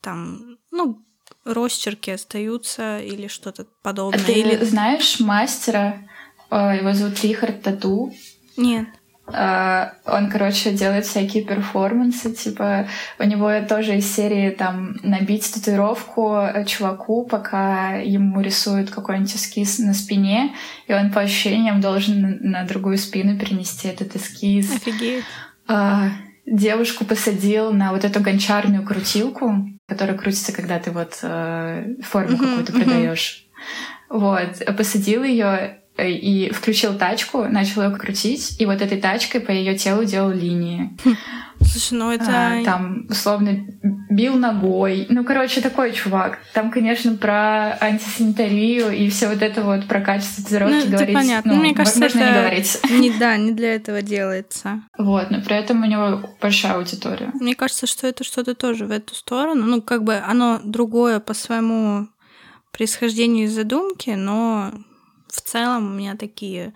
там, 0.02 0.58
ну, 0.72 1.06
росчерки 1.44 2.10
остаются 2.10 3.00
или 3.00 3.28
что-то 3.28 3.68
подобное. 3.84 4.20
А 4.20 4.26
ты 4.26 4.34
или... 4.34 4.64
знаешь 4.66 5.20
мастера, 5.20 6.10
э, 6.50 6.78
его 6.80 6.94
зовут 6.94 7.24
Рихард 7.24 7.62
Тату? 7.62 8.12
Нет. 8.58 8.88
Uh, 9.28 9.90
он, 10.06 10.30
короче, 10.30 10.72
делает 10.72 11.06
всякие 11.06 11.44
перформансы, 11.44 12.32
типа 12.32 12.88
у 13.18 13.24
него 13.24 13.52
тоже 13.68 13.98
из 13.98 14.16
серии 14.16 14.52
там 14.52 14.98
набить 15.02 15.52
татуировку 15.52 16.40
чуваку, 16.68 17.26
пока 17.26 17.96
ему 17.96 18.42
рисуют 18.42 18.92
какой-нибудь 18.92 19.36
эскиз 19.36 19.80
на 19.80 19.96
спине, 19.96 20.54
и 20.86 20.94
он 20.94 21.12
по 21.12 21.22
ощущениям 21.22 21.82
должен 21.82 22.38
на 22.42 22.66
другую 22.66 23.00
спину 23.00 23.38
перенести 23.40 23.88
этот 23.88 24.16
эскиз. 24.16 24.76
Офигеть. 24.76 25.24
Uh, 25.68 26.12
девушку 26.46 27.04
посадил 27.04 27.74
на 27.74 27.94
вот 27.94 28.06
эту 28.06 28.20
гончарную 28.20 28.86
крутилку, 28.86 29.68
которая 29.88 30.16
крутится, 30.16 30.54
когда 30.54 30.78
ты 30.78 30.92
вот 30.92 31.14
uh, 31.24 32.00
форму 32.04 32.38
uh-huh, 32.38 32.38
какую-то 32.38 32.74
uh-huh. 32.74 32.84
продаешь. 32.84 33.48
Вот, 34.08 34.64
посадил 34.78 35.24
ее 35.24 35.48
Э, 35.58 35.85
и 35.98 36.52
включил 36.52 36.98
тачку, 36.98 37.46
начал 37.46 37.84
ее 37.84 37.96
крутить, 37.96 38.60
и 38.60 38.66
вот 38.66 38.82
этой 38.82 39.00
тачкой 39.00 39.42
по 39.42 39.52
ее 39.52 39.76
телу 39.76 40.04
делал 40.04 40.32
линии. 40.32 40.92
Слушай, 41.62 41.94
ну 41.98 42.12
это... 42.12 42.26
А, 42.28 42.64
там, 42.64 43.08
условно, 43.10 43.66
бил 44.10 44.36
ногой. 44.36 45.08
Ну, 45.10 45.24
короче, 45.24 45.62
такой 45.62 45.94
чувак. 45.94 46.40
Там, 46.54 46.70
конечно, 46.70 47.16
про 47.16 47.78
антисанитарию 47.80 48.92
и 48.92 49.10
все 49.10 49.30
вот 49.30 49.42
это 49.42 49.62
вот 49.62 49.88
про 49.88 50.02
качество 50.02 50.44
татуировки 50.44 50.86
ну, 50.86 50.92
говорить. 50.92 51.16
понятно. 51.16 51.54
Ну, 51.54 51.62
Мне 51.62 51.74
кажется, 51.74 52.00
можно 52.00 52.20
это 52.20 52.28
не 52.28 52.40
говорить. 52.40 52.80
Не, 52.92 53.10
да, 53.12 53.38
не 53.38 53.52
для 53.54 53.76
этого 53.76 54.02
делается. 54.02 54.82
Вот, 54.98 55.32
но 55.32 55.42
при 55.42 55.56
этом 55.56 55.82
у 55.84 55.86
него 55.86 56.22
большая 56.42 56.74
аудитория. 56.74 57.32
Мне 57.34 57.56
кажется, 57.56 57.88
что 57.88 58.08
это 58.08 58.24
что-то 58.24 58.54
тоже 58.54 58.86
в 58.86 58.92
эту 58.92 59.16
сторону. 59.16 59.66
Ну, 59.66 59.82
как 59.82 60.04
бы 60.04 60.16
оно 60.16 60.60
другое 60.64 61.20
по 61.20 61.34
своему 61.34 62.08
происхождению 62.72 63.46
и 63.46 63.48
задумке, 63.48 64.16
но 64.16 64.74
в 65.36 65.42
целом 65.42 65.88
у 65.88 65.96
меня 65.96 66.16
такие 66.16 66.74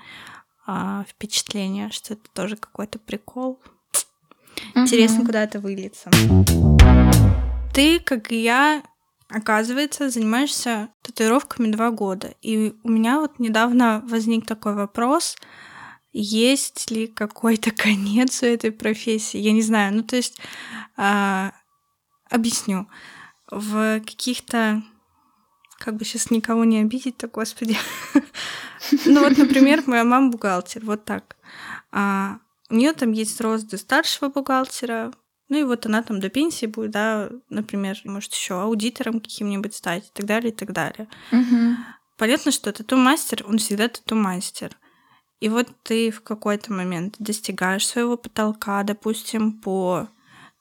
а, 0.65 1.04
впечатления, 1.08 1.89
что 1.91 2.13
это 2.13 2.30
тоже 2.34 2.56
какой-то 2.56 3.00
прикол. 3.00 3.60
Угу. 4.76 4.82
Интересно, 4.82 5.26
куда 5.26 5.43
это 5.43 5.60
выльется. 5.60 6.10
Ты, 7.74 8.00
как 8.00 8.32
и 8.32 8.41
я, 8.41 8.84
оказывается, 9.30 10.10
занимаешься 10.10 10.89
татуировками 11.02 11.72
два 11.72 11.91
года. 11.91 12.34
И 12.41 12.76
у 12.84 12.89
меня 12.89 13.19
вот 13.19 13.39
недавно 13.39 14.04
возник 14.06 14.45
такой 14.45 14.76
вопрос, 14.76 15.36
есть 16.12 16.91
ли 16.91 17.08
какой-то 17.08 17.72
конец 17.76 18.43
у 18.43 18.45
этой 18.45 18.72
профессии? 18.72 19.38
Я 19.38 19.52
не 19.52 19.62
знаю. 19.62 19.95
Ну, 19.95 20.04
то 20.04 20.15
есть, 20.15 20.39
а, 20.98 21.54
объясню. 22.30 22.88
В 23.52 24.00
каких-то 24.02 24.84
как 25.79 25.95
бы 25.95 26.05
сейчас 26.05 26.29
никого 26.29 26.65
не 26.65 26.79
обидеть-то, 26.79 27.27
господи. 27.27 27.77
Ну 29.05 29.23
вот, 29.23 29.37
например, 29.37 29.83
моя 29.87 30.03
мама 30.03 30.29
бухгалтер, 30.29 30.85
вот 30.85 31.05
так. 31.05 31.35
А 31.91 32.37
у 32.69 32.75
нее 32.75 32.93
там 32.93 33.11
есть 33.11 33.41
рост 33.41 33.67
до 33.67 33.77
старшего 33.77 34.29
бухгалтера, 34.29 35.11
ну 35.49 35.57
и 35.57 35.63
вот 35.63 35.85
она 35.85 36.03
там 36.03 36.19
до 36.19 36.29
пенсии 36.29 36.67
будет, 36.67 36.91
да, 36.91 37.29
например, 37.49 37.99
может 38.05 38.33
еще 38.33 38.61
аудитором 38.61 39.19
каким-нибудь 39.19 39.73
стать 39.73 40.05
и 40.05 40.11
так 40.13 40.25
далее, 40.25 40.51
и 40.51 40.55
так 40.55 40.71
далее. 40.71 41.07
Угу. 41.31 41.75
Понятно, 42.17 42.51
что 42.51 42.71
тату-мастер, 42.71 43.43
он 43.47 43.57
всегда 43.57 43.87
тату-мастер. 43.87 44.77
И 45.39 45.49
вот 45.49 45.69
ты 45.83 46.11
в 46.11 46.21
какой-то 46.21 46.71
момент 46.73 47.15
достигаешь 47.17 47.87
своего 47.87 48.17
потолка, 48.17 48.83
допустим, 48.83 49.53
по 49.53 50.07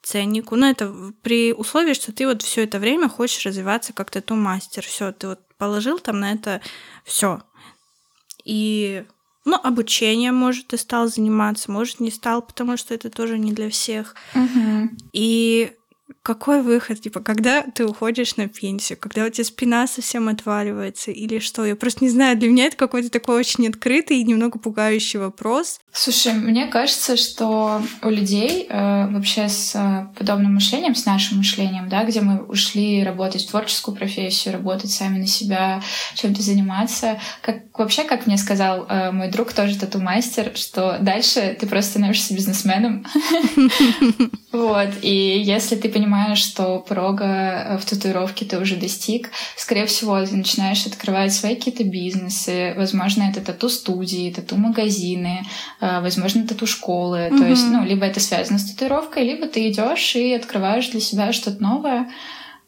ценнику. 0.01 0.55
Но 0.55 0.69
это 0.69 0.93
при 1.21 1.53
условии, 1.53 1.93
что 1.93 2.11
ты 2.11 2.27
вот 2.27 2.41
все 2.41 2.63
это 2.63 2.79
время 2.79 3.09
хочешь 3.09 3.45
развиваться 3.45 3.93
как 3.93 4.11
тату-мастер. 4.11 4.83
Все, 4.83 5.11
ты 5.11 5.27
вот 5.27 5.39
положил 5.57 5.99
там 5.99 6.19
на 6.19 6.31
это 6.31 6.61
все. 7.03 7.41
И 8.45 9.05
ну, 9.45 9.55
обучение, 9.63 10.31
может, 10.31 10.67
ты 10.67 10.77
стал 10.77 11.07
заниматься, 11.07 11.71
может, 11.71 11.99
не 11.99 12.11
стал, 12.11 12.41
потому 12.41 12.77
что 12.77 12.93
это 12.93 13.09
тоже 13.09 13.37
не 13.37 13.51
для 13.51 13.69
всех. 13.69 14.15
Угу. 14.35 14.89
И 15.13 15.73
какой 16.29 16.61
выход? 16.61 17.01
Типа, 17.01 17.21
когда 17.21 17.63
ты 17.63 17.87
уходишь 17.87 18.35
на 18.35 18.47
пенсию, 18.47 18.99
когда 19.01 19.25
у 19.25 19.29
тебя 19.29 19.43
спина 19.43 19.87
совсем 19.87 20.27
отваливается 20.27 21.09
или 21.09 21.39
что? 21.39 21.65
Я 21.65 21.75
просто 21.75 22.03
не 22.03 22.11
знаю, 22.11 22.37
для 22.37 22.49
меня 22.49 22.65
это 22.65 22.77
какой-то 22.77 23.09
такой 23.09 23.39
очень 23.39 23.67
открытый 23.67 24.17
и 24.17 24.23
немного 24.23 24.59
пугающий 24.59 25.17
вопрос. 25.17 25.79
Слушай, 25.91 26.33
мне 26.33 26.67
кажется, 26.67 27.17
что 27.17 27.81
у 28.03 28.09
людей 28.11 28.67
э, 28.69 29.07
вообще 29.11 29.49
с 29.49 29.73
э, 29.73 30.07
подобным 30.19 30.53
мышлением, 30.53 30.93
с 30.93 31.07
нашим 31.07 31.39
мышлением, 31.39 31.89
да, 31.89 32.03
где 32.03 32.21
мы 32.21 32.43
ушли 32.43 33.03
работать 33.03 33.45
в 33.45 33.49
творческую 33.49 33.97
профессию, 33.97 34.53
работать 34.53 34.91
сами 34.91 35.17
на 35.17 35.27
себя, 35.27 35.81
чем-то 36.13 36.43
заниматься, 36.43 37.19
как 37.41 37.63
вообще, 37.75 38.03
как 38.03 38.27
мне 38.27 38.37
сказал 38.37 38.85
э, 38.87 39.09
мой 39.09 39.31
друг, 39.31 39.51
тоже 39.53 39.79
тату-мастер, 39.79 40.51
что 40.53 40.99
дальше 41.01 41.57
ты 41.59 41.65
просто 41.65 41.93
становишься 41.93 42.35
бизнесменом. 42.35 43.03
Вот, 44.51 44.89
и 45.03 45.41
если 45.43 45.75
ты 45.75 45.89
понимаешь, 45.89 46.39
что 46.39 46.79
порога 46.79 47.25
э, 47.25 47.77
в 47.77 47.85
татуировке 47.85 48.45
ты 48.45 48.57
уже 48.57 48.77
достиг, 48.77 49.29
скорее 49.55 49.85
всего, 49.85 50.25
ты 50.25 50.35
начинаешь 50.35 50.87
открывать 50.87 51.33
свои 51.33 51.55
какие-то 51.55 51.83
бизнесы, 51.83 52.73
возможно, 52.75 53.23
это 53.29 53.41
тату-студии, 53.41 54.33
тату-магазины, 54.33 55.45
э, 55.81 56.01
возможно, 56.01 56.47
тату-школы. 56.47 57.17
Mm-hmm. 57.17 57.37
То 57.37 57.45
есть, 57.45 57.67
ну, 57.67 57.85
либо 57.85 58.05
это 58.05 58.19
связано 58.19 58.57
с 58.57 58.71
татуировкой, 58.71 59.23
либо 59.23 59.47
ты 59.47 59.69
идешь 59.69 60.15
и 60.15 60.33
открываешь 60.33 60.89
для 60.89 60.99
себя 60.99 61.31
что-то 61.31 61.61
новое 61.61 62.09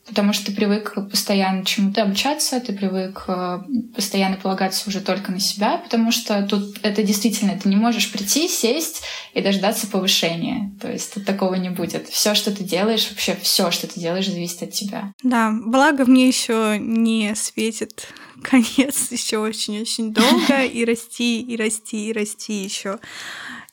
потому 0.08 0.34
что 0.34 0.48
ты 0.48 0.54
привык 0.54 0.96
постоянно 1.10 1.64
чему-то 1.66 2.04
обучаться, 2.04 2.60
ты 2.60 2.74
привык 2.74 3.24
э, 3.28 3.60
постоянно 3.96 4.36
полагаться 4.38 4.90
уже 4.90 5.00
только 5.00 5.32
на 5.32 5.40
себя, 5.40 5.78
потому 5.78 6.12
что 6.12 6.42
тут 6.44 6.80
это 6.82 7.04
действительно, 7.04 7.58
ты 7.58 7.70
не 7.70 7.76
можешь 7.76 8.12
прийти, 8.12 8.48
сесть 8.48 9.04
и 9.34 9.42
дождаться 9.42 9.88
повышения. 9.88 10.72
То 10.82 10.92
есть 10.92 11.14
тут 11.14 11.26
такого 11.26 11.56
не 11.56 11.70
будет. 11.70 12.08
Все, 12.10 12.34
что 12.36 12.52
ты 12.52 12.64
делаешь, 12.64 13.10
вообще 13.10 13.38
все, 13.42 13.72
что 13.72 13.88
ты 13.88 14.00
делаешь, 14.00 14.28
зависит 14.28 14.64
от 14.64 14.72
тебя. 14.72 15.14
Да, 15.24 15.52
благо 15.52 16.06
мне 16.06 16.28
еще 16.28 16.78
не 16.80 17.34
светит 17.36 18.08
конец 18.42 19.12
еще 19.12 19.38
очень-очень 19.38 20.14
долго, 20.14 20.64
и 20.66 20.84
расти, 20.86 21.42
и 21.42 21.56
расти, 21.56 22.10
и 22.10 22.14
расти 22.14 22.64
еще 22.64 23.00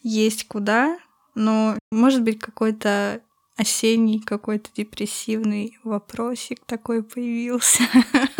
есть 0.02 0.46
куда. 0.46 0.98
Но, 1.34 1.78
может 1.92 2.22
быть, 2.22 2.40
какой-то 2.40 3.20
осенний 3.58 4.20
какой-то 4.20 4.70
депрессивный 4.74 5.78
вопросик 5.82 6.60
такой 6.64 7.02
появился. 7.02 7.82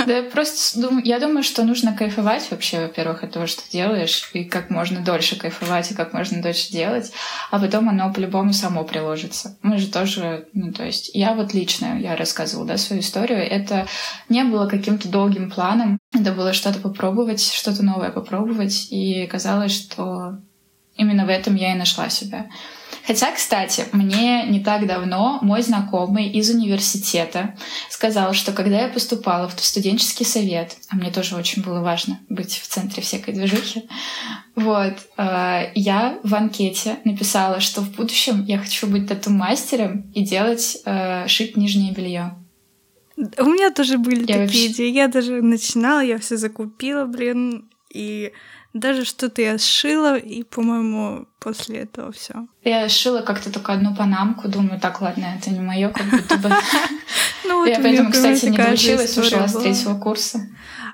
Да, 0.07 0.19
я 0.19 0.23
просто 0.23 0.81
думаю, 0.81 1.05
я 1.05 1.19
думаю, 1.19 1.43
что 1.43 1.65
нужно 1.65 1.93
кайфовать 1.93 2.51
вообще, 2.51 2.81
во-первых, 2.81 3.25
от 3.25 3.33
того, 3.33 3.47
что 3.47 3.69
делаешь, 3.71 4.31
и 4.33 4.45
как 4.45 4.71
можно 4.71 5.01
дольше 5.01 5.37
кайфовать, 5.37 5.91
и 5.91 5.95
как 5.95 6.15
можно 6.15 6.41
дольше 6.41 6.71
делать, 6.71 7.13
а 7.51 7.59
потом 7.59 7.91
оно 7.91 8.11
по-любому 8.11 8.55
само 8.55 8.85
приложится. 8.85 9.59
Мы 9.61 9.77
же 9.77 9.89
тоже, 9.89 10.49
ну, 10.55 10.73
то 10.73 10.85
есть, 10.85 11.11
я 11.13 11.35
вот 11.35 11.53
лично, 11.53 11.99
я 12.01 12.17
рассказывала, 12.17 12.67
да, 12.67 12.79
свою 12.79 13.03
историю, 13.03 13.41
это 13.41 13.87
не 14.31 14.45
было 14.45 14.67
каким-то 14.67 15.09
долгим 15.09 15.51
планом, 15.51 15.99
это 16.15 16.33
было 16.33 16.55
что-то 16.55 16.79
попробовать, 16.79 17.43
что-то 17.43 17.85
новое 17.85 18.11
попробовать, 18.11 18.87
и 18.91 19.27
казалось, 19.27 19.73
что 19.73 20.39
именно 20.97 21.27
в 21.27 21.29
этом 21.29 21.55
я 21.55 21.75
и 21.75 21.79
нашла 21.79 22.09
себя. 22.09 22.47
Хотя, 23.09 23.33
кстати, 23.33 23.87
мне 23.93 24.45
не 24.49 24.61
так 24.61 24.87
давно 24.87 25.39
мой 25.41 25.63
знакомый 25.63 26.29
из 26.29 26.51
университета 26.51 27.57
сказал, 27.89 28.35
что 28.35 28.53
когда 28.53 28.83
я 28.83 28.89
поступала 28.89 29.49
в 29.49 29.59
студенческий 29.65 30.27
совет, 30.27 30.77
а 30.91 30.97
мне 30.97 31.11
тоже 31.11 31.35
очень 31.35 31.63
было 31.63 31.81
важно 31.81 32.21
быть 32.29 32.53
в 32.53 32.69
центре 32.69 33.03
всякой 33.03 33.33
движухи, 33.33 33.89
вот, 34.55 34.93
э, 35.17 35.71
я 35.75 36.19
в 36.23 36.35
анкете 36.35 36.99
написала, 37.05 37.61
что 37.61 37.81
в 37.81 37.91
будущем 37.93 38.45
я 38.45 38.59
хочу 38.59 38.87
быть 38.87 39.09
тату-мастером 39.09 40.13
и 40.15 40.23
делать, 40.23 40.77
э, 40.85 41.27
шить 41.29 41.57
нижнее 41.57 41.95
белье. 41.95 42.35
У 43.17 43.45
меня 43.45 43.71
тоже 43.71 43.97
были 43.97 44.21
я 44.21 44.27
такие 44.27 44.41
вообще... 44.43 44.67
идеи. 44.67 44.91
Я 44.91 45.09
даже 45.09 45.41
начинала, 45.41 46.01
я 46.01 46.19
все 46.19 46.37
закупила, 46.37 47.07
блин, 47.07 47.71
и 47.91 48.33
Даже 48.75 49.05
что-то 49.05 49.41
я 49.41 49.59
сшила, 49.59 50.17
и, 50.17 50.43
по-моему, 50.43 51.27
после 51.41 51.79
этого 51.81 52.13
все. 52.13 52.47
Я 52.65 52.89
сшила 52.89 53.23
как-то 53.23 53.53
только 53.53 53.73
одну 53.73 53.95
панамку, 53.95 54.49
думаю, 54.49 54.79
так, 54.79 55.01
ладно, 55.01 55.27
это 55.39 55.51
не 55.51 55.61
мое, 55.61 55.91
как 55.91 56.07
будто 56.07 56.37
бы. 56.37 56.51
Ну, 57.45 57.65
Я 57.65 57.81
поэтому, 57.81 58.11
кстати, 58.11 58.47
не 58.47 58.59
доучилась, 58.59 59.17
ушла 59.17 59.49
с 59.49 59.55
третьего 59.55 59.99
курса. 59.99 60.47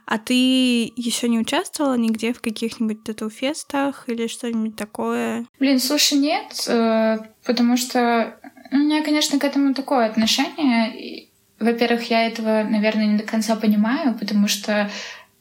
А 0.06 0.18
ты 0.18 0.92
еще 0.94 1.28
не 1.28 1.38
участвовала 1.40 1.94
нигде 1.94 2.32
в 2.32 2.40
каких-нибудь 2.40 3.02
тату-фестах 3.02 4.04
или 4.06 4.28
что-нибудь 4.28 4.76
такое? 4.76 5.46
Блин, 5.58 5.80
слушай, 5.80 6.18
нет, 6.18 6.64
э, 6.68 7.18
потому 7.44 7.76
что 7.76 8.36
у 8.70 8.76
меня, 8.76 9.02
конечно, 9.02 9.38
к 9.38 9.44
этому 9.44 9.74
такое 9.74 10.06
отношение. 10.06 11.28
Во-первых, 11.58 12.10
я 12.10 12.26
этого, 12.26 12.66
наверное, 12.68 13.06
не 13.06 13.18
до 13.18 13.24
конца 13.24 13.56
понимаю, 13.56 14.14
потому 14.18 14.46
что 14.46 14.90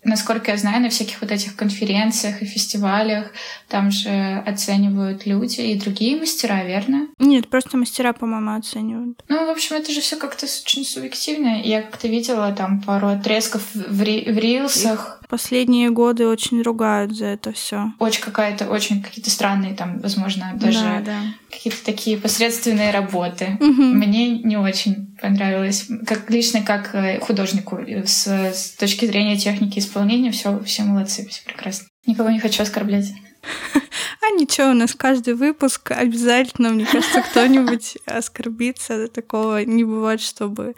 насколько 0.04 0.52
я 0.52 0.58
знаю, 0.58 0.82
на 0.82 0.90
всяких 0.90 1.22
вот 1.22 1.32
этих 1.32 1.56
конференциях 1.56 2.42
и 2.42 2.46
фестивалях 2.46 3.32
там 3.68 3.92
же 3.92 4.44
оценивают 4.46 5.26
люди 5.26 5.62
и 5.62 5.80
другие 5.80 6.18
мастера, 6.18 6.64
верно? 6.64 7.08
Нет, 7.20 7.50
просто 7.50 7.78
мастера, 7.78 8.14
по-моему, 8.14 8.56
оценивают. 8.56 9.24
Ну, 9.28 9.46
в 9.48 9.50
общем, 9.50 9.76
это 9.76 9.92
же 9.92 10.02
все 10.02 10.16
как-то 10.18 10.46
очень 10.46 10.86
субъективно. 10.86 11.62
Я 11.62 11.82
как-то 11.82 12.08
видела 12.08 12.52
там 12.54 12.82
пару 12.82 13.08
отрезков 13.08 13.64
в, 13.74 14.02
ри- 14.02 14.32
в 14.32 14.38
рилсах. 14.38 15.22
Последние 15.34 15.90
годы 15.90 16.28
очень 16.28 16.62
ругают 16.62 17.18
за 17.18 17.26
это 17.26 17.54
все. 17.54 17.92
Очень 17.98 18.22
какая-то, 18.22 18.70
очень 18.70 19.02
какие-то 19.02 19.32
странные 19.32 19.74
там, 19.74 19.98
возможно, 19.98 20.52
даже 20.54 20.78
Да, 20.82 21.02
да. 21.04 21.22
какие-то 21.50 21.84
такие 21.84 22.20
посредственные 22.20 22.92
работы. 22.92 23.58
Мгм. 23.60 23.98
Мне 23.98 24.30
не 24.30 24.58
очень 24.58 25.16
понравилось. 25.20 25.88
Как 26.06 26.30
лично 26.30 26.62
как 26.62 26.94
э, 26.94 27.20
художнику 27.20 27.80
с, 28.06 28.28
с 28.28 28.76
точки 28.78 29.08
зрения 29.08 29.36
техники 29.36 29.80
исполнения 29.80 30.30
все, 30.30 30.60
все 30.66 30.84
молодцы, 30.84 31.28
все 31.28 31.44
прекрасно. 31.44 31.88
Никого 32.06 32.30
не 32.30 32.40
хочу 32.40 32.62
оскорблять. 32.62 33.08
А 34.26 34.30
ничего, 34.40 34.70
у 34.70 34.74
нас 34.74 34.94
каждый 34.96 35.34
выпуск 35.34 35.92
обязательно, 35.92 36.70
мне 36.70 36.86
кажется, 36.86 37.22
кто-нибудь 37.24 37.98
оскорбится. 38.06 39.10
Такого 39.10 39.66
не 39.66 39.84
бывает, 39.84 40.22
чтобы 40.22 40.64
э, 40.64 40.74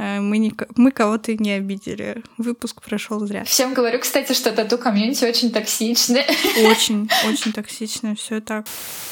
мы, 0.00 0.38
не, 0.38 0.52
мы 0.76 0.90
кого-то 0.90 1.34
не 1.34 1.52
обидели. 1.52 2.22
Выпуск 2.38 2.82
прошел 2.82 3.20
зря. 3.26 3.44
Всем 3.44 3.74
говорю, 3.74 3.98
кстати, 4.00 4.32
что 4.32 4.50
тату-комьюнити 4.52 5.24
очень 5.24 5.50
токсичны. 5.52 6.24
Очень, 6.64 7.08
очень 7.28 7.52
токсично 7.52 8.14
все 8.14 8.40
так. 8.40 8.66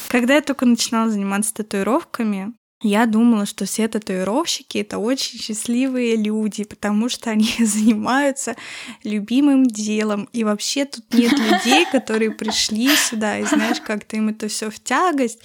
Когда 0.08 0.34
я 0.34 0.40
только 0.40 0.64
начинала 0.64 1.10
заниматься 1.10 1.52
татуировками, 1.54 2.52
я 2.80 3.06
думала, 3.06 3.44
что 3.44 3.64
все 3.64 3.88
татуировщики— 3.88 4.78
это 4.78 4.98
очень 4.98 5.38
счастливые 5.40 6.14
люди, 6.14 6.62
потому 6.62 7.08
что 7.08 7.30
они 7.30 7.52
занимаются 7.58 8.54
любимым 9.02 9.66
делом. 9.66 10.28
И 10.32 10.44
вообще 10.44 10.84
тут 10.84 11.12
нет 11.12 11.32
людей, 11.38 11.86
которые 11.90 12.30
пришли 12.30 12.94
сюда, 12.94 13.38
и 13.38 13.44
знаешь, 13.44 13.80
как-то 13.80 14.16
им 14.16 14.28
это 14.28 14.46
все 14.46 14.70
в 14.70 14.78
тягость. 14.78 15.40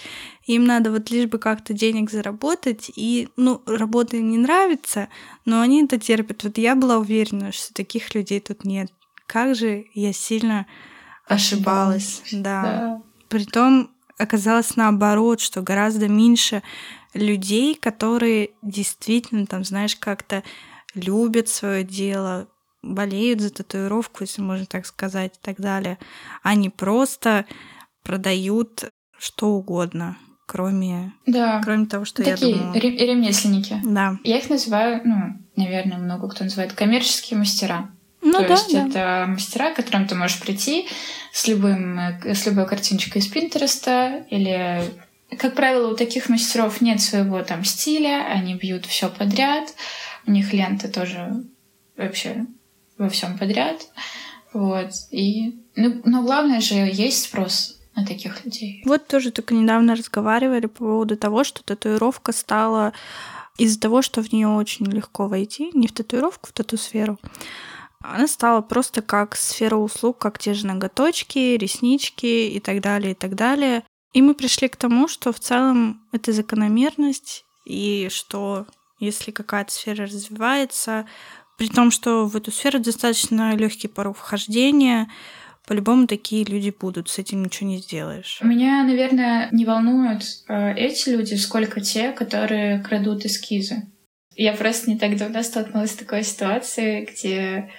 Им 0.45 0.65
надо 0.65 0.91
вот 0.91 1.09
лишь 1.09 1.25
бы 1.25 1.39
как-то 1.39 1.73
денег 1.73 2.11
заработать. 2.11 2.91
И, 2.95 3.29
ну, 3.35 3.63
работа 3.65 4.17
им 4.17 4.29
не 4.29 4.37
нравится, 4.37 5.07
но 5.45 5.61
они 5.61 5.85
это 5.85 5.97
терпят. 5.97 6.43
Вот 6.43 6.57
я 6.59 6.75
была 6.75 6.97
уверена, 6.97 7.51
что 7.51 7.73
таких 7.73 8.13
людей 8.13 8.41
тут 8.41 8.63
нет. 8.63 8.91
Как 9.25 9.55
же 9.55 9.85
я 9.95 10.13
сильно 10.13 10.67
ошибалась. 11.27 12.21
Да. 12.31 12.61
Да. 12.61 13.01
Притом 13.29 13.89
оказалось 14.17 14.75
наоборот, 14.75 15.39
что 15.39 15.61
гораздо 15.61 16.07
меньше 16.07 16.61
людей, 17.13 17.75
которые 17.75 18.51
действительно, 18.61 19.45
там, 19.45 19.63
знаешь, 19.63 19.95
как-то 19.95 20.43
любят 20.95 21.47
свое 21.49 21.83
дело, 21.83 22.47
болеют 22.81 23.39
за 23.41 23.49
татуировку, 23.49 24.23
если 24.23 24.41
можно 24.41 24.65
так 24.65 24.85
сказать, 24.85 25.35
и 25.35 25.39
так 25.41 25.57
далее. 25.59 25.97
Они 26.43 26.69
просто 26.69 27.45
продают 28.03 28.85
что 29.17 29.51
угодно, 29.51 30.17
кроме, 30.47 31.13
Да. 31.25 31.61
кроме 31.63 31.85
того, 31.85 32.03
что 32.05 32.23
Такие 32.23 32.51
я 32.51 32.57
думала. 32.57 32.73
ре- 32.73 32.97
ремесленники. 33.07 33.79
Да. 33.85 34.17
Я 34.23 34.37
их 34.37 34.49
называю, 34.49 35.01
ну, 35.05 35.15
наверное, 35.55 35.97
много 35.97 36.27
кто 36.29 36.43
называет 36.43 36.73
коммерческие 36.73 37.39
мастера. 37.39 37.89
Ну 38.21 38.33
То 38.33 38.47
да, 38.47 38.53
есть 38.53 38.71
да. 38.73 38.87
это 38.87 39.25
мастера, 39.31 39.71
к 39.71 39.75
которым 39.77 40.07
ты 40.07 40.15
можешь 40.15 40.39
прийти 40.39 40.87
с, 41.31 41.47
любым, 41.47 41.99
э, 41.99 42.33
с 42.35 42.45
любой 42.45 42.67
картиночкой 42.67 43.21
из 43.21 43.27
Пинтереста 43.27 44.25
или 44.29 44.83
как 45.39 45.55
правило, 45.55 45.91
у 45.91 45.95
таких 45.95 46.29
мастеров 46.29 46.81
нет 46.81 47.01
своего 47.01 47.41
там 47.43 47.63
стиля, 47.63 48.25
они 48.29 48.55
бьют 48.55 48.85
все 48.85 49.09
подряд, 49.09 49.73
у 50.25 50.31
них 50.31 50.53
ленты 50.53 50.87
тоже 50.87 51.43
вообще 51.97 52.45
во 52.97 53.09
всем 53.09 53.37
подряд, 53.37 53.87
вот. 54.53 54.89
И, 55.11 55.59
ну, 55.75 56.01
но 56.05 56.23
главное 56.23 56.61
же 56.61 56.75
есть 56.75 57.23
спрос 57.23 57.79
на 57.95 58.05
таких 58.05 58.43
людей. 58.45 58.81
Вот 58.85 59.07
тоже 59.07 59.31
только 59.31 59.53
недавно 59.53 59.95
разговаривали 59.95 60.67
по 60.67 60.85
поводу 60.85 61.17
того, 61.17 61.43
что 61.43 61.63
татуировка 61.63 62.31
стала 62.31 62.93
из-за 63.57 63.79
того, 63.79 64.01
что 64.01 64.21
в 64.21 64.31
нее 64.33 64.47
очень 64.47 64.87
легко 64.87 65.27
войти, 65.27 65.69
не 65.73 65.87
в 65.87 65.91
татуировку, 65.91 66.49
в 66.49 66.53
тату-сферу, 66.53 67.19
она 68.01 68.27
стала 68.27 68.61
просто 68.61 69.01
как 69.01 69.35
сфера 69.35 69.77
услуг, 69.77 70.17
как 70.17 70.37
те 70.37 70.53
же 70.53 70.67
ноготочки, 70.67 71.55
реснички 71.55 72.47
и 72.47 72.59
так 72.59 72.81
далее, 72.81 73.11
и 73.13 73.15
так 73.15 73.35
далее. 73.35 73.83
И 74.13 74.21
мы 74.21 74.35
пришли 74.35 74.67
к 74.67 74.75
тому, 74.75 75.07
что 75.07 75.31
в 75.33 75.39
целом 75.39 76.01
это 76.11 76.31
закономерность, 76.31 77.45
и 77.65 78.09
что 78.11 78.67
если 78.99 79.31
какая-то 79.31 79.71
сфера 79.71 80.05
развивается, 80.05 81.07
при 81.57 81.67
том, 81.67 81.91
что 81.91 82.25
в 82.25 82.35
эту 82.35 82.51
сферу 82.51 82.79
достаточно 82.79 83.55
легкий 83.55 83.87
порог 83.87 84.17
вхождения, 84.17 85.09
по-любому 85.67 86.07
такие 86.07 86.43
люди 86.43 86.73
будут, 86.77 87.09
с 87.09 87.19
этим 87.19 87.43
ничего 87.43 87.69
не 87.69 87.77
сделаешь. 87.77 88.39
Меня, 88.41 88.83
наверное, 88.83 89.49
не 89.51 89.65
волнуют 89.65 90.23
э, 90.47 90.73
эти 90.75 91.09
люди, 91.09 91.35
сколько 91.35 91.79
те, 91.79 92.11
которые 92.11 92.83
крадут 92.83 93.25
эскизы. 93.25 93.87
Я 94.35 94.53
просто 94.53 94.89
не 94.89 94.97
так 94.97 95.15
давно 95.15 95.41
столкнулась 95.43 95.91
с 95.91 95.95
такой 95.95 96.23
ситуацией, 96.23 97.05
где 97.05 97.71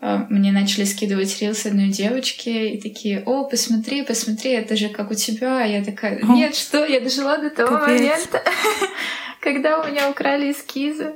мне 0.00 0.50
начали 0.50 0.84
скидывать 0.84 1.40
рилс 1.40 1.66
одной 1.66 1.88
девочки 1.88 2.48
и 2.48 2.80
такие, 2.80 3.22
о, 3.26 3.44
посмотри, 3.44 4.02
посмотри, 4.02 4.52
это 4.52 4.74
же 4.76 4.88
как 4.88 5.10
у 5.10 5.14
тебя. 5.14 5.62
А 5.62 5.66
я 5.66 5.84
такая, 5.84 6.20
нет, 6.22 6.54
что, 6.54 6.84
я 6.86 7.00
дожила 7.00 7.36
до 7.38 7.50
того 7.50 7.78
Капец. 7.78 8.00
момента, 8.00 8.42
когда 9.40 9.80
у 9.80 9.88
меня 9.88 10.08
украли 10.08 10.52
эскизы. 10.52 11.14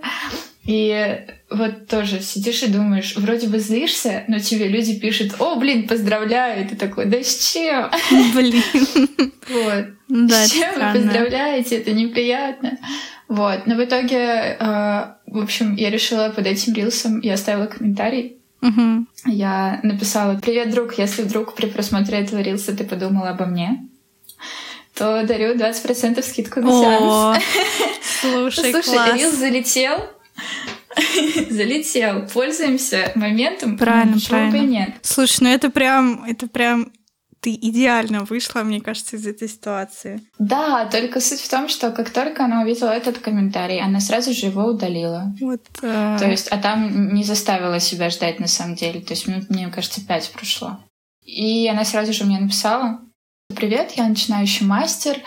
И 0.66 1.18
вот 1.50 1.88
тоже 1.88 2.20
сидишь 2.20 2.62
и 2.62 2.68
думаешь, 2.68 3.16
вроде 3.16 3.48
бы 3.48 3.58
злишься, 3.58 4.24
но 4.28 4.38
тебе 4.38 4.68
люди 4.68 4.98
пишут, 4.98 5.34
о, 5.38 5.56
блин, 5.56 5.86
поздравляю, 5.86 6.64
и 6.64 6.68
ты 6.68 6.76
такой, 6.76 7.06
да 7.06 7.22
с 7.22 7.52
чем? 7.52 7.90
Блин. 8.34 8.62
Вот. 9.46 9.84
Да, 10.08 10.46
С 10.46 10.52
чем 10.52 10.72
вы 10.72 11.00
поздравляете? 11.00 11.76
Это 11.76 11.92
неприятно. 11.92 12.78
Вот. 13.28 13.66
Но 13.66 13.74
в 13.74 13.84
итоге, 13.84 14.16
э, 14.16 15.04
в 15.26 15.38
общем, 15.42 15.74
я 15.74 15.90
решила 15.90 16.30
под 16.30 16.46
этим 16.46 16.72
рилсом, 16.72 17.20
я 17.20 17.34
оставила 17.34 17.66
комментарий. 17.66 18.38
Мгм. 18.64 19.08
Я 19.26 19.78
написала, 19.82 20.36
привет, 20.40 20.70
друг, 20.70 20.96
если 20.98 21.22
вдруг 21.22 21.54
при 21.54 21.66
просмотре 21.66 22.18
этого 22.20 22.40
рилса 22.40 22.74
ты 22.74 22.84
подумала 22.84 23.28
обо 23.30 23.44
мне, 23.44 23.86
то 24.94 25.22
дарю 25.26 25.54
20% 25.54 26.22
скидку 26.22 26.60
на 26.60 26.70
сеанс. 26.70 27.44
слушай, 28.22 28.72
Слушай, 28.82 29.18
рилс 29.18 29.34
залетел. 29.34 29.98
Залетел. 31.50 32.26
Пользуемся 32.32 33.12
моментом. 33.14 33.76
Правильно, 33.76 34.14
Почему 34.14 34.44
бы 34.46 34.50
правильно. 34.50 34.70
нет? 34.70 34.90
Слушай, 35.02 35.38
ну 35.42 35.48
это 35.50 35.68
прям, 35.68 36.24
это 36.24 36.46
прям 36.46 36.90
ты 37.44 37.52
идеально 37.52 38.24
вышла, 38.24 38.62
мне 38.62 38.80
кажется, 38.80 39.16
из 39.16 39.26
этой 39.26 39.50
ситуации. 39.50 40.22
Да, 40.38 40.86
только 40.86 41.20
суть 41.20 41.40
в 41.40 41.50
том, 41.50 41.68
что 41.68 41.90
как 41.90 42.08
только 42.08 42.46
она 42.46 42.62
увидела 42.62 42.88
этот 42.88 43.18
комментарий, 43.18 43.82
она 43.82 44.00
сразу 44.00 44.32
же 44.32 44.46
его 44.46 44.64
удалила. 44.64 45.30
Вот. 45.42 45.60
э, 45.82 46.16
То 46.18 46.24
есть, 46.24 46.48
а 46.48 46.56
там 46.56 47.12
не 47.12 47.22
заставила 47.22 47.80
себя 47.80 48.08
ждать 48.08 48.40
на 48.40 48.46
самом 48.46 48.76
деле. 48.76 49.02
То 49.02 49.12
есть 49.12 49.26
минут, 49.26 49.50
мне 49.50 49.68
кажется, 49.68 50.00
пять 50.00 50.32
прошло. 50.32 50.78
И 51.22 51.68
она 51.68 51.84
сразу 51.84 52.14
же 52.14 52.24
мне 52.24 52.38
написала. 52.38 53.00
Привет, 53.54 53.92
я 53.96 54.08
начинающий 54.08 54.64
мастер. 54.64 55.18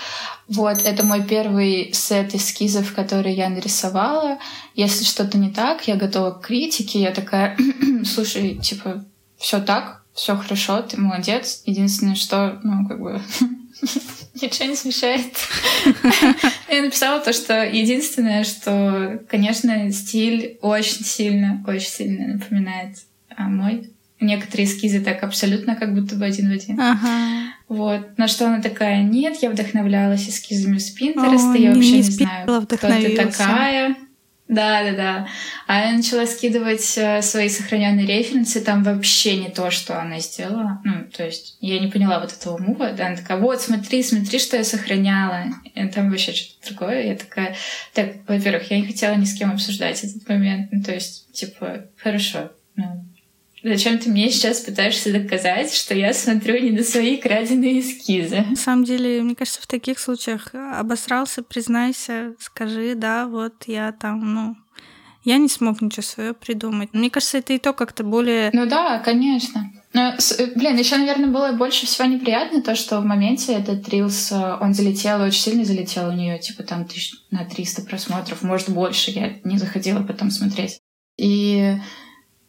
Вот, 0.48 0.82
это 0.84 1.06
мой 1.06 1.24
первый 1.24 1.94
сет 1.94 2.34
эскизов, 2.34 2.96
которые 2.96 3.36
я 3.36 3.48
нарисовала. 3.50 4.40
Если 4.74 5.04
что-то 5.06 5.38
не 5.38 5.52
так, 5.52 5.88
я 5.88 5.96
готова 5.96 6.32
к 6.32 6.48
критике. 6.48 7.00
Я 7.00 7.12
такая, 7.12 7.56
слушай, 8.06 8.56
типа, 8.56 9.06
все 9.38 9.60
так, 9.60 10.04
все 10.18 10.36
хорошо, 10.36 10.82
ты 10.82 11.00
молодец. 11.00 11.62
Единственное, 11.66 12.16
что, 12.16 12.60
ну, 12.64 12.88
как 12.88 13.00
бы, 13.00 13.22
ничего 14.42 14.68
не 14.68 14.76
смешает. 14.76 15.32
Я 16.70 16.82
написала 16.82 17.22
то, 17.22 17.32
что 17.32 17.64
единственное, 17.64 18.44
что, 18.44 19.22
конечно, 19.30 19.92
стиль 19.92 20.58
очень 20.62 21.06
сильно, 21.06 21.64
очень 21.68 21.90
сильно 21.90 22.34
напоминает 22.34 22.98
а, 23.36 23.44
мой. 23.44 23.92
Некоторые 24.20 24.66
эскизы 24.66 25.02
так 25.02 25.24
абсолютно 25.24 25.76
как 25.76 25.94
будто 25.94 26.16
бы 26.16 26.26
один 26.26 26.50
в 26.50 26.54
один. 26.54 26.80
Ага. 26.80 27.54
Вот. 27.70 28.18
На 28.18 28.28
что 28.28 28.48
она 28.48 28.60
такая, 28.60 29.04
нет, 29.04 29.38
я 29.44 29.52
вдохновлялась 29.52 30.28
эскизами 30.28 30.80
с 30.80 30.90
Пинтереста, 30.90 31.54
я 31.60 31.76
вообще 31.76 31.92
не 31.92 31.98
не, 31.98 32.02
знаю, 32.02 32.44
кто 32.44 32.66
ты 32.66 32.78
такая. 33.16 33.96
Да, 34.48 34.84
да, 34.84 34.92
да. 34.96 35.28
А 35.68 35.82
я 35.82 35.92
начала 35.92 36.26
скидывать 36.26 36.98
э, 36.98 37.22
свои 37.22 37.50
сохраненные 37.50 38.06
референсы, 38.06 38.62
там 38.62 38.82
вообще 38.84 39.38
не 39.38 39.50
то, 39.50 39.72
что 39.72 40.00
она 40.00 40.20
сделала. 40.20 40.82
Ну, 40.86 41.04
то 41.12 41.26
есть 41.26 41.58
я 41.60 41.80
не 41.80 41.88
поняла 41.88 42.20
вот 42.20 42.32
этого 42.32 42.58
мува. 42.58 42.92
Да, 42.92 43.08
она 43.08 43.18
такая, 43.18 43.40
вот, 43.40 43.62
смотри, 43.62 44.04
смотри, 44.04 44.40
что 44.40 44.56
я 44.56 44.64
сохраняла. 44.64 45.46
И 45.76 45.88
там 45.88 46.10
вообще 46.10 46.32
что-то 46.32 46.70
другое. 46.70 47.08
Я 47.08 47.16
такая, 47.16 47.56
так, 47.94 48.16
во-первых, 48.28 48.72
я 48.72 48.80
не 48.80 48.88
хотела 48.88 49.16
ни 49.16 49.26
с 49.26 49.38
кем 49.38 49.52
обсуждать 49.52 50.04
этот 50.04 50.28
момент. 50.30 50.70
Ну, 50.72 50.82
то 50.82 50.94
есть, 50.94 51.32
типа, 51.34 51.86
хорошо, 51.98 52.52
ну, 52.76 53.06
Зачем 53.64 53.98
ты 53.98 54.10
мне 54.10 54.30
сейчас 54.30 54.60
пытаешься 54.60 55.12
доказать, 55.12 55.74
что 55.74 55.96
я 55.96 56.14
смотрю 56.14 56.60
не 56.62 56.72
на 56.72 56.84
свои 56.84 57.18
краденые 57.18 57.80
эскизы? 57.80 58.46
На 58.50 58.56
самом 58.56 58.84
деле, 58.84 59.22
мне 59.24 59.36
кажется, 59.36 59.62
в 59.62 59.68
таких 59.68 60.00
случаях 60.00 60.54
обосрался, 60.54 61.42
признайся, 61.42 62.36
скажи, 62.40 62.94
да, 62.96 63.28
вот 63.28 63.54
я 63.66 63.92
там, 63.92 64.34
ну, 64.34 64.56
я 65.24 65.38
не 65.38 65.50
смог 65.50 65.82
ничего 65.82 66.04
свое 66.04 66.34
придумать. 66.34 66.90
Мне 66.94 67.10
кажется, 67.10 67.40
это 67.40 67.54
и 67.54 67.58
то 67.58 67.74
как-то 67.74 68.04
более... 68.04 68.52
Ну 68.54 68.66
да, 68.66 69.00
конечно. 69.00 69.72
Но, 69.94 70.14
блин, 70.56 70.78
еще, 70.78 70.98
наверное, 70.98 71.30
было 71.30 71.54
больше 71.54 71.86
всего 71.86 72.08
неприятно 72.08 72.62
то, 72.62 72.76
что 72.76 73.02
в 73.02 73.06
моменте 73.06 73.54
этот 73.54 73.90
рилс, 73.90 74.32
э, 74.32 74.58
он 74.62 74.74
залетел, 74.74 75.22
очень 75.22 75.42
сильно 75.42 75.66
залетел 75.66 76.10
у 76.10 76.14
нее, 76.14 76.38
типа 76.40 76.64
там 76.64 76.86
тысяч 76.86 77.14
на 77.32 77.46
300 77.46 77.82
просмотров, 77.82 78.44
может 78.44 78.70
больше, 78.70 79.12
я 79.12 79.40
не 79.44 79.58
заходила 79.58 80.04
потом 80.04 80.30
смотреть. 80.30 80.80
И 81.18 81.76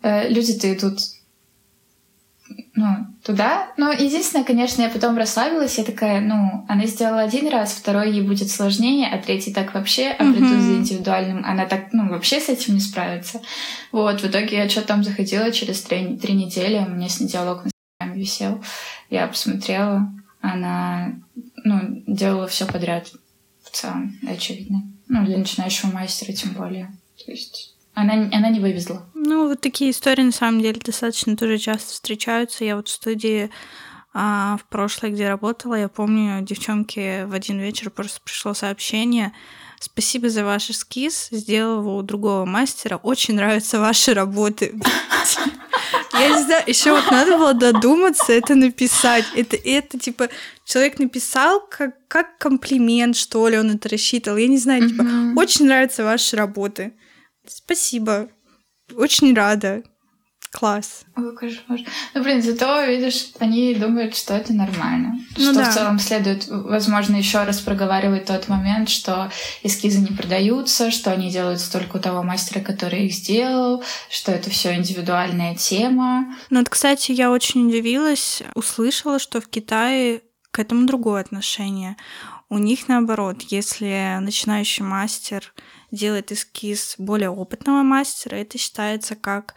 Э, 0.02 0.28
люди-то 0.28 0.72
идут 0.72 0.98
ну, 2.74 3.06
туда. 3.24 3.72
Но 3.76 3.90
единственное, 3.90 4.44
конечно, 4.44 4.82
я 4.82 4.88
потом 4.88 5.16
расслабилась, 5.16 5.78
я 5.78 5.84
такая, 5.84 6.20
ну, 6.20 6.64
она 6.68 6.86
сделала 6.86 7.22
один 7.22 7.48
раз, 7.48 7.72
второй 7.72 8.12
ей 8.12 8.22
будет 8.22 8.50
сложнее, 8.50 9.08
а 9.08 9.18
третий 9.18 9.52
так 9.52 9.74
вообще, 9.74 10.10
а 10.10 10.24
приду 10.24 10.60
за 10.60 10.76
индивидуальным, 10.76 11.44
она 11.44 11.66
так, 11.66 11.92
ну, 11.92 12.08
вообще 12.08 12.40
с 12.40 12.48
этим 12.48 12.74
не 12.74 12.80
справится. 12.80 13.40
Вот, 13.92 14.20
в 14.22 14.26
итоге 14.26 14.56
я 14.56 14.68
что 14.68 14.82
там 14.82 15.02
заходила 15.02 15.50
через 15.50 15.82
три, 15.82 16.16
три 16.16 16.34
недели, 16.34 16.78
у 16.78 16.90
меня 16.90 17.08
с 17.08 17.20
ней 17.20 17.28
диалог 17.28 17.64
на 17.64 17.70
Инстаграме 17.70 18.22
висел, 18.22 18.64
я 19.10 19.26
посмотрела, 19.26 20.12
она, 20.40 21.14
ну, 21.64 22.02
делала 22.06 22.46
все 22.46 22.64
подряд 22.64 23.10
в 23.64 23.70
целом, 23.70 24.16
очевидно. 24.26 24.82
Ну, 25.08 25.24
для 25.24 25.38
начинающего 25.38 25.90
мастера 25.90 26.32
тем 26.32 26.52
более. 26.52 26.92
То 27.24 27.32
есть 27.32 27.77
она, 28.00 28.28
она 28.32 28.50
не 28.50 28.60
вывезла. 28.60 29.06
Ну, 29.14 29.48
вот 29.48 29.60
такие 29.60 29.90
истории, 29.90 30.22
на 30.22 30.32
самом 30.32 30.60
деле, 30.60 30.80
достаточно 30.84 31.36
тоже 31.36 31.58
часто 31.58 31.92
встречаются. 31.92 32.64
Я 32.64 32.76
вот 32.76 32.88
в 32.88 32.92
студии 32.92 33.50
а, 34.14 34.56
в 34.56 34.64
прошлой, 34.68 35.10
где 35.10 35.28
работала, 35.28 35.74
я 35.74 35.88
помню, 35.88 36.42
девчонки 36.42 37.24
в 37.24 37.34
один 37.34 37.60
вечер 37.60 37.90
просто 37.90 38.20
пришло 38.24 38.54
сообщение. 38.54 39.32
Спасибо 39.80 40.28
за 40.28 40.44
ваш 40.44 40.70
эскиз. 40.70 41.28
Сделала 41.30 41.80
его 41.80 41.96
у 41.96 42.02
другого 42.02 42.44
мастера. 42.44 42.96
Очень 42.96 43.36
нравятся 43.36 43.78
ваши 43.78 44.12
работы. 44.12 44.74
Я 46.14 46.28
не 46.30 46.42
знаю, 46.42 46.64
еще 46.66 46.92
вот 46.92 47.08
надо 47.10 47.36
было 47.38 47.54
додуматься 47.54 48.32
это 48.32 48.56
написать. 48.56 49.24
Это, 49.36 49.56
это 49.56 49.98
типа, 49.98 50.28
человек 50.64 50.98
написал 50.98 51.60
как, 51.60 51.94
как 52.08 52.38
комплимент, 52.38 53.14
что 53.14 53.46
ли, 53.46 53.56
он 53.56 53.70
это 53.70 53.88
рассчитывал. 53.88 54.36
Я 54.38 54.48
не 54.48 54.58
знаю, 54.58 54.88
типа, 54.88 55.04
очень 55.36 55.66
нравятся 55.66 56.02
ваши 56.02 56.34
работы. 56.34 56.92
Спасибо. 57.48 58.28
Очень 58.94 59.34
рада. 59.34 59.82
Класс. 60.50 61.04
Ой, 61.14 61.36
кошмар. 61.36 61.80
Ну, 62.14 62.22
блин, 62.22 62.42
зато, 62.42 62.82
видишь, 62.84 63.32
они 63.38 63.74
думают, 63.74 64.16
что 64.16 64.34
это 64.34 64.54
нормально. 64.54 65.18
Ну, 65.36 65.52
что 65.52 65.54
да. 65.54 65.70
в 65.70 65.74
целом 65.74 65.98
следует, 65.98 66.46
возможно, 66.48 67.16
еще 67.16 67.42
раз 67.42 67.60
проговаривать 67.60 68.24
тот 68.24 68.48
момент, 68.48 68.88
что 68.88 69.30
эскизы 69.62 70.00
не 70.00 70.16
продаются, 70.16 70.90
что 70.90 71.12
они 71.12 71.30
делаются 71.30 71.70
только 71.70 71.98
у 71.98 72.00
того 72.00 72.22
мастера, 72.22 72.60
который 72.60 73.06
их 73.06 73.12
сделал, 73.12 73.84
что 74.08 74.32
это 74.32 74.48
все 74.48 74.74
индивидуальная 74.74 75.54
тема. 75.54 76.34
Ну, 76.48 76.60
вот, 76.60 76.70
кстати, 76.70 77.12
я 77.12 77.30
очень 77.30 77.68
удивилась, 77.68 78.42
услышала, 78.54 79.18
что 79.18 79.42
в 79.42 79.48
Китае 79.48 80.22
к 80.50 80.58
этому 80.58 80.86
другое 80.86 81.20
отношение. 81.20 81.96
У 82.48 82.56
них 82.56 82.88
наоборот, 82.88 83.42
если 83.42 84.16
начинающий 84.20 84.82
мастер 84.82 85.52
делает 85.90 86.32
эскиз 86.32 86.96
более 86.98 87.30
опытного 87.30 87.82
мастера, 87.82 88.36
это 88.36 88.58
считается 88.58 89.16
как 89.16 89.54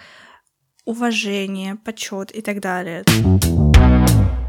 уважение, 0.86 1.76
почет 1.76 2.32
и 2.32 2.41
так 2.41 2.60
далее. 2.60 3.04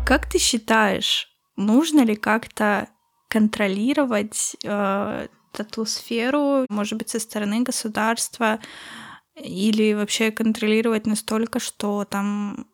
Как 0.07 0.29
ты 0.29 0.39
считаешь, 0.39 1.29
нужно 1.57 2.05
ли 2.05 2.17
как-то 2.17 2.89
контролировать 3.29 4.57
э, 4.65 5.29
тату-сферу, 5.53 6.67
может 6.69 6.99
быть, 6.99 7.09
со 7.09 7.19
стороны 7.19 7.63
государства, 7.63 8.59
или 9.35 9.95
вообще 9.95 10.31
контролировать 10.31 11.07
настолько, 11.07 11.59
что 11.59 12.05
там 12.05 12.67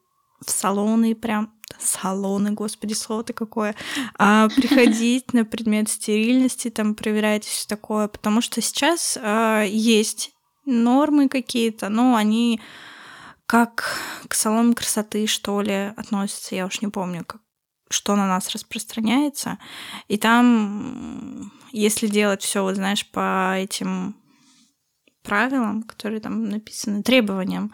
в 0.44 0.50
салоны 0.50 1.14
прям 1.14 1.52
салоны, 1.78 2.52
господи, 2.52 2.94
слово-то 2.94 3.32
какое, 3.32 3.74
а 4.18 4.48
приходить 4.48 5.32
на 5.32 5.44
предмет 5.44 5.88
стерильности, 5.88 6.70
там 6.70 6.94
проверять 6.94 7.44
все 7.44 7.68
такое, 7.68 8.08
потому 8.08 8.40
что 8.40 8.60
сейчас 8.60 9.18
а, 9.20 9.62
есть 9.62 10.32
нормы 10.64 11.28
какие-то, 11.28 11.88
но 11.88 12.16
они 12.16 12.60
как 13.46 13.98
к 14.28 14.34
салонам 14.34 14.74
красоты, 14.74 15.26
что 15.26 15.60
ли, 15.62 15.92
относятся, 15.96 16.54
я 16.54 16.66
уж 16.66 16.82
не 16.82 16.88
помню, 16.88 17.24
как, 17.24 17.40
что 17.88 18.14
на 18.14 18.26
нас 18.26 18.50
распространяется. 18.50 19.58
И 20.08 20.18
там, 20.18 21.50
если 21.72 22.08
делать 22.08 22.42
все, 22.42 22.62
вот 22.62 22.74
знаешь, 22.74 23.08
по 23.10 23.54
этим 23.56 24.16
правилам, 25.22 25.82
которые 25.82 26.20
там 26.20 26.44
написаны, 26.44 27.02
требованиям, 27.02 27.72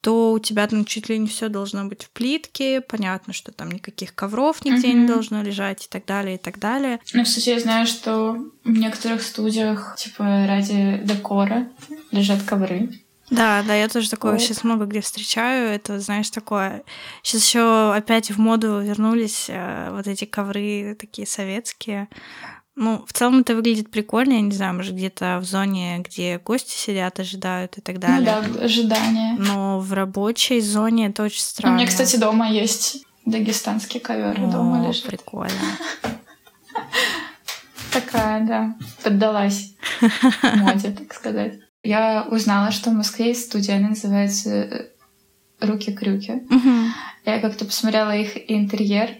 то 0.00 0.32
у 0.32 0.38
тебя 0.38 0.66
там 0.66 0.84
чуть 0.84 1.08
ли 1.08 1.18
не 1.18 1.26
все 1.26 1.48
должно 1.48 1.84
быть 1.84 2.04
в 2.04 2.10
плитке, 2.10 2.80
понятно, 2.80 3.32
что 3.32 3.52
там 3.52 3.70
никаких 3.70 4.14
ковров 4.14 4.64
нигде 4.64 4.88
mm-hmm. 4.88 4.94
не 4.94 5.06
должно 5.06 5.42
лежать 5.42 5.84
и 5.84 5.88
так 5.88 6.06
далее, 6.06 6.36
и 6.36 6.38
так 6.38 6.58
далее. 6.58 7.00
Ну, 7.12 7.24
кстати, 7.24 7.50
я 7.50 7.60
знаю, 7.60 7.86
что 7.86 8.36
в 8.64 8.70
некоторых 8.70 9.22
студиях, 9.22 9.96
типа, 9.98 10.46
ради 10.46 11.00
декора 11.04 11.68
лежат 12.10 12.42
ковры. 12.42 12.90
Да, 13.30 13.62
да, 13.62 13.76
я 13.76 13.88
тоже 13.88 14.10
такое 14.10 14.32
вот. 14.32 14.40
сейчас 14.40 14.64
много 14.64 14.86
где 14.86 15.00
встречаю. 15.00 15.68
Это, 15.68 16.00
знаешь, 16.00 16.30
такое. 16.30 16.82
Сейчас 17.22 17.46
еще 17.46 17.94
опять 17.94 18.30
в 18.30 18.38
моду 18.38 18.80
вернулись 18.80 19.46
э, 19.48 19.90
вот 19.92 20.08
эти 20.08 20.24
ковры 20.24 20.96
такие 20.98 21.28
советские. 21.28 22.08
Ну, 22.80 23.04
в 23.06 23.12
целом 23.12 23.40
это 23.40 23.54
выглядит 23.54 23.90
прикольно, 23.90 24.32
я 24.32 24.40
не 24.40 24.52
знаю, 24.52 24.72
может, 24.72 24.94
где-то 24.94 25.38
в 25.42 25.44
зоне, 25.44 25.98
где 25.98 26.38
гости 26.38 26.74
сидят, 26.74 27.20
ожидают 27.20 27.76
и 27.76 27.82
так 27.82 27.96
ну 27.96 28.00
далее. 28.00 28.42
Ну 28.42 28.54
да, 28.54 28.64
ожидание. 28.64 29.36
Но 29.36 29.80
в 29.80 29.92
рабочей 29.92 30.62
зоне 30.62 31.08
это 31.08 31.24
очень 31.24 31.42
странно. 31.42 31.74
У 31.74 31.76
меня, 31.76 31.86
кстати, 31.86 32.16
дома 32.16 32.48
есть 32.48 33.04
дагестанский 33.26 34.00
ковер 34.00 34.34
дома 34.50 34.88
лежит. 34.88 35.04
прикольно. 35.04 35.52
Такая, 37.92 38.46
да, 38.46 38.74
поддалась 39.02 39.74
моде, 40.56 40.90
так 40.98 41.12
сказать. 41.12 41.58
Я 41.82 42.26
узнала, 42.30 42.70
что 42.70 42.88
в 42.88 42.94
Москве 42.94 43.28
есть 43.28 43.44
студия, 43.44 43.76
она 43.76 43.90
называется 43.90 44.50
э, 44.50 44.88
«Руки-крюки». 45.60 46.44
Я 47.26 47.40
как-то 47.40 47.66
посмотрела 47.66 48.16
их 48.16 48.38
интерьер, 48.50 49.16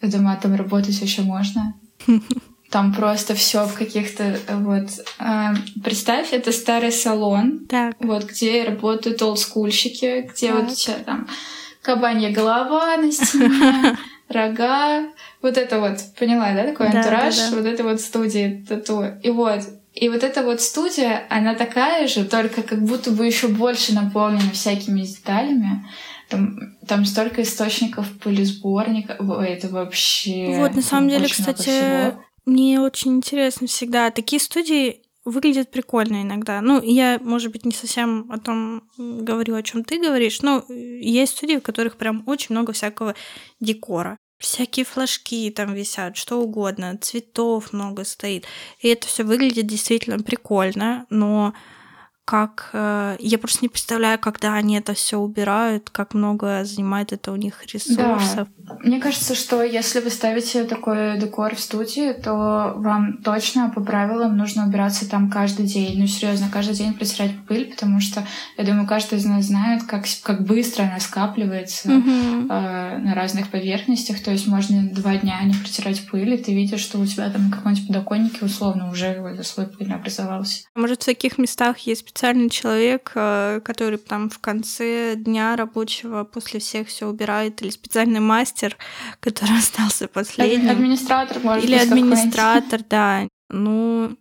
думаю, 0.00 0.38
а 0.38 0.40
там 0.40 0.54
работать 0.54 1.00
еще 1.00 1.22
можно. 1.22 1.74
Там 2.72 2.94
просто 2.94 3.34
все 3.34 3.66
в 3.66 3.74
каких-то 3.74 4.24
э, 4.24 4.56
вот. 4.56 4.88
Э, 5.18 5.54
представь, 5.84 6.32
это 6.32 6.52
старый 6.52 6.90
салон, 6.90 7.66
так. 7.68 7.94
вот 8.00 8.24
где 8.24 8.64
работают 8.64 9.20
олдскульщики, 9.20 10.30
где 10.32 10.48
так. 10.48 10.62
вот 10.62 10.70
вся 10.72 10.94
там 11.04 11.28
кабанья 11.82 12.32
голова 12.32 12.96
на 12.96 13.12
стене, 13.12 13.98
рога, 14.28 15.02
вот 15.42 15.58
это 15.58 15.80
вот, 15.80 15.98
поняла, 16.18 16.54
да, 16.54 16.64
такой 16.64 16.86
антураж, 16.86 17.36
да, 17.36 17.50
да. 17.50 17.56
вот 17.56 17.66
это 17.66 17.82
вот 17.82 18.00
студия 18.00 18.64
тату. 18.66 19.04
И 19.22 19.28
вот, 19.28 19.60
и 19.92 20.08
вот 20.08 20.22
эта 20.24 20.42
вот 20.42 20.62
студия, 20.62 21.26
она 21.28 21.54
такая 21.54 22.08
же, 22.08 22.24
только 22.24 22.62
как 22.62 22.82
будто 22.82 23.10
бы 23.10 23.26
еще 23.26 23.48
больше 23.48 23.92
наполнена 23.92 24.50
всякими 24.52 25.02
деталями. 25.02 25.84
Там, 26.30 26.58
там 26.88 27.04
столько 27.04 27.42
источников 27.42 28.06
пылесборника. 28.18 29.18
Это 29.46 29.68
вообще... 29.68 30.54
Вот, 30.56 30.74
на 30.74 30.80
самом 30.80 31.10
деле, 31.10 31.28
кстати, 31.28 32.14
мне 32.44 32.80
очень 32.80 33.16
интересно 33.16 33.66
всегда. 33.66 34.10
Такие 34.10 34.40
студии 34.40 35.02
выглядят 35.24 35.70
прикольно 35.70 36.22
иногда. 36.22 36.60
Ну, 36.60 36.82
я, 36.82 37.18
может 37.22 37.52
быть, 37.52 37.64
не 37.64 37.72
совсем 37.72 38.30
о 38.30 38.38
том 38.38 38.82
говорю, 38.98 39.54
о 39.54 39.62
чем 39.62 39.84
ты 39.84 40.00
говоришь, 40.00 40.42
но 40.42 40.64
есть 40.68 41.36
студии, 41.36 41.56
в 41.56 41.62
которых 41.62 41.96
прям 41.96 42.24
очень 42.26 42.48
много 42.50 42.72
всякого 42.72 43.14
декора. 43.60 44.16
Всякие 44.38 44.84
флажки 44.84 45.52
там 45.52 45.72
висят, 45.72 46.16
что 46.16 46.40
угодно, 46.40 46.98
цветов 47.00 47.72
много 47.72 48.02
стоит. 48.02 48.44
И 48.80 48.88
это 48.88 49.06
все 49.06 49.22
выглядит 49.22 49.68
действительно 49.68 50.18
прикольно, 50.18 51.06
но 51.10 51.54
как 52.24 52.70
э, 52.72 53.16
я 53.18 53.38
просто 53.38 53.60
не 53.62 53.68
представляю, 53.68 54.18
когда 54.18 54.54
они 54.54 54.76
это 54.76 54.94
все 54.94 55.18
убирают, 55.18 55.90
как 55.90 56.14
много 56.14 56.64
занимает 56.64 57.12
это 57.12 57.32
у 57.32 57.36
них 57.36 57.66
ресурсов. 57.66 58.48
Да. 58.58 58.78
Мне 58.84 59.00
кажется, 59.00 59.34
что 59.34 59.62
если 59.62 60.00
вы 60.00 60.10
ставите 60.10 60.64
такой 60.64 61.18
декор 61.18 61.56
в 61.56 61.60
студии, 61.60 62.12
то 62.12 62.74
вам 62.76 63.18
точно 63.18 63.70
по 63.74 63.80
правилам 63.80 64.36
нужно 64.36 64.66
убираться 64.66 65.08
там 65.10 65.30
каждый 65.30 65.66
день. 65.66 65.98
Ну, 65.98 66.06
серьезно, 66.06 66.48
каждый 66.50 66.76
день 66.76 66.94
протирать 66.94 67.32
пыль, 67.48 67.70
потому 67.70 68.00
что, 68.00 68.26
я 68.56 68.64
думаю, 68.64 68.86
каждый 68.86 69.18
из 69.18 69.24
нас 69.24 69.46
знает, 69.46 69.82
как, 69.82 70.04
как 70.22 70.46
быстро 70.46 70.84
она 70.84 71.00
скапливается 71.00 71.88
mm-hmm. 71.88 72.46
э, 72.48 72.98
на 72.98 73.14
разных 73.14 73.50
поверхностях. 73.50 74.22
То 74.22 74.30
есть 74.30 74.46
можно 74.46 74.88
два 74.90 75.16
дня 75.16 75.42
не 75.42 75.54
протирать 75.54 76.06
пыль, 76.08 76.34
и 76.34 76.38
ты 76.38 76.54
видишь, 76.54 76.80
что 76.80 76.98
у 76.98 77.06
тебя 77.06 77.28
там 77.30 77.50
на 77.50 77.56
каком-нибудь 77.56 77.88
подоконнике 77.88 78.44
условно 78.44 78.90
уже 78.90 79.42
слой 79.42 79.66
пыли 79.66 79.92
образовался. 79.92 80.64
Может, 80.76 81.02
в 81.02 81.06
таких 81.06 81.36
местах 81.38 81.78
есть 81.78 82.11
специальный 82.12 82.50
человек, 82.50 83.12
э, 83.14 83.60
который 83.64 83.98
там 83.98 84.28
в 84.28 84.38
конце 84.38 85.14
дня 85.16 85.56
рабочего 85.56 86.24
после 86.24 86.60
всех 86.60 86.88
все 86.88 87.06
убирает, 87.06 87.62
или 87.62 87.70
специальный 87.70 88.20
мастер, 88.20 88.76
который 89.20 89.58
остался 89.58 90.08
последним. 90.08 90.70
Администратор, 90.70 91.38
может 91.42 91.64
Или 91.64 91.76
администратор, 91.76 92.80
да. 92.90 93.26
Ну, 93.48 94.16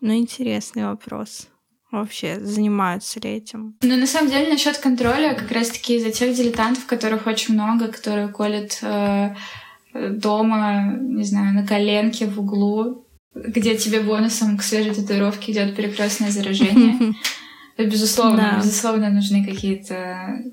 ну, 0.00 0.14
интересный 0.14 0.86
вопрос 0.86 1.48
вообще 1.90 2.40
занимаются 2.40 3.20
ли 3.20 3.30
этим. 3.30 3.76
Ну, 3.82 3.96
на 3.96 4.06
самом 4.06 4.30
деле, 4.30 4.50
насчет 4.50 4.78
контроля, 4.78 5.34
как 5.34 5.52
раз-таки 5.52 5.96
из-за 5.96 6.10
тех 6.10 6.34
дилетантов, 6.34 6.86
которых 6.86 7.26
очень 7.26 7.54
много, 7.54 7.88
которые 7.88 8.28
колят 8.28 8.80
э, 8.82 9.34
дома, 9.94 10.96
не 11.00 11.24
знаю, 11.24 11.54
на 11.54 11.66
коленке 11.66 12.26
в 12.26 12.40
углу, 12.40 13.03
где 13.34 13.76
тебе 13.76 14.00
бонусом 14.00 14.56
к 14.56 14.62
свежей 14.62 14.94
татуировке 14.94 15.52
идет 15.52 15.76
перекрестное 15.76 16.30
заражение. 16.30 17.14
Безусловно, 17.78 18.50
да. 18.52 18.56
безусловно, 18.58 19.10
нужны 19.10 19.44
какие-то 19.44 20.44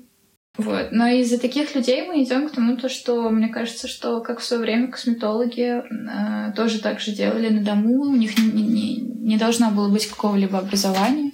вот. 0.58 0.88
Но 0.90 1.06
из-за 1.06 1.38
таких 1.38 1.74
людей 1.74 2.06
мы 2.06 2.22
идем 2.22 2.48
к 2.48 2.52
тому, 2.52 2.76
то, 2.76 2.88
что 2.88 3.30
мне 3.30 3.48
кажется, 3.48 3.88
что 3.88 4.20
как 4.20 4.40
в 4.40 4.44
свое 4.44 4.60
время 4.60 4.88
косметологи 4.88 5.80
э, 5.80 6.52
тоже 6.54 6.80
так 6.80 7.00
же 7.00 7.12
делали 7.12 7.48
на 7.48 7.62
дому, 7.62 8.02
у 8.02 8.16
них 8.16 8.36
не, 8.36 8.62
не, 8.62 8.96
не 8.96 9.36
должно 9.38 9.70
было 9.70 9.88
быть 9.88 10.06
какого-либо 10.06 10.58
образования. 10.58 11.32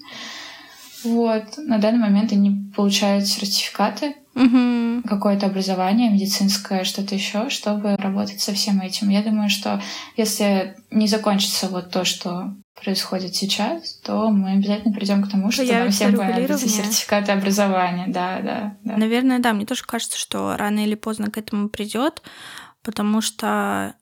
Вот. 1.08 1.58
На 1.58 1.78
данный 1.78 1.98
момент 1.98 2.32
они 2.32 2.70
получают 2.74 3.26
сертификаты, 3.26 4.14
угу. 4.34 5.02
какое-то 5.08 5.46
образование 5.46 6.10
медицинское, 6.10 6.84
что-то 6.84 7.14
еще, 7.14 7.50
чтобы 7.50 7.96
работать 7.96 8.40
со 8.40 8.52
всем 8.52 8.80
этим. 8.80 9.08
Я 9.08 9.22
думаю, 9.22 9.48
что 9.48 9.82
если 10.16 10.76
не 10.90 11.06
закончится 11.06 11.68
вот 11.68 11.90
то, 11.90 12.04
что 12.04 12.54
происходит 12.74 13.34
сейчас, 13.34 13.94
то 14.04 14.30
мы 14.30 14.52
обязательно 14.52 14.94
придем 14.94 15.24
к 15.24 15.30
тому, 15.30 15.50
что 15.50 15.64
нам 15.64 15.90
всем 15.90 16.16
понадобятся 16.16 16.68
сертификаты 16.68 17.32
образования. 17.32 18.06
Да, 18.08 18.40
да, 18.40 18.76
да. 18.84 18.96
Наверное, 18.96 19.40
да. 19.40 19.52
Мне 19.52 19.66
тоже 19.66 19.84
кажется, 19.84 20.18
что 20.18 20.56
рано 20.56 20.84
или 20.84 20.94
поздно 20.94 21.30
к 21.30 21.38
этому 21.38 21.68
придет, 21.68 22.22
потому 22.82 23.20
что, 23.20 23.94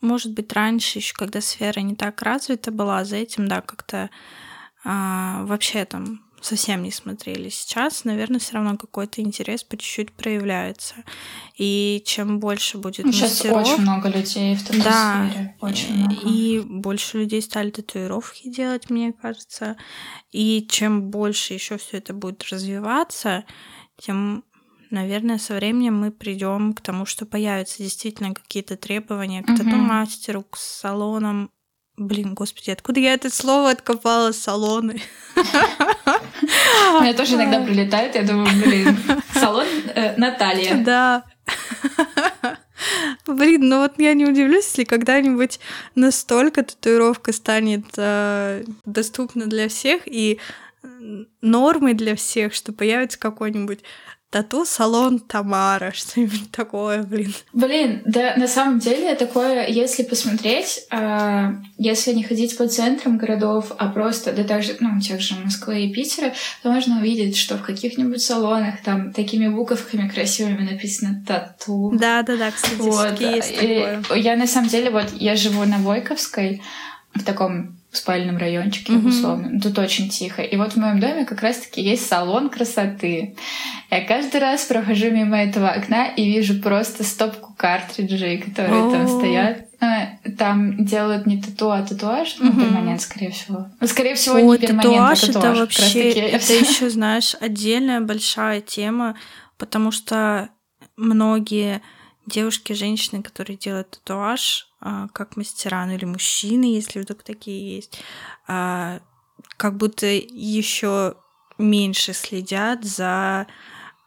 может 0.00 0.32
быть, 0.32 0.52
раньше, 0.52 0.98
еще 0.98 1.14
когда 1.14 1.40
сфера 1.40 1.80
не 1.80 1.94
так 1.94 2.20
развита 2.22 2.72
была, 2.72 3.04
за 3.04 3.16
этим, 3.16 3.46
да, 3.46 3.60
как-то 3.60 4.10
а, 4.84 5.44
вообще 5.44 5.84
там 5.84 6.25
совсем 6.40 6.82
не 6.82 6.90
смотрели. 6.90 7.48
Сейчас, 7.48 8.04
наверное, 8.04 8.38
все 8.38 8.54
равно 8.54 8.76
какой-то 8.76 9.20
интерес 9.20 9.64
по 9.64 9.76
чуть-чуть 9.76 10.12
проявляется. 10.12 10.94
И 11.56 12.02
чем 12.06 12.38
больше 12.40 12.78
будет 12.78 13.04
ну, 13.06 13.12
Сейчас 13.12 13.30
мастеров... 13.30 13.62
очень 13.62 13.82
много 13.82 14.08
людей 14.08 14.54
в 14.54 14.64
такой 14.64 14.82
да, 14.82 15.28
сфере. 15.30 15.56
Очень 15.60 15.94
много. 15.96 16.14
И 16.28 16.60
больше 16.60 17.18
людей 17.18 17.42
стали 17.42 17.70
татуировки 17.70 18.48
делать, 18.48 18.90
мне 18.90 19.12
кажется. 19.12 19.76
И 20.30 20.66
чем 20.70 21.10
больше 21.10 21.54
еще 21.54 21.78
все 21.78 21.98
это 21.98 22.12
будет 22.14 22.44
развиваться, 22.50 23.44
тем 23.98 24.44
наверное, 24.90 25.38
со 25.38 25.54
временем 25.54 25.98
мы 25.98 26.12
придем 26.12 26.72
к 26.72 26.80
тому, 26.80 27.06
что 27.06 27.26
появятся 27.26 27.82
действительно 27.82 28.34
какие-то 28.34 28.76
требования 28.76 29.42
к 29.42 29.46
тату-мастеру, 29.46 30.44
к 30.44 30.56
салонам 30.56 31.50
Блин, 31.96 32.34
господи, 32.34 32.70
откуда 32.70 33.00
я 33.00 33.14
это 33.14 33.30
слово 33.30 33.70
откопала? 33.70 34.32
Салоны. 34.32 35.00
Мне 37.00 37.14
тоже 37.14 37.36
иногда 37.36 37.60
прилетает, 37.60 38.14
я 38.14 38.22
думаю, 38.22 38.48
блин, 38.62 38.98
салон 39.32 39.66
э, 39.94 40.14
Наталья. 40.16 40.76
Да. 40.76 41.24
Блин, 43.26 43.68
ну 43.68 43.78
вот 43.80 43.94
я 43.98 44.12
не 44.14 44.26
удивлюсь, 44.26 44.66
если 44.66 44.84
когда-нибудь 44.84 45.58
настолько 45.94 46.62
татуировка 46.62 47.32
станет 47.32 47.86
э, 47.96 48.64
доступна 48.84 49.46
для 49.46 49.68
всех 49.68 50.02
и 50.06 50.38
нормой 51.40 51.94
для 51.94 52.14
всех, 52.14 52.54
что 52.54 52.72
появится 52.72 53.18
какой-нибудь 53.18 53.80
тату-салон 54.30 55.20
Тамара, 55.20 55.92
что-нибудь 55.94 56.50
такое, 56.50 57.02
блин. 57.02 57.32
Блин, 57.52 58.02
да, 58.04 58.34
на 58.36 58.48
самом 58.48 58.78
деле 58.78 59.14
такое, 59.14 59.66
если 59.66 60.02
посмотреть, 60.02 60.86
э, 60.90 61.52
если 61.78 62.12
не 62.12 62.22
ходить 62.22 62.56
по 62.56 62.68
центрам 62.68 63.18
городов, 63.18 63.72
а 63.78 63.88
просто, 63.88 64.32
да 64.32 64.44
также, 64.44 64.76
ну, 64.80 65.00
тех 65.00 65.20
же 65.20 65.34
Москвы 65.36 65.84
и 65.84 65.92
Питера, 65.92 66.32
то 66.62 66.70
можно 66.70 66.98
увидеть, 66.98 67.36
что 67.36 67.56
в 67.56 67.62
каких-нибудь 67.62 68.20
салонах 68.20 68.82
там 68.82 69.12
такими 69.12 69.48
буковками 69.48 70.08
красивыми 70.08 70.70
написано 70.70 71.24
тату. 71.26 71.92
Да-да-да, 71.94 72.50
кстати, 72.50 72.74
вот. 72.76 73.20
есть 73.20 73.54
такое. 73.54 74.02
Я 74.16 74.36
на 74.36 74.46
самом 74.46 74.68
деле, 74.68 74.90
вот, 74.90 75.12
я 75.14 75.36
живу 75.36 75.64
на 75.64 75.78
Войковской, 75.78 76.62
в 77.14 77.24
таком 77.24 77.78
спальном 77.96 78.36
райончике, 78.36 78.92
mm-hmm. 78.92 79.08
условно. 79.08 79.60
Тут 79.60 79.78
очень 79.78 80.08
тихо. 80.08 80.42
И 80.42 80.56
вот 80.56 80.72
в 80.72 80.76
моем 80.76 81.00
доме 81.00 81.24
как 81.24 81.42
раз-таки 81.42 81.82
есть 81.82 82.06
салон 82.06 82.48
красоты. 82.48 83.36
Я 83.90 84.04
каждый 84.04 84.40
раз 84.40 84.64
прохожу 84.64 85.10
мимо 85.10 85.36
этого 85.36 85.68
окна 85.68 86.06
и 86.06 86.24
вижу 86.24 86.60
просто 86.60 87.04
стопку 87.04 87.54
картриджей, 87.56 88.38
которые 88.38 88.82
oh. 88.82 88.92
там 88.92 89.08
стоят. 89.08 89.66
А, 89.80 90.16
там 90.38 90.84
делают 90.84 91.26
не 91.26 91.40
тату, 91.40 91.70
а 91.70 91.82
татуаж, 91.82 92.36
ну, 92.38 92.50
mm-hmm. 92.50 92.60
перманент, 92.60 93.00
скорее 93.00 93.30
всего. 93.30 93.66
Ну, 93.78 93.86
скорее 93.86 94.14
всего, 94.14 94.36
Ой, 94.36 94.42
не 94.42 94.58
перманент, 94.58 94.82
татуаж, 94.82 95.22
а 95.22 95.26
татуаж. 95.26 95.44
Это 95.44 95.60
вообще, 95.60 96.10
это 96.12 96.52
еще, 96.54 96.90
знаешь, 96.90 97.36
отдельная 97.40 98.00
большая 98.00 98.62
тема, 98.62 99.16
потому 99.58 99.90
что 99.90 100.48
многие 100.96 101.82
девушки, 102.26 102.72
женщины, 102.72 103.22
которые 103.22 103.56
делают 103.56 103.90
татуаж, 103.90 104.65
как 104.80 105.36
мастера, 105.36 105.86
ну 105.86 105.94
или 105.94 106.04
мужчины, 106.04 106.64
если 106.64 107.00
вдруг 107.00 107.22
такие 107.22 107.76
есть, 107.76 108.00
а, 108.46 109.00
как 109.56 109.76
будто 109.76 110.06
еще 110.06 111.16
меньше 111.58 112.12
следят 112.12 112.84
за 112.84 113.46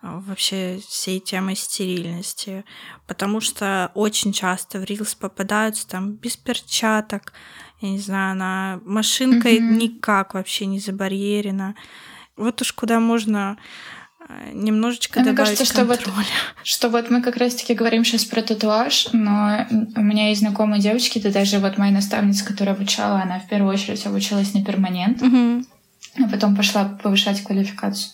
а, 0.02 0.20
вообще 0.20 0.80
всей 0.88 1.20
темой 1.20 1.56
стерильности, 1.56 2.64
потому 3.08 3.42
что 3.42 3.92
очень 3.96 4.32
часто 4.32 4.80
в 4.80 4.84
рилс 4.86 5.16
попадаются 5.16 5.88
там 5.88 6.14
без 6.14 6.38
перчаток, 6.38 7.34
я 7.82 7.90
не 7.90 8.00
знаю, 8.00 8.34
она 8.34 8.80
машинкой 8.86 9.58
mm-hmm. 9.58 9.78
никак 9.78 10.34
вообще 10.34 10.66
не 10.66 10.80
забарьерена. 10.80 11.76
Вот 12.36 12.62
уж 12.62 12.74
куда 12.74 13.00
можно 13.00 13.58
немножечко 14.54 15.20
Мне 15.20 15.32
добавить 15.32 15.58
кажется, 15.58 15.76
контроля. 15.76 16.00
Что 16.00 16.12
вот, 16.12 16.26
что 16.64 16.90
вот 16.90 17.10
мы 17.10 17.22
как 17.22 17.38
раз-таки 17.38 17.74
говорим 17.74 18.06
сейчас 18.06 18.26
про 18.26 18.42
татуаж, 18.42 19.08
но 19.12 19.66
у 19.96 20.02
меня 20.02 20.30
есть 20.30 20.42
знакомые 20.42 20.82
девочки, 20.82 21.20
да 21.20 21.32
даже 21.32 21.60
вот 21.60 21.78
моя 21.78 21.92
наставница, 21.92 22.46
которая 22.46 22.76
обучала, 22.76 23.22
она 23.22 23.40
в 23.40 23.48
первую 23.48 23.74
очередь 23.74 24.06
обучалась 24.06 24.54
на 24.54 24.64
перманент, 24.64 25.22
угу. 25.22 25.66
а 26.24 26.30
потом 26.30 26.56
пошла 26.56 26.86
повышать 26.86 27.44
квалификацию. 27.44 28.14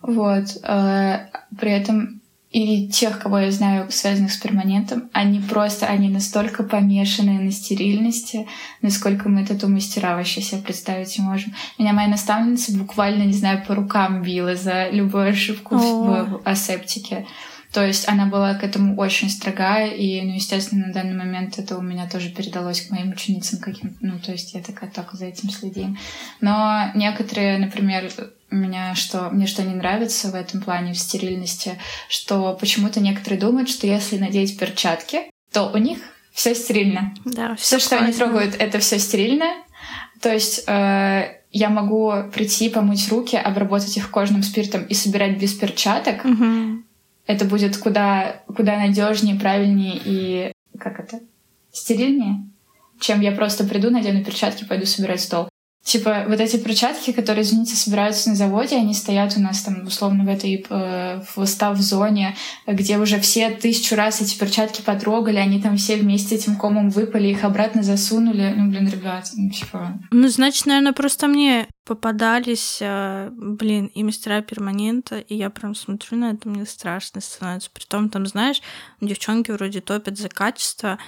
Вот. 0.00 0.44
Э, 0.62 1.28
при 1.58 1.70
этом 1.72 2.21
и 2.52 2.86
тех, 2.86 3.18
кого 3.18 3.38
я 3.38 3.50
знаю, 3.50 3.90
связанных 3.90 4.30
с 4.30 4.36
перманентом, 4.36 5.08
они 5.12 5.40
просто, 5.40 5.86
они 5.86 6.10
настолько 6.10 6.62
помешаны 6.62 7.40
на 7.40 7.50
стерильности, 7.50 8.46
насколько 8.82 9.30
мы 9.30 9.46
тату 9.46 9.68
мастера 9.68 10.16
вообще 10.16 10.42
себе 10.42 10.60
представить 10.60 11.18
не 11.18 11.24
можем. 11.24 11.54
Меня 11.78 11.94
моя 11.94 12.08
наставница 12.08 12.76
буквально, 12.76 13.22
не 13.22 13.32
знаю, 13.32 13.64
по 13.66 13.74
рукам 13.74 14.22
била 14.22 14.54
за 14.54 14.90
любую 14.90 15.30
ошибку 15.30 15.76
в, 15.76 15.80
в 15.80 16.42
асептике. 16.44 17.26
То 17.72 17.86
есть 17.86 18.06
она 18.06 18.26
была 18.26 18.54
к 18.54 18.64
этому 18.64 18.96
очень 18.96 19.30
строгая, 19.30 19.88
и, 19.88 20.20
ну, 20.20 20.34
естественно, 20.34 20.88
на 20.88 20.92
данный 20.92 21.14
момент 21.14 21.58
это 21.58 21.78
у 21.78 21.80
меня 21.80 22.06
тоже 22.06 22.28
передалось 22.28 22.82
к 22.82 22.90
моим 22.90 23.12
ученицам 23.12 23.60
каким 23.60 23.96
ну, 24.00 24.18
то 24.18 24.32
есть 24.32 24.52
я 24.52 24.60
такая 24.60 24.90
так 24.90 25.12
за 25.12 25.26
этим 25.26 25.50
следим. 25.50 25.98
Но 26.40 26.90
некоторые, 26.94 27.58
например, 27.58 28.10
меня 28.50 28.94
что, 28.94 29.30
мне 29.30 29.46
что 29.46 29.62
не 29.62 29.74
нравится 29.74 30.28
в 30.28 30.34
этом 30.34 30.60
плане, 30.60 30.92
в 30.92 30.98
стерильности, 30.98 31.78
что 32.08 32.54
почему-то 32.60 33.00
некоторые 33.00 33.40
думают, 33.40 33.70
что 33.70 33.86
если 33.86 34.18
надеть 34.18 34.58
перчатки, 34.58 35.30
то 35.50 35.70
у 35.72 35.78
них 35.78 35.98
все 36.32 36.54
стерильно. 36.54 37.14
Да, 37.24 37.56
все, 37.56 37.78
что 37.78 37.98
они 37.98 38.12
трогают, 38.12 38.54
это 38.58 38.78
все 38.80 38.98
стерильно. 38.98 39.46
То 40.20 40.32
есть 40.32 40.64
э, 40.66 41.36
я 41.50 41.68
могу 41.68 42.12
прийти, 42.32 42.68
помыть 42.68 43.10
руки, 43.10 43.36
обработать 43.36 43.96
их 43.96 44.10
кожным 44.10 44.42
спиртом 44.42 44.84
и 44.84 44.94
собирать 44.94 45.38
без 45.38 45.52
перчаток. 45.54 46.24
Угу. 46.24 46.81
Это 47.32 47.46
будет 47.46 47.78
куда, 47.78 48.42
куда 48.46 48.76
надежнее, 48.76 49.40
правильнее 49.40 49.98
и 50.04 50.52
как 50.78 51.00
это? 51.00 51.20
Стерильнее, 51.72 52.44
чем 53.00 53.22
я 53.22 53.32
просто 53.32 53.64
приду, 53.64 53.88
надену 53.88 54.22
перчатки, 54.22 54.64
пойду 54.64 54.84
собирать 54.84 55.22
стол. 55.22 55.48
Типа 55.82 56.26
вот 56.28 56.38
эти 56.38 56.58
перчатки, 56.58 57.10
которые, 57.10 57.42
извините, 57.42 57.74
собираются 57.74 58.28
на 58.28 58.36
заводе, 58.36 58.76
они 58.76 58.94
стоят 58.94 59.36
у 59.36 59.40
нас 59.40 59.62
там 59.62 59.84
условно 59.84 60.24
в 60.24 60.28
этой 60.28 60.64
э, 60.68 61.20
в 61.34 61.44
став-зоне, 61.44 62.36
где 62.68 62.98
уже 62.98 63.18
все 63.18 63.50
тысячу 63.50 63.96
раз 63.96 64.20
эти 64.20 64.38
перчатки 64.38 64.80
потрогали, 64.80 65.38
они 65.38 65.60
там 65.60 65.76
все 65.76 65.96
вместе 65.96 66.36
этим 66.36 66.54
комом 66.54 66.88
выпали, 66.90 67.28
их 67.28 67.42
обратно 67.42 67.82
засунули. 67.82 68.54
Ну, 68.56 68.70
блин, 68.70 68.88
ребят, 68.88 69.28
ну, 69.34 69.50
типа... 69.50 69.98
Ну, 70.12 70.28
значит, 70.28 70.66
наверное, 70.66 70.92
просто 70.92 71.26
мне 71.26 71.66
попадались, 71.84 72.78
э, 72.80 73.30
блин, 73.32 73.86
и 73.86 74.04
мастера 74.04 74.40
перманента, 74.40 75.18
и 75.18 75.34
я 75.34 75.50
прям 75.50 75.74
смотрю 75.74 76.16
на 76.18 76.30
это, 76.30 76.48
мне 76.48 76.64
страшно 76.64 77.20
становится. 77.20 77.70
Притом, 77.72 78.08
там, 78.08 78.24
знаешь, 78.26 78.62
девчонки 79.00 79.50
вроде 79.50 79.80
топят 79.80 80.16
за 80.16 80.28
качество, 80.28 80.98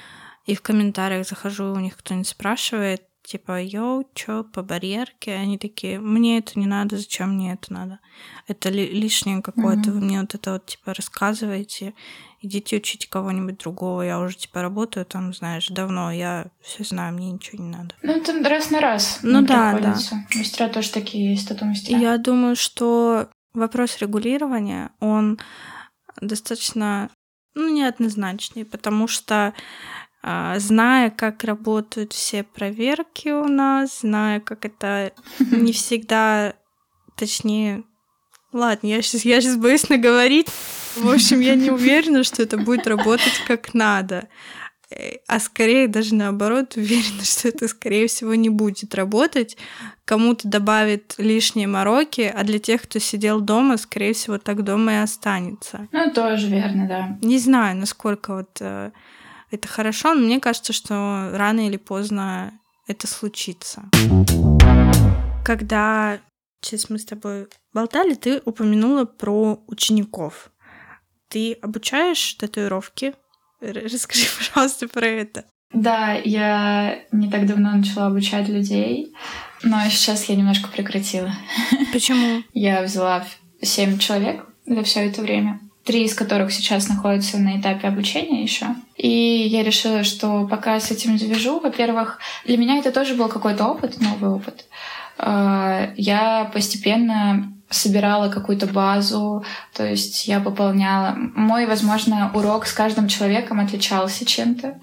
и 0.46 0.56
в 0.56 0.62
комментариях 0.62 1.28
захожу, 1.28 1.72
у 1.72 1.78
них 1.78 1.96
кто-нибудь 1.96 2.28
спрашивает, 2.28 3.02
типа, 3.24 3.60
йоу, 3.62 4.04
чё, 4.14 4.44
по 4.44 4.62
барьерке? 4.62 5.34
Они 5.34 5.58
такие, 5.58 5.98
мне 5.98 6.38
это 6.38 6.58
не 6.58 6.66
надо, 6.66 6.98
зачем 6.98 7.34
мне 7.34 7.54
это 7.54 7.72
надо? 7.72 8.00
Это 8.46 8.68
ли, 8.68 8.86
лишнее 8.86 9.42
какое-то, 9.42 9.90
mm-hmm. 9.90 9.92
вы 9.92 10.00
мне 10.00 10.20
вот 10.20 10.34
это 10.34 10.52
вот, 10.52 10.66
типа, 10.66 10.94
рассказываете, 10.94 11.94
идите 12.42 12.76
учите 12.76 13.08
кого-нибудь 13.08 13.58
другого, 13.58 14.02
я 14.02 14.20
уже, 14.20 14.36
типа, 14.36 14.60
работаю 14.62 15.06
там, 15.06 15.32
знаешь, 15.32 15.68
давно, 15.68 16.12
я 16.12 16.46
все 16.60 16.84
знаю, 16.84 17.14
мне 17.14 17.32
ничего 17.32 17.64
не 17.64 17.70
надо. 17.70 17.94
Ну, 18.02 18.12
это 18.12 18.48
раз 18.48 18.70
на 18.70 18.80
раз. 18.80 19.20
Ну 19.22 19.42
да, 19.42 19.78
да. 19.80 19.96
Мастера 20.36 20.68
тоже 20.68 20.90
такие 20.90 21.30
есть, 21.30 21.50
а 21.50 21.54
то 21.54 21.64
мастера. 21.64 21.98
Я 21.98 22.18
думаю, 22.18 22.56
что 22.56 23.28
вопрос 23.54 23.98
регулирования, 23.98 24.90
он 25.00 25.38
достаточно, 26.20 27.10
ну, 27.54 27.70
неоднозначный, 27.70 28.66
потому 28.66 29.08
что 29.08 29.54
зная, 30.56 31.10
как 31.10 31.44
работают 31.44 32.12
все 32.12 32.44
проверки 32.44 33.28
у 33.28 33.46
нас, 33.46 34.00
зная, 34.00 34.40
как 34.40 34.64
это 34.64 35.12
не 35.38 35.72
всегда, 35.74 36.54
точнее, 37.16 37.84
ладно, 38.52 38.86
я 38.86 39.02
сейчас, 39.02 39.24
я 39.24 39.40
сейчас 39.40 39.56
боюсь 39.56 39.88
наговорить. 39.88 40.48
В 40.96 41.10
общем, 41.10 41.40
я 41.40 41.56
не 41.56 41.70
уверена, 41.70 42.22
что 42.24 42.42
это 42.42 42.56
будет 42.56 42.86
работать 42.86 43.42
как 43.46 43.74
надо. 43.74 44.28
Э, 44.90 45.16
а 45.26 45.40
скорее 45.40 45.88
даже 45.88 46.14
наоборот 46.14 46.76
уверена, 46.76 47.24
что 47.24 47.48
это, 47.48 47.68
скорее 47.68 48.06
всего, 48.06 48.34
не 48.34 48.48
будет 48.48 48.94
работать. 48.94 49.56
Кому-то 50.04 50.48
добавит 50.48 51.14
лишние 51.18 51.66
мороки, 51.66 52.32
а 52.34 52.44
для 52.44 52.58
тех, 52.58 52.82
кто 52.82 52.98
сидел 52.98 53.40
дома, 53.40 53.76
скорее 53.76 54.12
всего, 54.12 54.38
так 54.38 54.62
дома 54.62 54.92
и 54.92 54.96
останется. 54.96 55.88
Ну, 55.92 56.12
тоже 56.12 56.48
верно, 56.48 56.86
да. 56.86 57.18
Не 57.26 57.38
знаю, 57.38 57.76
насколько 57.76 58.36
вот 58.36 58.56
э, 58.60 58.92
это 59.54 59.68
хорошо, 59.68 60.14
но 60.14 60.20
мне 60.20 60.40
кажется, 60.40 60.72
что 60.72 61.30
рано 61.32 61.66
или 61.66 61.76
поздно 61.76 62.52
это 62.86 63.06
случится. 63.06 63.84
Когда 65.44 66.18
сейчас 66.60 66.90
мы 66.90 66.98
с 66.98 67.04
тобой 67.04 67.48
болтали, 67.72 68.14
ты 68.14 68.40
упомянула 68.44 69.04
про 69.04 69.62
учеников. 69.66 70.50
Ты 71.28 71.52
обучаешь 71.52 72.34
татуировки? 72.34 73.14
Расскажи, 73.60 74.26
пожалуйста, 74.38 74.88
про 74.88 75.06
это. 75.06 75.44
Да, 75.72 76.12
я 76.12 77.00
не 77.10 77.30
так 77.30 77.46
давно 77.46 77.72
начала 77.72 78.06
обучать 78.06 78.48
людей, 78.48 79.12
но 79.62 79.80
сейчас 79.88 80.24
я 80.26 80.36
немножко 80.36 80.68
прекратила. 80.68 81.32
Почему? 81.92 82.44
Я 82.52 82.82
взяла 82.82 83.26
семь 83.60 83.98
человек 83.98 84.46
за 84.66 84.84
все 84.84 85.08
это 85.08 85.22
время 85.22 85.60
три 85.84 86.04
из 86.04 86.14
которых 86.14 86.52
сейчас 86.52 86.88
находятся 86.88 87.38
на 87.38 87.60
этапе 87.60 87.88
обучения 87.88 88.42
еще. 88.42 88.66
И 88.96 89.08
я 89.08 89.62
решила, 89.62 90.02
что 90.02 90.46
пока 90.46 90.80
с 90.80 90.90
этим 90.90 91.18
завяжу, 91.18 91.60
во-первых, 91.60 92.18
для 92.44 92.56
меня 92.56 92.78
это 92.78 92.90
тоже 92.90 93.14
был 93.14 93.28
какой-то 93.28 93.66
опыт, 93.66 94.00
новый 94.00 94.30
опыт. 94.30 94.64
А, 95.18 95.90
я 95.96 96.50
постепенно 96.52 97.52
собирала 97.68 98.28
какую-то 98.28 98.66
базу, 98.66 99.44
то 99.74 99.84
есть 99.84 100.26
я 100.26 100.40
пополняла. 100.40 101.14
Мой, 101.16 101.66
возможно, 101.66 102.30
урок 102.34 102.66
с 102.66 102.72
каждым 102.72 103.08
человеком 103.08 103.60
отличался 103.60 104.24
чем-то. 104.24 104.80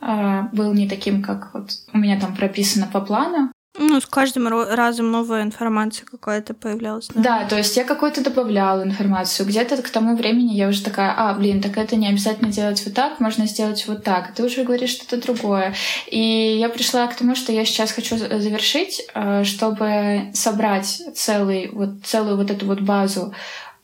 А, 0.00 0.48
был 0.52 0.72
не 0.72 0.88
таким, 0.88 1.22
как 1.22 1.52
вот 1.52 1.70
у 1.92 1.98
меня 1.98 2.18
там 2.18 2.34
прописано 2.34 2.86
по 2.86 3.00
плану, 3.00 3.52
ну, 3.78 4.00
с 4.00 4.06
каждым 4.06 4.48
разом 4.48 5.10
новая 5.10 5.42
информация 5.42 6.04
какая-то 6.06 6.54
появлялась. 6.54 7.08
Да, 7.14 7.40
да 7.40 7.44
то 7.46 7.56
есть 7.56 7.76
я 7.76 7.84
какую-то 7.84 8.22
добавляла 8.22 8.82
информацию. 8.82 9.46
Где-то 9.46 9.80
к 9.82 9.90
тому 9.90 10.16
времени 10.16 10.54
я 10.54 10.68
уже 10.68 10.82
такая, 10.82 11.14
а, 11.16 11.34
блин, 11.34 11.62
так 11.62 11.78
это 11.78 11.96
не 11.96 12.08
обязательно 12.08 12.50
делать 12.50 12.82
вот 12.84 12.94
так, 12.94 13.20
можно 13.20 13.46
сделать 13.46 13.86
вот 13.86 14.04
так. 14.04 14.34
Ты 14.34 14.44
уже 14.44 14.64
говоришь 14.64 14.90
что-то 14.90 15.22
другое. 15.22 15.74
И 16.06 16.56
я 16.58 16.68
пришла 16.68 17.06
к 17.06 17.14
тому, 17.14 17.34
что 17.34 17.52
я 17.52 17.64
сейчас 17.64 17.92
хочу 17.92 18.16
завершить, 18.16 19.02
э, 19.14 19.44
чтобы 19.44 20.30
собрать 20.34 21.02
целый, 21.14 21.70
вот, 21.72 22.04
целую 22.04 22.36
вот 22.36 22.50
эту 22.50 22.66
вот 22.66 22.80
базу 22.80 23.32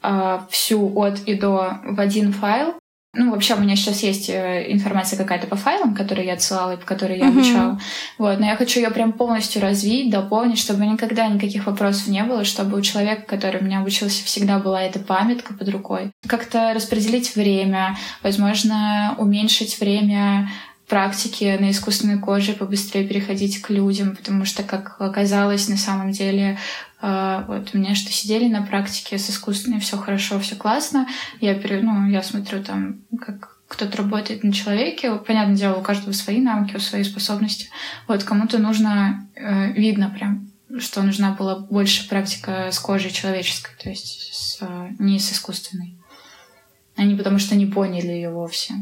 э, 0.03 0.41
всю 0.51 0.93
от 0.99 1.21
и 1.27 1.35
до 1.35 1.79
в 1.85 2.01
один 2.01 2.33
файл, 2.33 2.75
ну, 3.15 3.31
вообще, 3.31 3.55
у 3.55 3.61
меня 3.61 3.77
сейчас 3.77 4.03
есть 4.03 4.29
э, 4.29 4.67
информация 4.69 5.17
какая-то 5.17 5.47
по 5.47 5.57
файлам, 5.57 5.95
которые 5.95 6.27
я 6.27 6.35
отсылала 6.35 6.73
и 6.73 6.77
по 6.77 6.85
которой 6.85 7.19
я 7.19 7.29
обучала. 7.29 7.73
Mm-hmm. 7.73 7.81
Вот, 8.19 8.41
но 8.41 8.47
я 8.47 8.57
хочу 8.57 8.81
ее 8.81 8.91
прям 8.91 9.13
полностью 9.13 9.63
развить, 9.63 10.11
дополнить, 10.11 10.59
чтобы 10.59 10.87
никогда 10.87 11.29
никаких 11.29 11.67
вопросов 11.67 12.09
не 12.09 12.23
было, 12.25 12.45
чтобы 12.45 12.79
у 12.79 12.83
человека, 12.83 13.23
который 13.23 13.61
у 13.61 13.65
меня 13.65 13.81
обучился, 13.81 14.25
всегда 14.25 14.59
была 14.59 14.83
эта 14.83 14.99
памятка 14.99 15.55
под 15.55 15.69
рукой. 15.69 16.11
Как-то 16.27 16.73
распределить 16.75 17.35
время, 17.37 17.97
возможно, 18.23 19.15
уменьшить 19.19 19.79
время 19.81 20.51
практики 20.89 21.57
на 21.59 21.71
искусственной 21.71 22.19
коже, 22.19 22.53
побыстрее 22.53 23.07
переходить 23.07 23.63
к 23.63 23.71
людям, 23.71 24.17
потому 24.17 24.45
что, 24.45 24.63
как 24.63 24.97
оказалось, 25.01 25.69
на 25.69 25.77
самом 25.77 26.11
деле 26.11 26.59
вот 27.07 27.71
у 27.75 27.79
меня 27.79 27.95
что 27.95 28.13
сидели 28.13 28.49
на 28.49 28.63
практике 28.63 29.19
с 29.19 29.29
искусственной, 29.29 29.81
все 29.81 29.97
хорошо, 29.97 30.39
все 30.41 30.57
классно. 30.57 31.07
Я, 31.41 31.61
ну, 31.83 32.09
я 32.09 32.23
смотрю 32.23 32.63
там, 32.63 33.01
как 33.21 33.55
кто-то 33.69 33.97
работает 33.99 34.45
на 34.45 34.53
человеке. 34.53 35.15
Понятное 35.17 35.57
дело, 35.57 35.79
у 35.79 35.83
каждого 35.83 36.13
свои 36.13 36.41
навыки, 36.41 36.79
свои 36.79 37.03
способности. 37.05 37.69
Вот 38.07 38.25
кому-то 38.25 38.59
нужно, 38.59 39.29
э, 39.35 39.73
видно 39.73 40.11
прям, 40.11 40.51
что 40.79 41.03
нужна 41.03 41.33
была 41.33 41.59
больше 41.59 42.09
практика 42.09 42.71
с 42.71 42.79
кожей 42.79 43.11
человеческой, 43.11 43.73
то 43.83 43.89
есть 43.89 44.33
с, 44.33 44.59
э, 44.61 44.89
не 44.99 45.19
с 45.19 45.33
искусственной. 45.33 45.97
А 46.97 47.03
не 47.03 47.17
потому 47.17 47.39
что 47.39 47.57
не 47.57 47.67
поняли 47.67 48.09
ее 48.09 48.31
вовсе. 48.31 48.75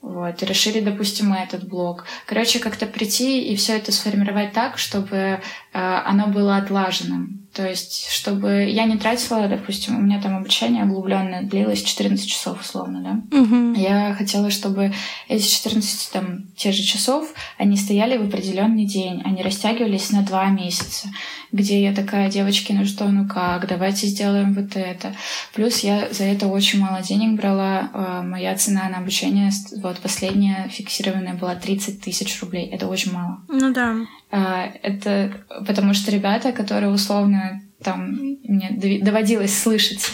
Вот, 0.00 0.42
и 0.42 0.46
расширить, 0.46 0.84
допустим, 0.84 1.32
этот 1.32 1.68
блок. 1.68 2.04
Короче, 2.26 2.60
как-то 2.60 2.86
прийти 2.86 3.42
и 3.42 3.56
все 3.56 3.76
это 3.76 3.90
сформировать 3.90 4.52
так, 4.52 4.78
чтобы 4.78 5.40
оно 5.78 6.26
было 6.26 6.56
отлаженным. 6.56 7.38
То 7.58 7.66
есть, 7.66 8.08
чтобы 8.10 8.66
я 8.70 8.84
не 8.84 8.98
тратила, 8.98 9.48
допустим, 9.48 9.96
у 9.96 10.00
меня 10.00 10.20
там 10.20 10.36
обучение 10.36 10.84
углубленное 10.84 11.42
длилось 11.42 11.82
14 11.82 12.24
часов 12.24 12.60
условно, 12.60 13.24
да. 13.30 13.36
Угу. 13.36 13.72
Я 13.74 14.14
хотела, 14.14 14.50
чтобы 14.50 14.92
эти 15.28 15.44
14 15.48 16.12
там 16.12 16.44
те 16.56 16.72
же 16.72 16.82
часов, 16.82 17.32
они 17.56 17.76
стояли 17.76 18.16
в 18.16 18.28
определенный 18.28 18.84
день, 18.84 19.22
они 19.24 19.42
растягивались 19.42 20.12
на 20.12 20.22
два 20.22 20.46
месяца, 20.50 21.08
где 21.50 21.82
я 21.82 21.94
такая, 21.94 22.30
девочки, 22.30 22.72
ну 22.72 22.84
что, 22.84 23.08
ну 23.08 23.26
как, 23.26 23.66
давайте 23.66 24.06
сделаем 24.06 24.54
вот 24.54 24.76
это. 24.76 25.14
Плюс 25.54 25.80
я 25.80 26.08
за 26.12 26.24
это 26.24 26.46
очень 26.46 26.80
мало 26.80 27.02
денег 27.02 27.36
брала. 27.40 27.90
Э, 27.92 28.22
моя 28.22 28.54
цена 28.56 28.88
на 28.88 28.98
обучение, 28.98 29.50
вот 29.82 29.98
последняя 29.98 30.68
фиксированная 30.70 31.34
была 31.34 31.54
30 31.56 32.02
тысяч 32.02 32.40
рублей. 32.40 32.66
Это 32.66 32.86
очень 32.86 33.12
мало. 33.12 33.40
Ну 33.48 33.72
да. 33.72 33.96
А, 34.30 34.70
это 34.82 35.32
потому 35.66 35.94
что 35.94 36.10
ребята, 36.10 36.52
которые 36.52 36.92
условно 36.92 37.62
там 37.82 38.36
мне 38.42 38.70
доводилось 39.00 39.56
слышать, 39.56 40.04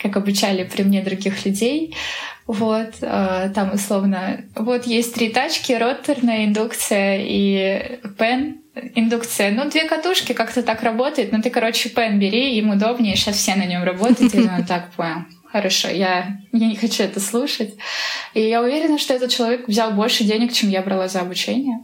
как 0.00 0.16
обучали 0.16 0.64
при 0.64 0.82
мне 0.82 1.02
других 1.02 1.44
людей, 1.46 1.94
вот, 2.46 2.96
а, 3.00 3.48
там 3.48 3.72
условно, 3.72 4.44
вот 4.54 4.86
есть 4.86 5.14
три 5.14 5.30
тачки, 5.30 5.72
роторная 5.72 6.44
индукция 6.44 7.18
и 7.22 8.00
пен, 8.18 8.60
индукция. 8.94 9.50
Ну, 9.50 9.70
две 9.70 9.84
катушки 9.84 10.32
как-то 10.32 10.62
так 10.62 10.82
работает, 10.82 11.32
но 11.32 11.40
ты, 11.40 11.48
короче, 11.48 11.88
пен 11.88 12.18
бери, 12.18 12.58
им 12.58 12.70
удобнее, 12.70 13.16
сейчас 13.16 13.36
все 13.36 13.54
на 13.54 13.64
нем 13.64 13.82
работают. 13.82 14.34
Я 14.34 14.64
так 14.68 14.90
понял. 14.92 15.24
Хорошо, 15.50 15.88
я, 15.88 16.40
я 16.52 16.66
не 16.66 16.76
хочу 16.76 17.04
это 17.04 17.20
слушать. 17.20 17.74
И 18.34 18.40
я 18.40 18.60
уверена, 18.60 18.98
что 18.98 19.14
этот 19.14 19.30
человек 19.30 19.68
взял 19.68 19.92
больше 19.92 20.24
денег, 20.24 20.52
чем 20.52 20.68
я 20.68 20.82
брала 20.82 21.08
за 21.08 21.20
обучение. 21.20 21.78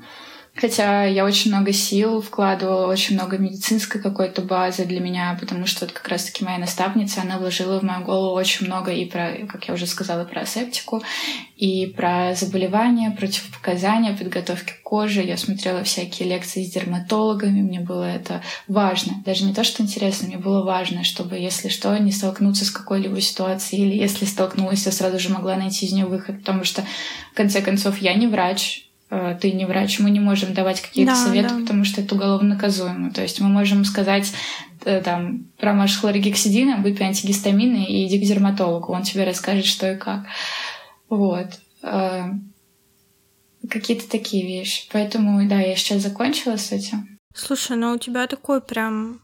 Хотя 0.56 1.04
я 1.04 1.24
очень 1.24 1.50
много 1.50 1.72
сил 1.72 2.20
вкладывала, 2.20 2.86
очень 2.86 3.14
много 3.14 3.38
медицинской 3.38 4.00
какой-то 4.00 4.42
базы 4.42 4.84
для 4.84 5.00
меня, 5.00 5.36
потому 5.40 5.64
что 5.64 5.86
вот 5.86 5.94
как 5.94 6.08
раз-таки 6.08 6.44
моя 6.44 6.58
наставница, 6.58 7.22
она 7.22 7.38
вложила 7.38 7.78
в 7.78 7.82
мою 7.82 8.04
голову 8.04 8.34
очень 8.34 8.66
много 8.66 8.90
и 8.90 9.06
про, 9.06 9.46
как 9.48 9.68
я 9.68 9.74
уже 9.74 9.86
сказала, 9.86 10.24
про 10.24 10.42
асептику, 10.42 11.02
и 11.56 11.86
про 11.86 12.34
заболевания, 12.34 13.10
противопоказания, 13.10 14.14
подготовки 14.14 14.74
кожи. 14.82 15.22
Я 15.22 15.36
смотрела 15.36 15.84
всякие 15.84 16.28
лекции 16.28 16.64
с 16.64 16.72
дерматологами, 16.72 17.62
мне 17.62 17.80
было 17.80 18.04
это 18.04 18.42
важно. 18.66 19.22
Даже 19.24 19.44
не 19.44 19.54
то, 19.54 19.62
что 19.62 19.82
интересно, 19.82 20.26
мне 20.26 20.38
было 20.38 20.64
важно, 20.64 21.04
чтобы, 21.04 21.36
если 21.36 21.68
что, 21.68 21.96
не 21.96 22.12
столкнуться 22.12 22.64
с 22.64 22.70
какой-либо 22.70 23.20
ситуацией, 23.20 23.86
или 23.86 23.96
если 23.96 24.24
столкнулась, 24.24 24.84
я 24.84 24.92
сразу 24.92 25.18
же 25.18 25.28
могла 25.28 25.54
найти 25.56 25.86
из 25.86 25.92
нее 25.92 26.06
выход, 26.06 26.40
потому 26.40 26.64
что, 26.64 26.82
в 27.32 27.36
конце 27.36 27.62
концов, 27.62 27.98
я 27.98 28.14
не 28.14 28.26
врач, 28.26 28.89
ты 29.40 29.52
не 29.52 29.64
врач, 29.66 29.98
мы 29.98 30.10
не 30.10 30.20
можем 30.20 30.54
давать 30.54 30.80
какие-то 30.80 31.12
Да, 31.12 31.16
советы, 31.16 31.48
да. 31.48 31.60
потому 31.60 31.84
что 31.84 32.00
это 32.00 32.14
уголовно 32.14 32.54
наказуемо. 32.54 33.10
То 33.12 33.22
есть 33.22 33.40
мы 33.40 33.48
можем 33.48 33.84
сказать 33.84 34.32
э, 34.84 35.00
там 35.02 35.46
промажь 35.58 35.98
хлоргексидина, 35.98 36.76
выпей 36.76 37.06
антигистамины 37.06 37.84
и 37.86 38.06
иди 38.06 38.18
к 38.18 38.28
дерматологу, 38.28 38.92
он 38.92 39.02
тебе 39.02 39.24
расскажет, 39.24 39.64
что 39.64 39.92
и 39.92 39.96
как. 39.96 40.26
Вот. 41.08 41.48
Э, 41.82 42.30
Какие-то 43.68 44.08
такие 44.08 44.46
вещи. 44.46 44.88
Поэтому, 44.90 45.46
да, 45.46 45.60
я 45.60 45.76
сейчас 45.76 46.02
закончила 46.02 46.56
с 46.56 46.72
этим. 46.72 47.18
Слушай, 47.34 47.76
ну 47.76 47.92
у 47.92 47.98
тебя 47.98 48.26
такой 48.26 48.60
прям 48.62 49.20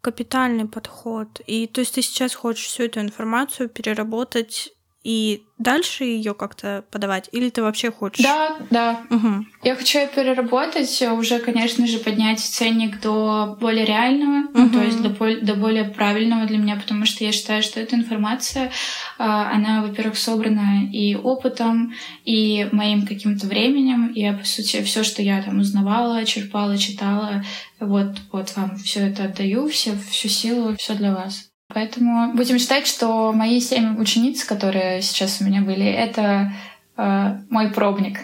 капитальный 0.00 0.66
подход. 0.66 1.40
И 1.46 1.66
то 1.68 1.80
есть 1.80 1.94
ты 1.94 2.02
сейчас 2.02 2.34
хочешь 2.34 2.66
всю 2.66 2.84
эту 2.84 3.00
информацию 3.00 3.68
переработать 3.68 4.72
и 5.04 5.44
дальше 5.58 6.04
ее 6.04 6.34
как-то 6.34 6.84
подавать? 6.90 7.28
Или 7.32 7.50
ты 7.50 7.62
вообще 7.62 7.90
хочешь? 7.90 8.24
Да, 8.24 8.56
да. 8.70 9.00
Мгм. 9.10 9.48
Я 9.62 9.74
хочу 9.74 9.98
её 9.98 10.08
переработать, 10.08 11.02
э, 11.02 11.10
уже, 11.10 11.38
конечно 11.38 11.86
же, 11.86 11.98
поднять 11.98 12.40
ценник 12.40 13.00
до 13.00 13.56
более 13.60 13.84
реального, 13.84 14.48
ну, 14.54 14.70
то 14.70 14.82
есть 14.82 15.02
до, 15.02 15.10
до 15.40 15.54
более 15.54 15.84
правильного 15.84 16.46
для 16.46 16.58
меня, 16.58 16.76
потому 16.76 17.06
что 17.06 17.24
я 17.24 17.32
считаю, 17.32 17.62
что 17.62 17.80
эта 17.80 17.96
информация, 17.96 18.70
а, 19.18 19.50
она, 19.52 19.82
во-первых, 19.82 20.16
собрана 20.16 20.88
и 20.92 21.14
опытом, 21.16 21.94
и 22.24 22.68
моим 22.72 23.06
каким-то 23.06 23.46
временем. 23.46 24.12
Я, 24.14 24.32
по 24.34 24.44
сути, 24.44 24.82
все, 24.82 25.02
что 25.02 25.22
я 25.22 25.42
там 25.42 25.58
узнавала, 25.58 26.24
черпала, 26.24 26.76
читала, 26.76 27.44
вот, 27.80 28.16
вот 28.32 28.52
вам 28.56 28.76
все 28.76 29.00
это 29.08 29.24
отдаю, 29.24 29.68
все, 29.68 29.96
всю 30.10 30.28
силу, 30.28 30.76
все 30.76 30.94
для 30.94 31.14
вас. 31.14 31.47
Поэтому 31.72 32.32
будем 32.34 32.58
считать, 32.58 32.86
что 32.86 33.32
мои 33.32 33.60
семь 33.60 34.00
учениц, 34.00 34.44
которые 34.44 35.02
сейчас 35.02 35.40
у 35.40 35.44
меня 35.44 35.60
были, 35.60 35.84
это 35.84 36.52
э, 36.96 37.38
мой 37.50 37.70
пробник. 37.70 38.20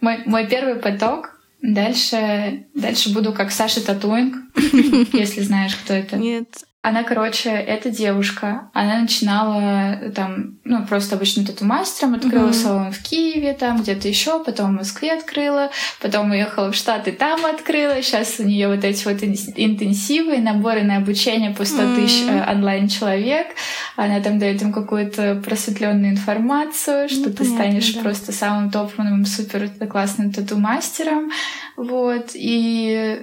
Мой, 0.00 0.22
мой 0.26 0.48
первый 0.48 0.76
поток. 0.76 1.38
Дальше, 1.60 2.66
дальше 2.74 3.14
буду 3.14 3.32
как 3.32 3.52
Саша 3.52 3.86
Татуинг, 3.86 4.34
если 5.12 5.42
знаешь, 5.42 5.76
кто 5.76 5.94
это. 5.94 6.16
Нет. 6.16 6.64
Она, 6.84 7.04
короче, 7.04 7.48
эта 7.50 7.90
девушка, 7.90 8.68
она 8.72 8.98
начинала 9.02 9.92
э, 10.02 10.10
там, 10.10 10.58
ну, 10.64 10.84
просто 10.84 11.14
обычным 11.14 11.46
тату-мастером, 11.46 12.14
открыла 12.14 12.46
Мгм. 12.46 12.54
салон 12.54 12.90
в 12.90 13.00
Киеве, 13.04 13.52
там 13.52 13.80
где-то 13.80 14.08
еще, 14.08 14.42
потом 14.42 14.70
в 14.70 14.78
Москве 14.78 15.12
открыла, 15.12 15.70
потом 16.00 16.32
уехала 16.32 16.72
в 16.72 16.74
Штаты, 16.74 17.12
там 17.12 17.46
открыла. 17.46 18.02
Сейчас 18.02 18.40
у 18.40 18.42
нее 18.42 18.66
вот 18.66 18.82
эти 18.82 19.04
вот 19.04 19.22
ин- 19.22 19.36
интенсивы, 19.54 20.38
наборы 20.38 20.82
на 20.82 20.96
обучение 20.96 21.52
по 21.54 21.64
100 21.64 21.94
тысяч 21.94 22.22
М. 22.28 22.36
э, 22.38 22.50
онлайн-человек. 22.52 23.46
Она 23.94 24.18
там 24.20 24.40
дает 24.40 24.60
им 24.62 24.72
какую-то 24.72 25.36
просветленную 25.44 26.10
информацию, 26.10 27.08
что 27.08 27.28
Ну, 27.28 27.30
ты 27.30 27.44
понятно, 27.44 27.54
станешь 27.58 27.94
да. 27.94 28.00
просто 28.00 28.32
самым 28.32 28.72
топовым, 28.72 29.24
супер 29.24 29.70
классным 29.88 30.32
тату-мастером. 30.32 31.30
Вот. 31.76 32.30
И, 32.34 33.20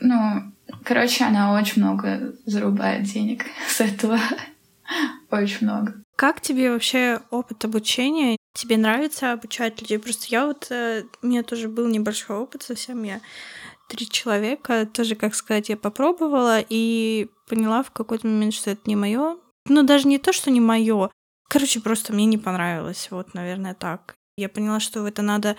ну, 0.00 0.51
короче, 0.84 1.24
она 1.24 1.54
очень 1.54 1.82
много 1.82 2.34
зарубает 2.46 3.04
денег 3.04 3.44
с 3.68 3.80
этого. 3.80 4.18
Очень 5.30 5.66
много. 5.66 5.94
Как 6.16 6.40
тебе 6.40 6.70
вообще 6.70 7.20
опыт 7.30 7.64
обучения? 7.64 8.36
Тебе 8.54 8.76
нравится 8.76 9.32
обучать 9.32 9.80
людей? 9.80 9.98
Просто 9.98 10.26
я 10.28 10.46
вот, 10.46 10.66
э, 10.70 11.04
у 11.22 11.26
меня 11.26 11.42
тоже 11.42 11.68
был 11.68 11.88
небольшой 11.88 12.36
опыт 12.36 12.62
совсем, 12.62 13.02
я 13.02 13.20
три 13.88 14.08
человека, 14.08 14.86
тоже, 14.86 15.14
как 15.14 15.34
сказать, 15.34 15.68
я 15.68 15.76
попробовала 15.76 16.64
и 16.66 17.28
поняла 17.48 17.82
в 17.82 17.90
какой-то 17.90 18.26
момент, 18.26 18.54
что 18.54 18.70
это 18.70 18.82
не 18.86 18.96
мое. 18.96 19.36
Ну, 19.66 19.82
даже 19.82 20.08
не 20.08 20.18
то, 20.18 20.32
что 20.32 20.50
не 20.50 20.60
мое. 20.60 21.10
Короче, 21.48 21.80
просто 21.80 22.12
мне 22.12 22.24
не 22.24 22.38
понравилось. 22.38 23.08
Вот, 23.10 23.34
наверное, 23.34 23.74
так. 23.74 24.14
Я 24.36 24.48
поняла, 24.48 24.80
что 24.80 25.02
в 25.02 25.04
это 25.04 25.20
надо 25.20 25.56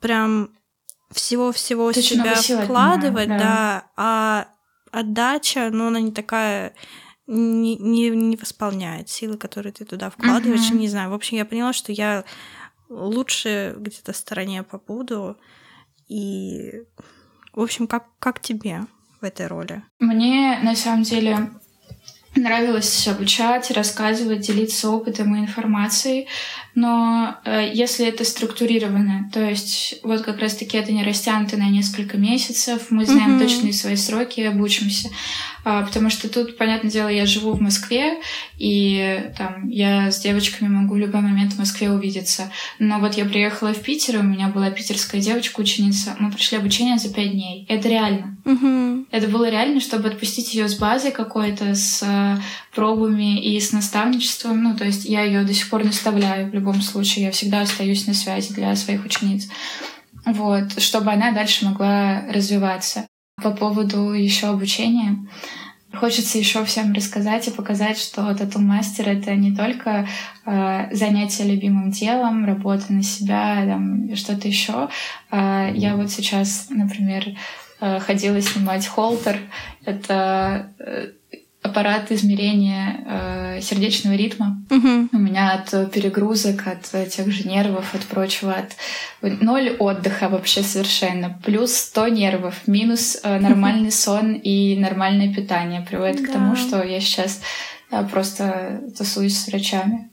прям 0.00 0.50
всего-всего 1.10 1.92
себя 1.92 2.34
вкладывать, 2.34 3.28
да. 3.28 3.38
да. 3.38 3.84
а 3.96 4.48
отдача, 4.90 5.70
ну, 5.70 5.88
она 5.88 6.00
не 6.00 6.12
такая 6.12 6.74
не, 7.26 7.76
не, 7.76 8.10
не 8.10 8.36
восполняет 8.36 9.08
силы, 9.08 9.36
которые 9.36 9.72
ты 9.72 9.84
туда 9.84 10.10
вкладываешь. 10.10 10.70
Мгм. 10.70 10.78
Не 10.80 10.88
знаю. 10.88 11.10
В 11.10 11.14
общем, 11.14 11.36
я 11.36 11.44
поняла, 11.44 11.72
что 11.72 11.92
я 11.92 12.24
лучше 12.88 13.74
где-то 13.78 14.12
в 14.12 14.16
стороне 14.16 14.62
побуду. 14.64 15.36
И, 16.08 16.82
в 17.52 17.60
общем, 17.60 17.86
как, 17.86 18.06
как 18.18 18.40
тебе 18.40 18.80
в 19.20 19.24
этой 19.24 19.46
роли? 19.46 19.84
Мне, 20.00 20.58
на 20.62 20.74
самом 20.74 21.04
деле, 21.04 21.50
нравилось 22.34 23.06
обучать, 23.06 23.70
рассказывать, 23.70 24.40
делиться 24.40 24.90
опытом 24.90 25.36
и 25.36 25.40
информацией, 25.40 26.26
но 26.74 27.36
э, 27.44 27.70
если 27.72 28.06
это 28.06 28.24
структурировано, 28.24 29.30
то 29.32 29.40
есть 29.40 29.96
вот 30.02 30.22
как 30.22 30.38
раз-таки 30.38 30.76
это 30.76 30.92
не 30.92 31.02
растянуто 31.04 31.56
на 31.56 31.68
несколько 31.68 32.16
месяцев, 32.16 32.86
мы 32.90 33.04
знаем 33.06 33.32
Мгм. 33.32 33.40
точные 33.40 33.72
свои 33.72 33.96
сроки 33.96 34.40
и 34.40 34.44
обучимся, 34.44 35.08
А, 35.62 35.82
потому 35.82 36.08
что 36.08 36.30
тут, 36.30 36.56
понятное 36.56 36.90
дело, 36.90 37.08
я 37.08 37.26
живу 37.26 37.52
в 37.52 37.60
Москве, 37.60 38.18
и 38.56 39.30
там 39.36 39.68
я 39.68 40.10
с 40.10 40.18
девочками 40.20 40.68
могу 40.68 40.94
в 40.94 40.98
любой 40.98 41.20
момент 41.20 41.52
в 41.52 41.58
Москве 41.58 41.90
увидеться, 41.90 42.50
но 42.78 42.98
вот 42.98 43.14
я 43.14 43.26
приехала 43.26 43.74
в 43.74 43.82
Питер, 43.82 44.20
у 44.20 44.22
меня 44.22 44.48
была 44.48 44.70
питерская 44.70 45.20
девочка-ученица, 45.20 46.16
мы 46.18 46.30
прошли 46.30 46.56
обучение 46.56 46.96
за 46.96 47.12
пять 47.12 47.32
дней, 47.32 47.66
это 47.68 47.88
реально. 47.90 48.38
Угу. 48.46 49.06
Это 49.10 49.28
было 49.28 49.50
реально, 49.50 49.80
чтобы 49.80 50.08
отпустить 50.08 50.54
ее 50.54 50.66
с 50.66 50.78
базой 50.78 51.10
какой-то, 51.10 51.74
с 51.74 52.02
э, 52.02 52.38
пробами 52.74 53.38
и 53.38 53.60
с 53.60 53.72
наставничеством. 53.72 54.62
Ну, 54.62 54.76
то 54.76 54.84
есть 54.84 55.04
я 55.04 55.24
ее 55.24 55.42
до 55.42 55.52
сих 55.52 55.68
пор 55.68 55.84
наставляю 55.84 56.50
любом 56.60 56.80
случае. 56.80 57.26
Я 57.26 57.30
всегда 57.30 57.62
остаюсь 57.62 58.06
на 58.06 58.14
связи 58.14 58.54
для 58.54 58.74
своих 58.76 59.04
учениц. 59.04 59.48
Вот, 60.26 60.80
чтобы 60.80 61.12
она 61.12 61.32
дальше 61.32 61.64
могла 61.64 62.22
развиваться. 62.28 63.06
По 63.42 63.50
поводу 63.50 64.12
еще 64.12 64.48
обучения. 64.48 65.16
Хочется 65.92 66.38
еще 66.38 66.64
всем 66.64 66.92
рассказать 66.92 67.48
и 67.48 67.50
показать, 67.50 67.98
что 67.98 68.32
тату-мастер— 68.34 69.08
это 69.08 69.34
не 69.34 69.56
только 69.56 70.06
э, 70.46 70.94
занятие 70.94 71.44
любимым 71.44 71.90
делом, 71.90 72.44
работа 72.44 72.92
на 72.92 73.02
себя, 73.02 73.64
там, 73.66 74.14
что-то 74.14 74.46
еще. 74.46 74.88
Э, 75.32 75.70
я 75.74 75.96
вот 75.96 76.10
сейчас, 76.12 76.66
например, 76.70 77.24
э, 77.80 77.98
ходила 77.98 78.40
снимать 78.40 78.86
холтер. 78.86 79.40
Это 79.84 80.72
э, 80.78 81.08
аппарат 81.62 82.10
измерения 82.10 83.04
э, 83.06 83.60
сердечного 83.60 84.14
ритма. 84.14 84.64
Угу. 84.70 85.08
У 85.12 85.18
меня 85.18 85.52
от 85.52 85.92
перегрузок, 85.92 86.66
от 86.66 87.10
тех 87.10 87.30
же 87.30 87.46
нервов, 87.46 87.94
от 87.94 88.02
прочего, 88.02 88.54
от 88.54 88.76
ноль 89.42 89.76
отдыха 89.78 90.28
вообще 90.28 90.62
совершенно. 90.62 91.38
Плюс 91.44 91.74
100 91.74 92.08
нервов, 92.08 92.66
минус 92.66 93.18
э, 93.22 93.38
нормальный 93.40 93.92
сон 93.92 94.32
и 94.32 94.78
нормальное 94.78 95.32
питание 95.34 95.82
приводит 95.82 96.22
к 96.22 96.26
Да. 96.28 96.32
тому, 96.34 96.56
что 96.56 96.82
я 96.82 97.00
сейчас 97.00 97.42
э, 97.90 98.02
просто 98.10 98.80
тусуюсь 98.96 99.38
с 99.38 99.48
врачами. 99.48 100.10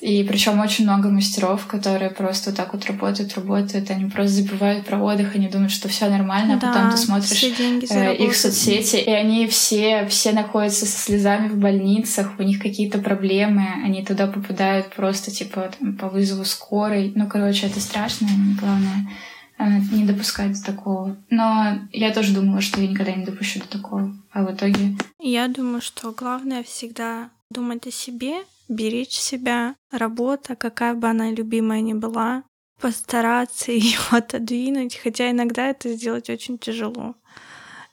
И 0.00 0.24
причем 0.24 0.60
очень 0.60 0.84
много 0.84 1.10
мастеров, 1.10 1.66
которые 1.66 2.10
просто 2.10 2.50
вот 2.50 2.56
так 2.56 2.72
вот 2.72 2.86
работают, 2.86 3.34
работают, 3.34 3.90
они 3.90 4.06
просто 4.06 4.42
забывают 4.42 4.86
про 4.86 4.98
отдых, 4.98 5.34
они 5.34 5.48
думают, 5.48 5.72
что 5.72 5.88
все 5.88 6.08
нормально, 6.08 6.54
а 6.54 6.58
потом 6.58 6.90
ты 6.90 6.96
смотришь 6.96 7.44
э, 7.90 8.16
их 8.16 8.34
соцсети, 8.34 8.96
и 8.96 9.10
они 9.10 9.46
все, 9.46 10.06
все 10.06 10.32
находятся 10.32 10.86
со 10.86 10.98
слезами 10.98 11.48
в 11.48 11.58
больницах, 11.58 12.32
у 12.38 12.42
них 12.42 12.60
какие-то 12.60 12.98
проблемы, 12.98 13.66
они 13.84 14.04
туда 14.04 14.26
попадают 14.26 14.94
просто 14.94 15.30
типа 15.30 15.70
там, 15.78 15.96
по 15.96 16.08
вызову 16.08 16.44
скорой. 16.44 17.12
Ну, 17.14 17.26
короче, 17.28 17.66
это 17.66 17.80
страшно, 17.80 18.28
главное 18.58 19.10
э, 19.58 19.64
не 19.92 20.04
допускать 20.04 20.52
до 20.52 20.64
такого. 20.64 21.16
Но 21.28 21.78
я 21.92 22.12
тоже 22.12 22.32
думала, 22.32 22.62
что 22.62 22.80
я 22.80 22.88
никогда 22.88 23.12
не 23.12 23.26
допущу 23.26 23.60
до 23.60 23.68
такого. 23.68 24.14
А 24.32 24.44
в 24.44 24.54
итоге 24.54 24.96
Я 25.18 25.48
думаю, 25.48 25.82
что 25.82 26.12
главное 26.12 26.62
всегда 26.62 27.28
думать 27.50 27.86
о 27.86 27.90
себе, 27.90 28.44
беречь 28.68 29.18
себя. 29.18 29.74
Работа, 29.90 30.56
какая 30.56 30.94
бы 30.94 31.08
она 31.08 31.30
любимая 31.30 31.80
ни 31.80 31.92
была, 31.92 32.44
постараться 32.80 33.72
ее 33.72 33.98
отодвинуть, 34.10 34.96
хотя 34.96 35.30
иногда 35.30 35.68
это 35.68 35.92
сделать 35.92 36.30
очень 36.30 36.58
тяжело. 36.58 37.14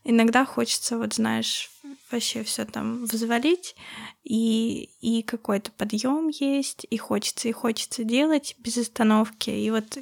Иногда 0.03 0.45
хочется, 0.45 0.97
вот 0.97 1.15
знаешь, 1.15 1.69
вообще 2.11 2.43
все 2.43 2.63
там 2.65 3.03
взвалить, 3.03 3.75
и, 4.23 4.89
и 5.01 5.21
какой-то 5.23 5.71
подъем 5.71 6.29
есть, 6.29 6.85
и 6.89 6.97
хочется, 6.97 7.49
и 7.49 7.51
хочется 7.51 8.05
делать 8.05 8.55
без 8.59 8.77
остановки. 8.77 9.49
И 9.49 9.69
вот 9.69 9.97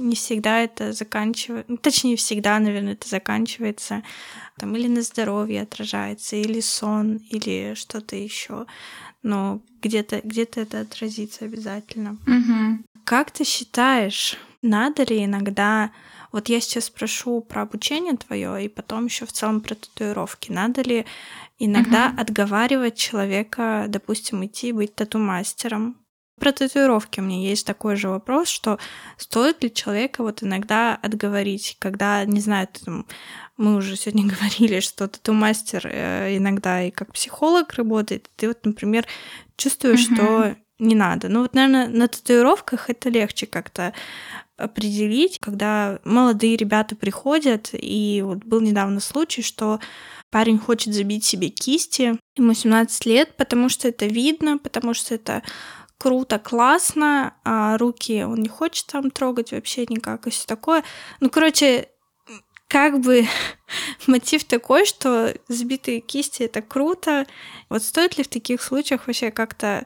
не 0.00 0.14
всегда 0.14 0.60
это 0.60 0.92
заканчивается, 0.92 1.76
точнее, 1.76 2.16
всегда, 2.16 2.58
наверное, 2.58 2.94
это 2.94 3.08
заканчивается 3.08 4.02
там 4.58 4.74
или 4.76 4.88
на 4.88 5.02
здоровье 5.02 5.62
отражается, 5.62 6.36
или 6.36 6.60
сон, 6.60 7.16
или 7.30 7.74
что-то 7.74 8.16
еще. 8.16 8.66
Но 9.22 9.60
где-то 9.82 10.20
где 10.24 10.44
это 10.44 10.80
отразится 10.80 11.44
обязательно. 11.44 12.16
Мгм. 12.26 12.84
Как 13.04 13.30
ты 13.30 13.44
считаешь, 13.44 14.36
надо 14.62 15.04
ли 15.04 15.24
иногда 15.24 15.90
вот 16.32 16.48
я 16.48 16.60
сейчас 16.60 16.84
спрошу 16.84 17.40
про 17.40 17.62
обучение 17.62 18.16
твое 18.16 18.64
и 18.64 18.68
потом 18.68 19.06
еще 19.06 19.26
в 19.26 19.32
целом 19.32 19.60
про 19.60 19.74
татуировки. 19.74 20.52
Надо 20.52 20.82
ли 20.82 21.06
иногда 21.58 22.08
Мгм. 22.08 22.20
отговаривать 22.20 22.96
человека, 22.96 23.86
допустим, 23.88 24.44
идти 24.44 24.72
быть 24.72 24.94
тату-мастером? 24.94 25.96
Про 26.40 26.52
татуировки 26.52 27.20
у 27.20 27.22
меня 27.22 27.38
есть 27.38 27.66
такой 27.66 27.96
же 27.96 28.08
вопрос, 28.08 28.48
что 28.48 28.78
стоит 29.18 29.62
ли 29.62 29.72
человека 29.72 30.22
вот 30.22 30.42
иногда 30.42 30.96
отговорить, 30.96 31.76
когда, 31.78 32.24
не 32.24 32.40
знаю, 32.40 32.66
там, 32.84 33.06
мы 33.58 33.76
уже 33.76 33.94
сегодня 33.96 34.24
говорили, 34.34 34.80
что 34.80 35.06
тату-мастер 35.06 35.86
э, 35.86 36.36
иногда 36.38 36.82
и 36.82 36.90
как 36.90 37.12
психолог 37.12 37.74
работает. 37.74 38.30
Ты 38.36 38.48
вот, 38.48 38.64
например, 38.64 39.06
чувствуешь, 39.56 40.08
mm-hmm. 40.08 40.14
что 40.14 40.56
не 40.78 40.94
надо. 40.94 41.28
Ну 41.28 41.42
вот, 41.42 41.54
наверное, 41.54 41.88
на 41.88 42.08
татуировках 42.08 42.88
это 42.88 43.10
легче 43.10 43.46
как-то 43.46 43.92
определить, 44.56 45.38
когда 45.40 46.00
молодые 46.04 46.56
ребята 46.56 46.96
приходят, 46.96 47.70
и 47.72 48.22
вот 48.24 48.38
был 48.38 48.60
недавно 48.60 49.00
случай, 49.00 49.42
что 49.42 49.78
парень 50.30 50.58
хочет 50.58 50.94
забить 50.94 51.24
себе 51.24 51.48
кисти, 51.48 52.18
ему 52.36 52.54
17 52.54 53.06
лет, 53.06 53.36
потому 53.36 53.68
что 53.68 53.88
это 53.88 54.06
видно, 54.06 54.58
потому 54.58 54.94
что 54.94 55.14
это 55.14 55.42
круто, 56.00 56.38
классно, 56.38 57.34
а 57.44 57.76
руки 57.76 58.24
он 58.24 58.36
не 58.36 58.48
хочет 58.48 58.86
там 58.86 59.10
трогать 59.10 59.52
вообще 59.52 59.84
никак 59.86 60.26
и 60.26 60.30
все 60.30 60.46
такое. 60.46 60.82
Ну, 61.20 61.28
короче, 61.28 61.88
как 62.68 63.00
бы 63.00 63.26
мотив 64.06 64.44
такой, 64.44 64.86
что 64.86 65.34
сбитые 65.48 66.00
кисти 66.00 66.44
это 66.44 66.62
круто. 66.62 67.26
Вот 67.68 67.82
стоит 67.82 68.16
ли 68.16 68.24
в 68.24 68.28
таких 68.28 68.62
случаях 68.62 69.06
вообще 69.06 69.30
как-то 69.30 69.84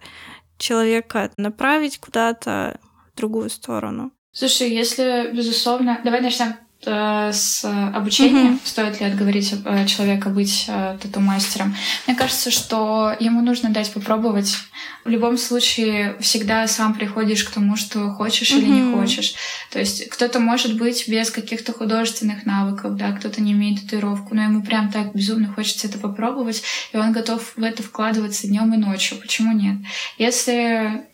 человека 0.57 1.33
направить 1.37 1.99
куда-то 1.99 2.79
в 3.13 3.17
другую 3.17 3.51
сторону? 3.51 4.13
Слушай, 4.31 4.71
если, 4.71 5.33
безусловно... 5.35 6.01
Давай 6.05 6.21
начнем 6.21 6.55
с 6.85 7.65
обучения, 7.65 8.51
mm-hmm. 8.51 8.61
стоит 8.65 9.01
ли 9.01 9.07
отговорить 9.07 9.55
э, 9.65 9.87
человека 9.87 10.29
быть 10.29 10.67
э, 10.69 10.99
тату-мастером. 11.01 11.75
Мне 12.07 12.17
кажется, 12.17 12.51
что 12.51 13.15
ему 13.19 13.41
нужно 13.41 13.71
дать 13.71 13.93
попробовать. 13.93 14.57
В 15.05 15.09
любом 15.09 15.37
случае, 15.37 16.17
всегда 16.21 16.67
сам 16.67 16.95
приходишь 16.95 17.45
к 17.45 17.51
тому, 17.51 17.77
что 17.77 18.11
хочешь 18.11 18.51
mm-hmm. 18.51 18.59
или 18.59 18.67
не 18.69 18.95
хочешь. 18.95 19.35
То 19.71 19.79
есть 19.79 20.09
кто-то 20.09 20.41
может 20.41 20.79
быть 20.79 21.09
без 21.09 21.31
каких-то 21.31 21.73
художественных 21.73 22.47
навыков, 22.47 22.97
да, 22.97 23.13
кто-то 23.13 23.41
не 23.43 23.53
имеет 23.53 23.83
татуировку, 23.83 24.35
но 24.35 24.43
ему 24.45 24.63
прям 24.63 24.91
так 24.91 25.15
безумно 25.15 25.53
хочется 25.53 25.87
это 25.87 25.99
попробовать, 25.99 26.63
и 26.93 26.97
он 26.97 27.13
готов 27.13 27.55
в 27.57 27.63
это 27.63 27.83
вкладываться 27.83 28.47
днем 28.47 28.73
и 28.75 28.77
ночью. 28.77 29.19
Почему 29.19 29.53
нет? 29.53 29.77
Если 30.19 31.05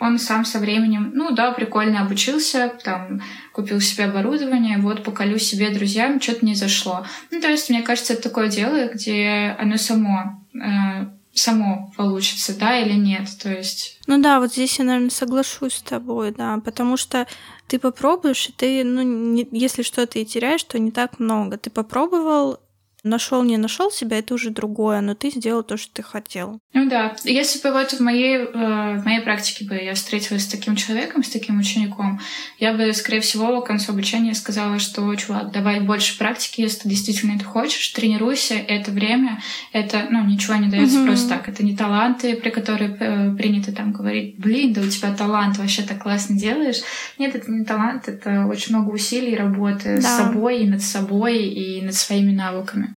он 0.00 0.18
сам 0.18 0.44
со 0.44 0.58
временем, 0.58 1.12
ну 1.14 1.32
да, 1.32 1.52
прикольно 1.52 2.00
обучился, 2.00 2.72
там, 2.84 3.20
купил 3.52 3.80
себе 3.80 4.04
оборудование, 4.04 4.78
вот, 4.78 5.02
поколю 5.02 5.38
себе 5.38 5.70
друзьям, 5.70 6.20
что-то 6.20 6.46
не 6.46 6.54
зашло. 6.54 7.04
Ну, 7.30 7.40
то 7.40 7.48
есть, 7.48 7.70
мне 7.70 7.82
кажется, 7.82 8.12
это 8.12 8.22
такое 8.22 8.48
дело, 8.48 8.88
где 8.92 9.56
оно 9.58 9.76
само, 9.76 10.44
э, 10.54 11.06
само 11.32 11.92
получится, 11.96 12.58
да, 12.58 12.78
или 12.78 12.94
нет, 12.94 13.28
то 13.42 13.50
есть... 13.50 13.98
Ну 14.06 14.20
да, 14.20 14.40
вот 14.40 14.52
здесь 14.52 14.78
я, 14.78 14.84
наверное, 14.84 15.10
соглашусь 15.10 15.74
с 15.74 15.82
тобой, 15.82 16.32
да, 16.32 16.58
потому 16.64 16.96
что 16.96 17.26
ты 17.66 17.78
попробуешь, 17.78 18.48
и 18.48 18.52
ты, 18.52 18.84
ну, 18.84 19.02
не, 19.02 19.46
если 19.52 19.82
что-то 19.82 20.18
и 20.18 20.24
теряешь, 20.24 20.64
то 20.64 20.78
не 20.78 20.90
так 20.90 21.18
много. 21.18 21.58
Ты 21.58 21.70
попробовал, 21.70 22.58
Нашел, 23.04 23.44
не 23.44 23.56
нашел 23.56 23.92
себя, 23.92 24.18
это 24.18 24.34
уже 24.34 24.50
другое, 24.50 25.00
но 25.00 25.14
ты 25.14 25.30
сделал 25.30 25.62
то, 25.62 25.76
что 25.76 25.92
ты 25.94 26.02
хотел. 26.02 26.58
Ну 26.72 26.88
да. 26.88 27.14
Если 27.22 27.60
бы 27.60 27.72
вот 27.72 27.92
в 27.92 28.00
моей, 28.00 28.38
э, 28.38 28.98
в 28.98 29.04
моей 29.04 29.20
практике 29.20 29.64
бы 29.64 29.76
я 29.76 29.94
встретилась 29.94 30.44
с 30.44 30.48
таким 30.48 30.74
человеком, 30.74 31.22
с 31.22 31.28
таким 31.28 31.60
учеником, 31.60 32.20
я 32.58 32.74
бы, 32.74 32.92
скорее 32.92 33.20
всего, 33.20 33.60
к 33.60 33.68
концу 33.68 33.92
обучения 33.92 34.34
сказала, 34.34 34.80
что, 34.80 35.14
чувак, 35.14 35.52
давай 35.52 35.80
больше 35.80 36.18
практики, 36.18 36.60
если 36.60 36.80
ты 36.80 36.88
действительно 36.88 37.36
это 37.36 37.44
хочешь, 37.44 37.86
тренируйся, 37.88 38.54
это 38.54 38.90
время, 38.90 39.40
это, 39.72 40.08
ну, 40.10 40.24
ничего 40.24 40.56
не 40.56 40.68
дается 40.68 40.98
угу. 40.98 41.06
просто 41.06 41.28
так. 41.28 41.48
Это 41.48 41.64
не 41.64 41.76
таланты, 41.76 42.34
при 42.34 42.50
которых 42.50 43.00
э, 43.00 43.32
принято 43.36 43.72
там 43.72 43.92
говорить, 43.92 44.38
блин, 44.38 44.72
да 44.72 44.80
у 44.80 44.88
тебя 44.88 45.14
талант, 45.14 45.58
вообще 45.58 45.82
так 45.82 46.02
классно 46.02 46.36
делаешь. 46.36 46.82
Нет, 47.16 47.36
это 47.36 47.50
не 47.50 47.64
талант, 47.64 48.08
это 48.08 48.46
очень 48.46 48.74
много 48.74 48.90
усилий, 48.90 49.36
работы 49.36 50.00
да. 50.00 50.02
с 50.02 50.16
собой 50.16 50.62
и 50.62 50.68
над 50.68 50.82
собой, 50.82 51.44
и 51.46 51.80
над 51.80 51.94
своими 51.94 52.32
навыками. 52.32 52.88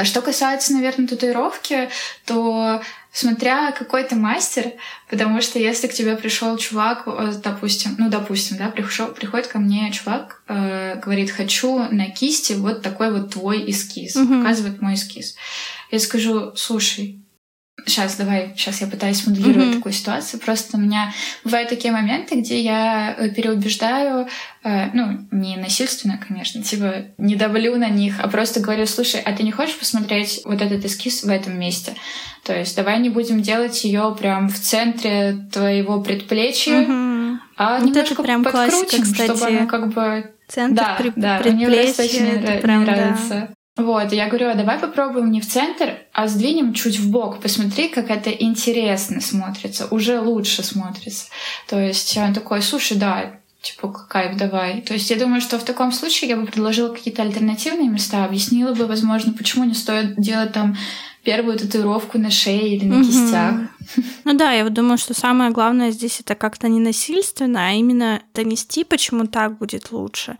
А 0.00 0.04
что 0.06 0.22
касается, 0.22 0.72
наверное, 0.72 1.06
татуировки, 1.06 1.90
то 2.24 2.80
смотря 3.12 3.70
какой 3.72 4.02
ты 4.02 4.14
мастер, 4.14 4.72
потому 5.10 5.42
что 5.42 5.58
если 5.58 5.88
к 5.88 5.92
тебе 5.92 6.16
пришел 6.16 6.56
чувак, 6.56 7.02
э, 7.04 7.34
допустим, 7.44 7.96
ну, 7.98 8.08
допустим, 8.08 8.56
да, 8.56 8.70
пришел, 8.70 9.08
приходит 9.08 9.48
ко 9.48 9.58
мне 9.58 9.92
чувак, 9.92 10.40
э, 10.48 10.98
говорит, 11.04 11.30
хочу 11.30 11.86
на 11.90 12.06
кисти 12.06 12.54
вот 12.54 12.80
такой 12.80 13.12
вот 13.12 13.34
твой 13.34 13.70
эскиз, 13.70 14.16
угу. 14.16 14.38
показывает 14.38 14.80
мой 14.80 14.94
эскиз. 14.94 15.36
Я 15.90 15.98
скажу, 15.98 16.56
слушай, 16.56 17.19
Сейчас, 17.86 18.16
давай, 18.16 18.52
сейчас 18.56 18.80
я 18.80 18.86
пытаюсь 18.86 19.26
моделировать 19.26 19.68
mm-hmm. 19.68 19.74
такую 19.76 19.92
ситуацию. 19.92 20.40
Просто 20.40 20.76
у 20.76 20.80
меня 20.80 21.12
бывают 21.44 21.68
такие 21.68 21.92
моменты, 21.92 22.36
где 22.36 22.60
я 22.60 23.14
э, 23.16 23.28
переубеждаю, 23.30 24.28
э, 24.64 24.90
ну, 24.92 25.26
не 25.30 25.56
насильственно, 25.56 26.18
конечно, 26.26 26.62
типа 26.62 27.06
не 27.18 27.36
давлю 27.36 27.76
на 27.76 27.88
них, 27.88 28.16
а 28.20 28.28
просто 28.28 28.60
говорю, 28.60 28.86
слушай, 28.86 29.20
а 29.20 29.32
ты 29.32 29.42
не 29.42 29.52
хочешь 29.52 29.78
посмотреть 29.78 30.42
вот 30.44 30.60
этот 30.60 30.84
эскиз 30.84 31.22
в 31.22 31.28
этом 31.28 31.58
месте? 31.58 31.94
То 32.44 32.56
есть 32.56 32.74
давай 32.76 32.98
не 33.00 33.10
будем 33.10 33.42
делать 33.42 33.84
ее 33.84 34.16
прям 34.18 34.48
в 34.48 34.58
центре 34.58 35.48
твоего 35.52 36.00
предплечья, 36.00 36.82
mm-hmm. 36.82 37.36
а 37.56 37.78
вот 37.78 37.86
немножко 37.86 38.14
это 38.14 38.22
прям 38.22 38.44
подкрутим, 38.44 38.70
классика, 38.70 39.02
кстати. 39.02 39.36
чтобы 39.36 39.46
она 39.46 39.66
как 39.66 39.88
бы... 39.92 40.30
Центр 40.48 40.82
да, 40.82 40.96
при- 40.98 41.12
да, 41.14 41.38
предплечья, 41.38 42.20
мне 42.22 42.32
это 42.32 42.62
прям, 42.62 42.84
нравится. 42.84 43.48
Да. 43.48 43.48
Вот, 43.76 44.12
я 44.12 44.26
говорю, 44.26 44.50
а 44.50 44.54
давай 44.54 44.78
попробуем 44.78 45.30
не 45.30 45.40
в 45.40 45.46
центр, 45.46 45.98
а 46.12 46.28
сдвинем 46.28 46.74
чуть 46.74 46.98
в 46.98 47.10
бок. 47.10 47.40
Посмотри, 47.40 47.88
как 47.88 48.10
это 48.10 48.30
интересно 48.30 49.20
смотрится, 49.20 49.86
уже 49.90 50.20
лучше 50.20 50.62
смотрится. 50.62 51.26
То 51.68 51.78
есть 51.80 52.16
он 52.16 52.34
такой, 52.34 52.62
слушай, 52.62 52.98
да, 52.98 53.40
типа, 53.62 53.88
кайф, 53.88 54.36
давай. 54.36 54.80
То 54.82 54.94
есть 54.94 55.10
я 55.10 55.16
думаю, 55.16 55.40
что 55.40 55.58
в 55.58 55.64
таком 55.64 55.92
случае 55.92 56.30
я 56.30 56.36
бы 56.36 56.46
предложила 56.46 56.92
какие-то 56.92 57.22
альтернативные 57.22 57.88
места, 57.88 58.24
объяснила 58.24 58.74
бы, 58.74 58.86
возможно, 58.86 59.32
почему 59.32 59.64
не 59.64 59.74
стоит 59.74 60.16
делать 60.16 60.52
там 60.52 60.76
первую 61.22 61.58
татуировку 61.58 62.18
на 62.18 62.30
шее 62.30 62.76
или 62.76 62.86
на 62.86 62.96
угу. 62.96 63.04
кистях. 63.04 63.54
Ну 64.24 64.34
да, 64.34 64.52
я 64.52 64.64
вот 64.64 64.72
думаю, 64.72 64.96
что 64.96 65.12
самое 65.12 65.50
главное 65.50 65.90
здесь 65.90 66.20
это 66.20 66.34
как-то 66.34 66.68
не 66.68 66.80
насильственно, 66.80 67.68
а 67.68 67.72
именно 67.72 68.22
донести, 68.34 68.84
почему 68.84 69.26
так 69.26 69.58
будет 69.58 69.92
лучше. 69.92 70.38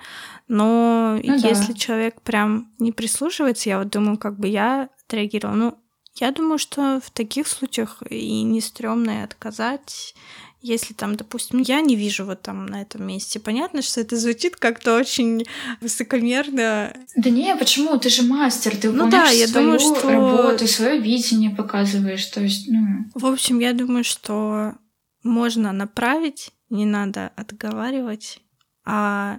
Но 0.53 1.17
ну, 1.23 1.33
если 1.33 1.75
да. 1.75 1.79
человек 1.79 2.21
прям 2.23 2.73
не 2.81 2.91
прислушивается, 2.91 3.69
я 3.69 3.79
вот 3.79 3.91
думаю, 3.91 4.19
как 4.19 4.37
бы 4.37 4.49
я 4.49 4.89
отреагировала. 5.07 5.55
Ну, 5.55 5.79
я 6.17 6.33
думаю, 6.33 6.59
что 6.59 7.01
в 7.01 7.13
таких 7.13 7.47
случаях 7.47 8.03
и 8.11 8.43
не 8.43 8.61
стрёмно 8.61 9.21
и 9.21 9.23
отказать, 9.23 10.13
если 10.61 10.93
там, 10.93 11.15
допустим, 11.15 11.61
я 11.61 11.81
не 11.81 11.95
вижу 11.95 12.25
вот 12.25 12.43
там 12.43 12.67
на 12.67 12.83
этом 12.83 13.07
месте. 13.07 13.39
Понятно, 13.39 13.81
что 13.81 14.01
это 14.01 14.17
звучит 14.17 14.57
как-то 14.57 14.97
очень 14.97 15.47
высокомерно. 15.81 16.97
Да 17.15 17.31
не, 17.31 17.55
почему? 17.55 17.97
Ты 17.99 18.09
же 18.09 18.25
мастер, 18.25 18.77
ты 18.77 18.91
ну, 18.91 19.09
да, 19.09 19.29
я 19.29 19.47
свою 19.47 19.79
думаю, 19.79 19.79
что... 19.79 20.11
работу, 20.11 20.67
свое 20.67 20.99
видение 20.99 21.51
показываешь. 21.51 22.27
То 22.27 22.41
есть, 22.41 22.67
ну... 22.69 23.05
В 23.15 23.27
общем, 23.27 23.61
я 23.61 23.73
думаю, 23.73 24.03
что 24.03 24.75
можно 25.23 25.71
направить, 25.71 26.51
не 26.71 26.87
надо 26.87 27.31
отговаривать, 27.37 28.41
а 28.85 29.39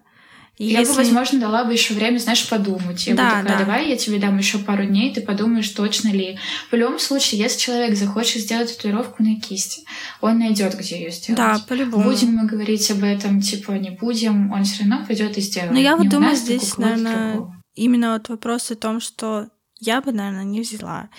я 0.65 0.83
бы, 0.83 0.93
возможно, 0.93 1.39
дала 1.39 1.63
бы 1.63 1.73
еще 1.73 1.93
время, 1.93 2.19
знаешь, 2.19 2.47
подумать. 2.47 3.07
Я 3.07 3.15
да, 3.15 3.23
бы 3.23 3.29
такая, 3.41 3.57
да. 3.57 3.65
давай 3.65 3.89
я 3.89 3.97
тебе 3.97 4.19
дам 4.19 4.37
еще 4.37 4.59
пару 4.59 4.85
дней, 4.85 5.13
ты 5.13 5.21
подумаешь, 5.21 5.69
точно 5.69 6.09
ли. 6.09 6.37
В 6.69 6.75
любом 6.75 6.99
случае, 6.99 7.41
если 7.41 7.59
человек 7.59 7.97
захочет 7.97 8.41
сделать 8.41 8.75
татуировку 8.75 9.23
на 9.23 9.39
кисти, 9.39 9.83
он 10.21 10.39
найдет, 10.39 10.77
где 10.77 10.99
ее 10.99 11.11
сделать. 11.11 11.37
Да, 11.37 11.59
по-любому. 11.67 12.03
Будем 12.03 12.35
мы 12.35 12.45
говорить 12.45 12.89
об 12.91 13.03
этом, 13.03 13.41
типа, 13.41 13.71
не 13.71 13.89
будем, 13.89 14.51
он 14.51 14.63
все 14.63 14.83
равно 14.83 15.05
пойдет 15.05 15.37
и 15.37 15.41
сделает. 15.41 15.73
Но 15.73 15.79
я 15.79 15.97
вот 15.97 16.09
думаю, 16.09 16.35
здесь, 16.35 16.77
наверное, 16.77 17.41
именно 17.73 18.13
вот 18.13 18.29
вопрос 18.29 18.69
о 18.71 18.75
том, 18.75 18.99
что 18.99 19.47
я 19.79 20.01
бы, 20.01 20.11
наверное, 20.11 20.43
не 20.43 20.61
взяла 20.61 21.09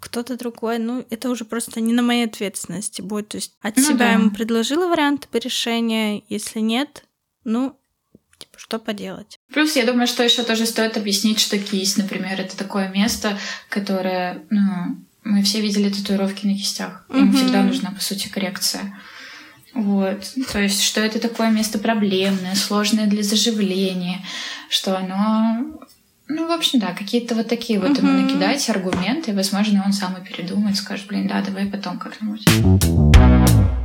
кто-то 0.00 0.36
другой, 0.36 0.78
ну, 0.78 1.06
это 1.10 1.30
уже 1.30 1.44
просто 1.44 1.80
не 1.80 1.92
на 1.92 2.02
моей 2.02 2.26
ответственности 2.26 3.00
будет. 3.00 3.28
То 3.28 3.36
есть 3.36 3.54
от 3.62 3.76
ну, 3.76 3.82
себя 3.84 3.98
да. 3.98 4.12
ему 4.14 4.30
предложила 4.32 4.88
варианты 4.88 5.28
по 5.28 5.36
решению, 5.36 6.24
если 6.28 6.58
нет, 6.58 7.04
ну, 7.44 7.78
Типа, 8.42 8.58
что 8.58 8.78
поделать? 8.78 9.38
Плюс, 9.52 9.76
я 9.76 9.86
думаю, 9.86 10.08
что 10.08 10.24
еще 10.24 10.42
тоже 10.42 10.66
стоит 10.66 10.96
объяснить, 10.96 11.38
что 11.38 11.58
кисть, 11.58 11.96
например, 11.96 12.40
это 12.40 12.56
такое 12.56 12.88
место, 12.88 13.38
которое, 13.68 14.42
ну, 14.50 14.96
мы 15.22 15.42
все 15.44 15.60
видели 15.60 15.90
татуировки 15.90 16.46
на 16.46 16.54
кистях. 16.54 17.06
Им 17.14 17.28
угу. 17.28 17.36
всегда 17.36 17.62
нужна, 17.62 17.92
по 17.92 18.00
сути, 18.00 18.28
коррекция. 18.28 18.98
Вот. 19.74 20.24
То 20.52 20.60
есть, 20.60 20.82
что 20.82 21.00
это 21.00 21.20
такое 21.20 21.50
место 21.50 21.78
проблемное, 21.78 22.56
сложное 22.56 23.06
для 23.06 23.22
заживления, 23.22 24.24
что 24.68 24.98
оно 24.98 25.80
ну, 26.28 26.46
в 26.48 26.52
общем, 26.52 26.78
да, 26.78 26.92
какие-то 26.92 27.34
вот 27.34 27.48
такие 27.48 27.80
вот 27.80 27.96
ему 27.98 28.12
накидать 28.12 28.68
аргументы, 28.70 29.32
и, 29.32 29.34
возможно, 29.34 29.82
он 29.84 29.92
сам 29.92 30.16
и 30.16 30.24
передумает, 30.24 30.76
скажет, 30.76 31.06
блин, 31.06 31.28
да, 31.28 31.42
давай 31.42 31.66
потом 31.66 31.98
как-нибудь. 31.98 32.44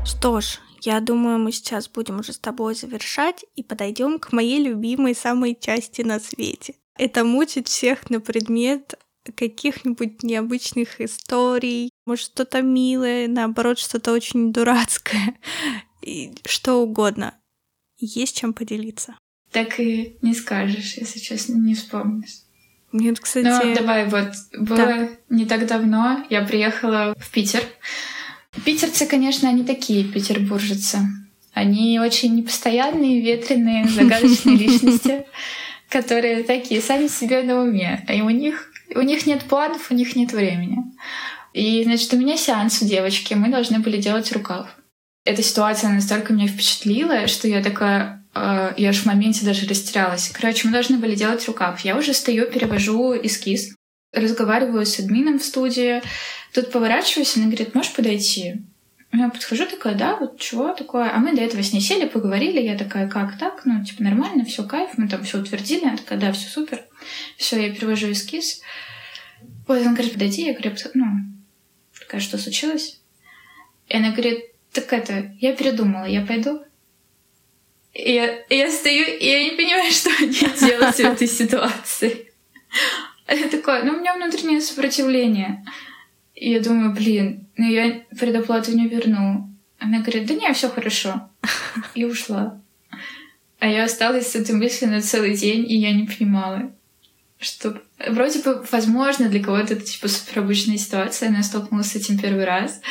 Что 0.06 0.40
ж, 0.40 0.60
я 0.82 1.00
думаю, 1.00 1.40
мы 1.40 1.52
сейчас 1.52 1.90
будем 1.90 2.20
уже 2.20 2.34
с 2.34 2.40
тобой 2.40 2.76
завершать 2.76 3.44
и 3.56 3.64
подойдем 3.64 4.20
к 4.20 4.32
моей 4.32 4.64
любимой 4.64 5.16
самой 5.16 5.58
части 5.60 6.02
на 6.02 6.20
свете. 6.20 6.76
Это 6.98 7.24
мучить 7.24 7.68
всех 7.68 8.10
на 8.10 8.20
предмет 8.20 8.96
каких-нибудь 9.36 10.24
необычных 10.24 11.02
историй, 11.02 11.90
может, 12.06 12.28
что-то 12.28 12.62
милое, 12.62 13.28
наоборот, 13.28 13.78
что-то 13.80 14.14
очень 14.14 14.54
дурацкое, 14.54 15.38
и 16.02 16.34
что 16.46 16.76
угодно. 16.76 17.36
Есть 18.00 18.38
чем 18.38 18.54
поделиться. 18.54 19.18
Так 19.58 19.80
и 19.80 20.16
не 20.22 20.36
скажешь, 20.36 20.98
если 20.98 21.18
честно, 21.18 21.56
не 21.56 21.74
вспомнишь. 21.74 22.44
Нет, 22.92 23.20
кстати... 23.20 23.48
Ну, 23.48 23.74
давай, 23.74 24.06
вот, 24.06 24.30
было 24.56 24.78
так. 24.78 25.10
не 25.32 25.48
так 25.48 25.66
давно, 25.66 26.24
я 26.30 26.44
приехала 26.44 27.16
в 27.18 27.32
Питер. 27.32 27.64
Питерцы, 28.64 29.08
конечно, 29.08 29.50
они 29.50 29.64
такие, 29.64 30.04
петербуржцы. 30.04 31.00
Они 31.54 32.00
очень 32.00 32.36
непостоянные, 32.36 33.20
ветреные, 33.20 33.88
загадочные 33.90 34.58
личности, 34.58 35.26
которые 35.90 36.44
такие 36.44 36.80
сами 36.80 37.08
себе 37.08 37.42
на 37.42 37.60
уме. 37.64 38.06
И 38.10 38.22
у 38.22 38.30
них, 38.30 38.72
у 38.94 39.02
них 39.02 39.26
нет 39.26 39.42
планов, 39.46 39.90
у 39.90 39.96
них 39.96 40.16
нет 40.16 40.34
времени. 40.34 40.84
И, 41.54 41.84
значит, 41.84 42.14
у 42.14 42.18
меня 42.18 42.38
сеанс 42.38 42.84
у 42.84 42.86
девочки, 42.86 43.34
мы 43.34 43.50
должны 43.50 43.80
были 43.80 43.98
делать 43.98 44.32
рукав. 44.34 44.68
Эта 45.26 45.42
ситуация 45.42 45.90
настолько 45.90 46.32
меня 46.32 46.48
впечатлила, 46.48 47.26
что 47.26 47.48
я 47.48 47.64
такая, 47.64 48.24
я 48.78 48.90
аж 48.90 48.98
в 48.98 49.06
моменте 49.06 49.46
даже 49.46 49.68
растерялась. 49.68 50.30
Короче, 50.34 50.68
мы 50.68 50.74
должны 50.74 50.98
были 50.98 51.16
делать 51.16 51.46
рукав. 51.48 51.80
Я 51.82 51.98
уже 51.98 52.14
стою, 52.14 52.50
перевожу 52.50 53.16
эскиз, 53.16 53.76
разговариваю 54.12 54.86
с 54.86 55.00
админом 55.00 55.40
в 55.40 55.44
студии. 55.44 56.02
Тут 56.54 56.72
поворачиваюсь, 56.72 57.36
она 57.38 57.46
говорит, 57.46 57.76
можешь 57.76 57.94
подойти? 57.94 58.62
Я 59.14 59.30
подхожу, 59.30 59.66
такая, 59.66 59.96
да, 59.96 60.18
вот 60.18 60.40
чего 60.40 60.74
такое. 60.74 61.10
А 61.14 61.18
мы 61.20 61.34
до 61.34 61.42
этого 61.42 61.64
с 61.64 61.72
ней 61.72 61.82
сели, 61.82 62.08
поговорили. 62.08 62.62
Я 62.62 62.78
такая, 62.78 63.08
как 63.08 63.38
так? 63.38 63.62
Ну, 63.66 63.84
типа, 63.84 64.04
нормально, 64.04 64.44
все 64.44 64.64
кайф. 64.64 64.92
Мы 64.98 65.08
там 65.08 65.24
все 65.24 65.40
утвердили. 65.40 65.86
Она 65.86 65.98
такая, 65.98 66.20
да, 66.20 66.32
все 66.34 66.50
супер. 66.50 66.84
Все, 67.38 67.60
я 67.60 67.74
перевожу 67.74 68.12
эскиз. 68.12 68.62
Вот 69.68 69.80
он 69.80 69.94
говорит, 69.94 70.14
подойди. 70.14 70.46
Я 70.46 70.54
говорю, 70.54 70.76
ну, 70.94 71.06
такая, 72.00 72.20
что 72.20 72.38
случилось? 72.38 73.00
И 73.88 73.96
она 73.96 74.12
говорит, 74.12 74.40
так 74.74 74.92
это, 74.92 75.32
я 75.40 75.56
передумала, 75.56 76.06
я 76.06 76.26
пойду. 76.26 76.62
И 77.98 78.14
я, 78.14 78.44
я 78.50 78.72
стою, 78.72 79.06
и 79.06 79.26
я 79.26 79.44
не 79.44 79.58
понимаю, 79.58 79.92
что 79.92 80.12
мне 80.20 80.48
делать 80.60 80.96
в 80.96 81.00
этой 81.00 81.28
ситуации. 81.28 82.32
А 83.26 83.34
я 83.34 83.48
такая, 83.50 83.84
ну, 83.84 83.94
у 83.94 84.00
меня 84.00 84.14
внутреннее 84.14 84.62
сопротивление. 84.62 85.66
И 86.36 86.52
я 86.52 86.60
думаю, 86.60 86.94
блин, 86.94 87.48
ну 87.58 87.68
я 87.68 88.04
предоплату 88.20 88.78
не 88.78 88.88
верну. 88.88 89.50
Она 89.80 90.02
говорит, 90.02 90.28
да 90.28 90.36
не, 90.36 90.54
все 90.54 90.70
хорошо. 90.70 91.30
И 91.96 92.06
ушла. 92.06 92.62
А 93.58 93.68
я 93.68 93.86
осталась 93.86 94.32
с 94.32 94.36
этой 94.36 94.54
мыслью 94.54 94.92
на 94.92 95.02
целый 95.02 95.36
день, 95.36 95.66
и 95.68 95.76
я 95.76 95.92
не 95.92 96.06
понимала, 96.06 96.72
что 97.40 97.82
вроде 98.08 98.40
бы, 98.40 98.66
возможно, 98.72 99.30
для 99.30 99.44
кого-то 99.44 99.74
это 99.74 99.84
типа 99.84 100.08
суперобычная 100.08 100.78
ситуация, 100.78 101.30
но 101.30 101.38
я 101.38 101.44
столкнулась 101.44 101.92
с 101.92 101.96
этим 101.96 102.18
первый 102.18 102.46
раз. 102.46 102.82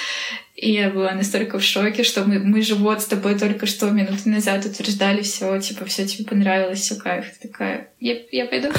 И 0.55 0.73
я 0.73 0.89
была 0.89 1.13
настолько 1.13 1.59
в 1.59 1.63
шоке, 1.63 2.03
что 2.03 2.25
мы, 2.25 2.39
мы 2.39 2.63
же 2.63 2.77
вот 2.77 3.03
с 3.03 3.07
тобой 3.07 3.39
только 3.39 3.67
что 3.67 3.91
минуты 3.91 4.31
назад 4.31 4.65
утверждали 4.65 5.21
все, 5.21 5.61
типа, 5.61 5.85
все 5.85 6.07
тебе 6.07 6.25
понравилось, 6.25 6.81
все 6.81 6.97
кайф. 6.97 7.27
Такая, 7.43 7.93
я, 8.01 8.17
я 8.33 8.47
пойду. 8.47 8.71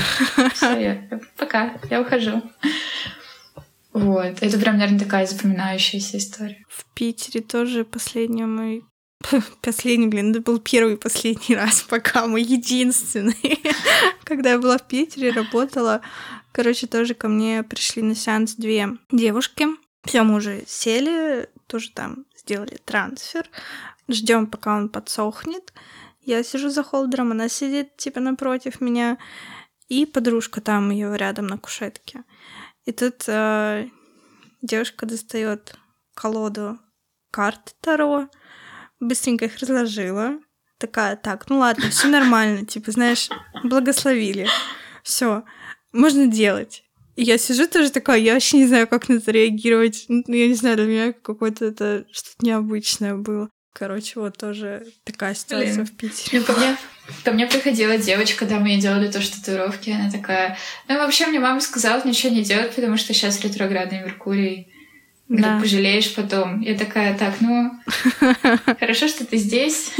Все, 0.55 1.07
пока, 1.38 1.74
я 1.91 2.01
ухожу. 2.01 2.41
Вот. 3.93 4.41
Это 4.41 4.57
прям, 4.57 4.78
наверное, 4.78 4.99
такая 4.99 5.28
запоминающаяся 5.28 6.18
история. 6.18 6.65
В 6.68 6.86
Питере 6.95 7.41
тоже 7.41 7.84
последний 7.84 8.45
мой 8.45 8.84
Последний, 9.61 10.07
блин, 10.07 10.32
это 10.32 10.41
был 10.41 10.59
первый 10.59 10.93
и 10.93 10.97
последний 10.97 11.55
раз, 11.55 11.82
пока 11.89 12.28
мой 12.28 12.43
единственный. 12.43 13.61
Когда 14.24 14.51
я 14.51 14.59
была 14.59 14.78
в 14.78 14.88
Питере, 14.88 15.32
работала, 15.32 16.01
короче, 16.51 16.88
тоже 16.88 17.13
ко 17.13 17.28
мне 17.28 17.63
пришли 17.63 18.01
на 18.01 18.15
сеанс 18.15 18.55
две 18.55 18.97
девушки. 19.11 19.68
Все, 20.03 20.24
мы 20.24 20.36
уже 20.36 20.63
сели, 20.68 21.49
тоже 21.68 21.91
там 21.91 22.26
сделали 22.36 22.80
трансфер. 22.86 23.49
Ждем, 24.07 24.47
пока 24.47 24.78
он 24.78 24.89
подсохнет. 24.89 25.74
Я 26.22 26.43
сижу 26.43 26.70
за 26.70 26.84
холдером, 26.84 27.32
она 27.32 27.49
сидит 27.49 27.97
типа 27.97 28.20
напротив 28.20 28.82
меня, 28.82 29.18
и 29.89 30.05
подружка 30.05 30.61
там 30.61 30.91
ее 30.91 31.15
рядом 31.18 31.47
на 31.47 31.57
кушетке. 31.57 32.24
И 32.86 32.91
тут 32.91 33.24
э, 33.28 33.89
девушка 34.61 35.05
достает 35.05 35.76
колоду 36.13 36.80
карт 37.32 37.76
Таро, 37.82 38.30
быстренько 38.99 39.45
их 39.45 39.57
разложила. 39.59 40.39
Такая, 40.77 41.15
так, 41.15 41.49
ну 41.49 41.57
ладно, 41.57 41.89
все 41.89 42.07
нормально, 42.07 42.65
типа, 42.65 42.91
знаешь, 42.91 43.29
благословили. 43.63 44.47
Все, 45.03 45.43
можно 45.91 46.27
делать. 46.27 46.83
И 47.15 47.23
я 47.23 47.39
сижу 47.39 47.67
тоже 47.67 47.89
такая, 47.89 48.19
я 48.19 48.33
вообще 48.35 48.57
не 48.57 48.67
знаю, 48.67 48.87
как 48.87 49.09
на 49.09 49.15
это 49.15 49.31
реагировать. 49.31 50.05
Ну, 50.07 50.23
я 50.27 50.47
не 50.47 50.53
знаю, 50.53 50.75
для 50.75 50.85
меня 50.85 51.13
какое-то 51.13 51.65
это 51.65 52.05
что-то 52.11 52.45
необычное 52.45 53.15
было. 53.15 53.49
Короче, 53.73 54.19
вот 54.19 54.37
тоже 54.37 54.85
такая 55.03 55.33
ситуация 55.33 55.73
Блин. 55.73 55.85
в 55.85 55.97
Питере. 55.97 56.39
Ну, 56.39 56.45
ко, 56.45 56.53
мне, 56.53 56.77
ко 57.23 57.31
мне 57.31 57.47
приходила 57.47 57.97
девочка, 57.97 58.39
когда 58.39 58.59
мы 58.59 58.69
ей 58.69 58.81
делали 58.81 59.11
тоже 59.11 59.31
татуировки, 59.31 59.89
она 59.89 60.11
такая... 60.11 60.57
Ну, 60.87 60.95
вообще, 60.97 61.27
мне 61.27 61.39
мама 61.39 61.59
сказала 61.59 62.01
ничего 62.03 62.31
не 62.33 62.43
делать, 62.43 62.75
потому 62.75 62.97
что 62.97 63.13
сейчас 63.13 63.39
ретроградный 63.41 64.01
Меркурий. 64.01 64.71
Да. 65.30 65.59
Пожалеешь 65.59 66.15
потом. 66.15 66.61
Я 66.61 66.78
такая, 66.78 67.17
так, 67.17 67.41
ну, 67.41 67.71
хорошо, 68.80 69.07
что 69.07 69.25
ты 69.25 69.38
здесь. 69.38 69.91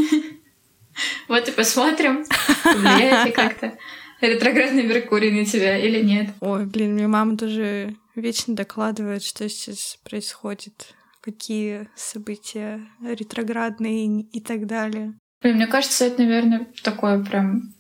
Вот 1.28 1.48
и 1.48 1.52
посмотрим, 1.52 2.24
влияет 2.64 3.26
ли 3.28 3.32
как-то 3.32 3.78
ретроградный 4.22 4.84
Меркурий 4.84 5.32
на 5.32 5.46
тебя 5.46 5.78
или 5.78 6.02
нет. 6.02 6.30
Ой, 6.40 6.66
блин, 6.66 6.94
мне 6.94 7.08
мама 7.08 7.38
тоже 7.38 7.96
вечно 8.16 8.56
докладывает, 8.56 9.24
что 9.24 9.48
сейчас 9.48 10.00
происходит, 10.04 10.96
какие 11.22 11.88
события 11.96 12.82
ретроградные 13.04 14.22
и 14.22 14.42
так 14.42 14.66
далее. 14.66 15.14
Блин, 15.42 15.58
мне 15.58 15.68
кажется, 15.68 16.06
это, 16.06 16.24
наверное, 16.24 16.68
такое 16.84 17.24
прям 17.24 17.74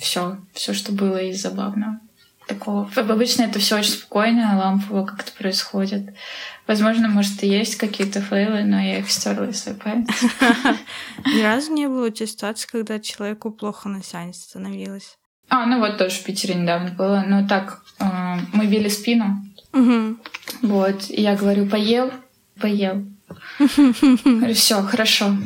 все, 0.00 0.38
все, 0.52 0.72
что 0.72 0.92
было 0.92 1.22
из 1.22 1.40
забавного. 1.40 2.00
Такого. 2.46 2.90
Обычно 2.94 3.44
это 3.44 3.58
все 3.58 3.78
очень 3.78 3.92
спокойно, 3.92 4.58
лампово 4.58 5.06
как-то 5.06 5.32
происходит. 5.32 6.14
Возможно, 6.66 7.08
может, 7.08 7.42
и 7.42 7.48
есть 7.48 7.76
какие-то 7.76 8.20
фейлы, 8.20 8.64
но 8.64 8.80
я 8.80 8.98
их 8.98 9.10
стерла 9.10 9.46
из 9.46 9.62
своей 9.62 9.78
памяти. 9.78 10.12
Ни 11.26 11.42
разу 11.42 11.72
не 11.72 11.86
было 11.86 12.06
у 12.06 12.10
тебя 12.10 12.26
ситуации, 12.26 12.68
когда 12.70 12.98
человеку 13.00 13.50
плохо 13.50 13.88
на 13.88 14.02
сеансе 14.02 14.42
становилось? 14.42 15.16
А, 15.48 15.66
ну 15.66 15.78
вот 15.78 15.98
тоже 15.98 16.16
в 16.16 16.24
Питере 16.24 16.54
недавно 16.54 16.90
было. 16.90 17.24
Ну 17.26 17.46
так, 17.46 17.82
э, 17.98 18.04
мы 18.52 18.66
били 18.66 18.88
спину. 18.88 19.42
Вот, 20.62 21.02
я 21.08 21.36
говорю, 21.36 21.66
поел? 21.66 22.10
Поел. 22.60 23.04
Все, 24.54 24.82
хорошо. 24.82 25.36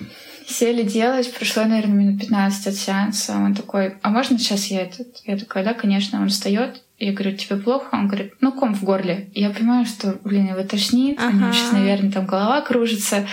Сели 0.48 0.82
делать, 0.82 1.30
прошло, 1.34 1.64
наверное, 1.64 1.94
минут 1.94 2.20
15 2.20 2.68
от 2.68 2.74
сеанса. 2.74 3.36
Он 3.36 3.54
такой, 3.54 3.96
а 4.00 4.08
можно 4.08 4.38
сейчас 4.38 4.66
я 4.68 4.80
этот? 4.80 5.08
Я 5.26 5.36
такая, 5.36 5.62
да, 5.62 5.74
конечно. 5.74 6.22
Он 6.22 6.30
встает, 6.30 6.82
я 6.98 7.12
говорю, 7.12 7.36
тебе 7.36 7.56
плохо? 7.56 7.90
Он 7.92 8.08
говорит, 8.08 8.32
ну, 8.40 8.52
ком 8.52 8.74
в 8.74 8.82
горле. 8.82 9.28
Я 9.34 9.50
понимаю, 9.50 9.84
что, 9.84 10.18
блин, 10.24 10.48
его 10.48 10.62
тошнит, 10.62 11.18
ага. 11.18 11.28
у 11.28 11.38
него 11.38 11.52
сейчас, 11.52 11.72
наверное, 11.72 12.10
там 12.10 12.24
голова 12.24 12.62
кружится. 12.62 13.28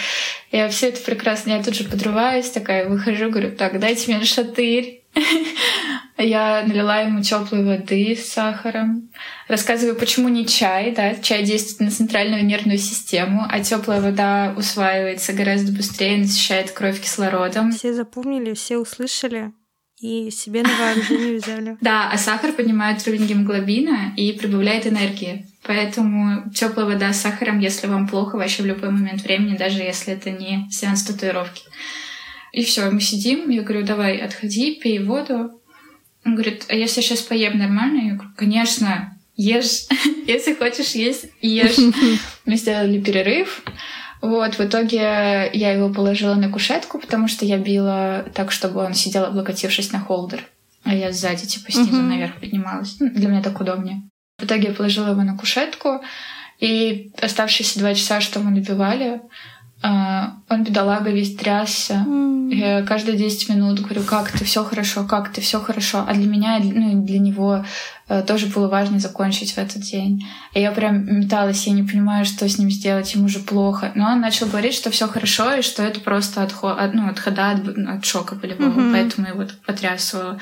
Я 0.51 0.68
все 0.68 0.89
это 0.89 1.01
прекрасно, 1.01 1.51
я 1.51 1.63
тут 1.63 1.76
же 1.76 1.86
подрываюсь, 1.86 2.49
такая, 2.49 2.89
выхожу, 2.89 3.30
говорю, 3.30 3.55
так, 3.55 3.80
дайте 3.80 4.13
мне 4.13 4.26
шатырь. 4.26 5.01
Я 6.18 6.63
налила 6.66 7.01
ему 7.01 7.22
теплой 7.22 7.63
воды 7.63 8.16
с 8.16 8.30
сахаром. 8.30 9.09
Рассказываю, 9.49 9.97
почему 9.97 10.30
не 10.30 10.45
чай, 10.47 10.93
да, 10.95 11.16
чай 11.16 11.43
действует 11.43 11.89
на 11.89 11.91
центральную 11.91 12.45
нервную 12.45 12.78
систему, 12.78 13.45
а 13.49 13.59
теплая 13.59 13.99
вода 13.99 14.53
усваивается 14.55 15.34
гораздо 15.34 15.74
быстрее, 15.74 16.18
насыщает 16.18 16.72
кровь 16.72 17.01
кислородом. 17.01 17.72
Все 17.74 17.93
запомнили, 17.93 18.53
все 18.53 18.78
услышали 18.78 19.51
и 19.99 20.30
себе 20.30 20.61
на 20.61 20.70
вооружение 20.70 21.38
взяли. 21.38 21.78
Да, 21.82 22.09
а 22.11 22.18
сахар 22.18 22.51
поднимает 22.51 23.05
уровень 23.07 23.28
гемоглобина 23.28 24.13
и 24.16 24.34
прибавляет 24.34 24.88
энергии. 24.88 25.47
Поэтому 25.63 26.51
теплая 26.53 26.86
вода 26.86 27.11
с 27.11 27.22
сахаром, 27.22 27.59
если 27.59 27.88
вам 27.88 28.07
плохо 28.07 28.36
вообще 28.36 28.63
в 28.63 28.66
любой 28.68 28.91
момент 28.91 29.22
времени, 29.22 29.57
даже 29.57 29.80
если 29.80 30.13
это 30.13 30.32
не 30.32 30.70
сеанс 30.70 31.03
татуировки. 31.03 31.63
И 32.51 32.63
все, 32.63 32.89
мы 32.89 33.01
сидим, 33.01 33.49
я 33.49 33.63
говорю, 33.63 33.86
давай, 33.86 34.18
отходи, 34.18 34.76
пей 34.76 34.99
воду. 34.99 35.61
Он 36.26 36.34
говорит, 36.34 36.65
а 36.69 36.76
если 36.76 37.01
сейчас 37.01 37.21
поем 37.21 37.57
нормально? 37.57 38.01
Я 38.01 38.13
говорю, 38.15 38.32
конечно, 38.36 39.17
ешь. 39.36 39.88
если 40.28 40.53
хочешь 40.55 40.91
есть, 40.91 41.28
ешь. 41.41 41.78
Мы 42.45 42.55
сделали 42.55 42.99
перерыв. 42.99 43.63
Вот, 44.21 44.55
в 44.55 44.61
итоге 44.61 45.51
я 45.53 45.71
его 45.71 45.89
положила 45.89 46.34
на 46.36 46.49
кушетку, 46.49 46.99
потому 46.99 47.28
что 47.28 47.45
я 47.45 47.57
била 47.57 48.26
так, 48.34 48.51
чтобы 48.51 48.84
он 48.84 48.95
сидел, 48.95 49.26
облокотившись 49.26 49.91
на 49.91 49.99
холдер. 49.99 50.47
А 50.84 50.95
я 50.95 51.11
сзади, 51.11 51.45
типа, 51.45 51.71
снизу 51.71 51.91
uh-huh. 51.91 52.01
наверх 52.01 52.39
поднималась. 52.39 52.95
Ну, 52.99 53.09
для 53.09 53.28
меня 53.28 53.41
так 53.41 53.59
удобнее. 53.59 54.03
В 54.39 54.45
итоге 54.45 54.69
я 54.69 54.73
положила 54.73 55.09
его 55.09 55.21
на 55.23 55.38
кушетку, 55.38 56.01
и 56.59 57.11
оставшиеся 57.21 57.80
два 57.80 57.93
часа, 57.93 58.21
что 58.21 58.39
мы 58.39 58.51
набивали, 58.51 59.21
он, 60.49 60.63
бедолага, 60.63 61.11
весь 61.11 61.36
трясся. 61.36 62.05
Mm. 62.07 62.53
Я 62.53 62.83
каждые 62.83 63.17
10 63.17 63.49
минут 63.49 63.81
говорю, 63.81 64.03
как 64.03 64.31
ты, 64.31 64.43
все 64.45 64.63
хорошо, 64.63 65.05
как 65.05 65.31
ты, 65.31 65.41
все 65.41 65.59
хорошо. 65.59 66.05
А 66.07 66.13
для 66.13 66.27
меня, 66.27 66.59
ну 66.61 66.91
и 66.91 67.05
для 67.05 67.19
него 67.19 67.65
э, 68.07 68.23
тоже 68.23 68.47
было 68.47 68.67
важно 68.67 68.99
закончить 68.99 69.53
в 69.53 69.57
этот 69.57 69.81
день. 69.81 70.25
И 70.53 70.61
я 70.61 70.71
прям 70.71 71.19
металась, 71.19 71.67
я 71.67 71.73
не 71.73 71.83
понимаю, 71.83 72.25
что 72.25 72.47
с 72.47 72.57
ним 72.57 72.71
сделать, 72.71 73.13
ему 73.13 73.25
уже 73.25 73.39
плохо. 73.39 73.91
Но 73.95 74.05
он 74.11 74.21
начал 74.21 74.47
говорить, 74.47 74.73
что 74.73 74.89
все 74.91 75.07
хорошо, 75.07 75.53
и 75.55 75.61
что 75.61 75.83
это 75.83 75.99
просто 75.99 76.43
отход, 76.43 76.77
ну, 76.93 77.09
отхода 77.09 77.51
от, 77.51 77.67
от 77.67 78.05
шока 78.05 78.36
болевого, 78.36 78.79
mm-hmm. 78.79 78.91
поэтому 78.91 79.27
его 79.27 79.45
потрясывало. 79.65 80.39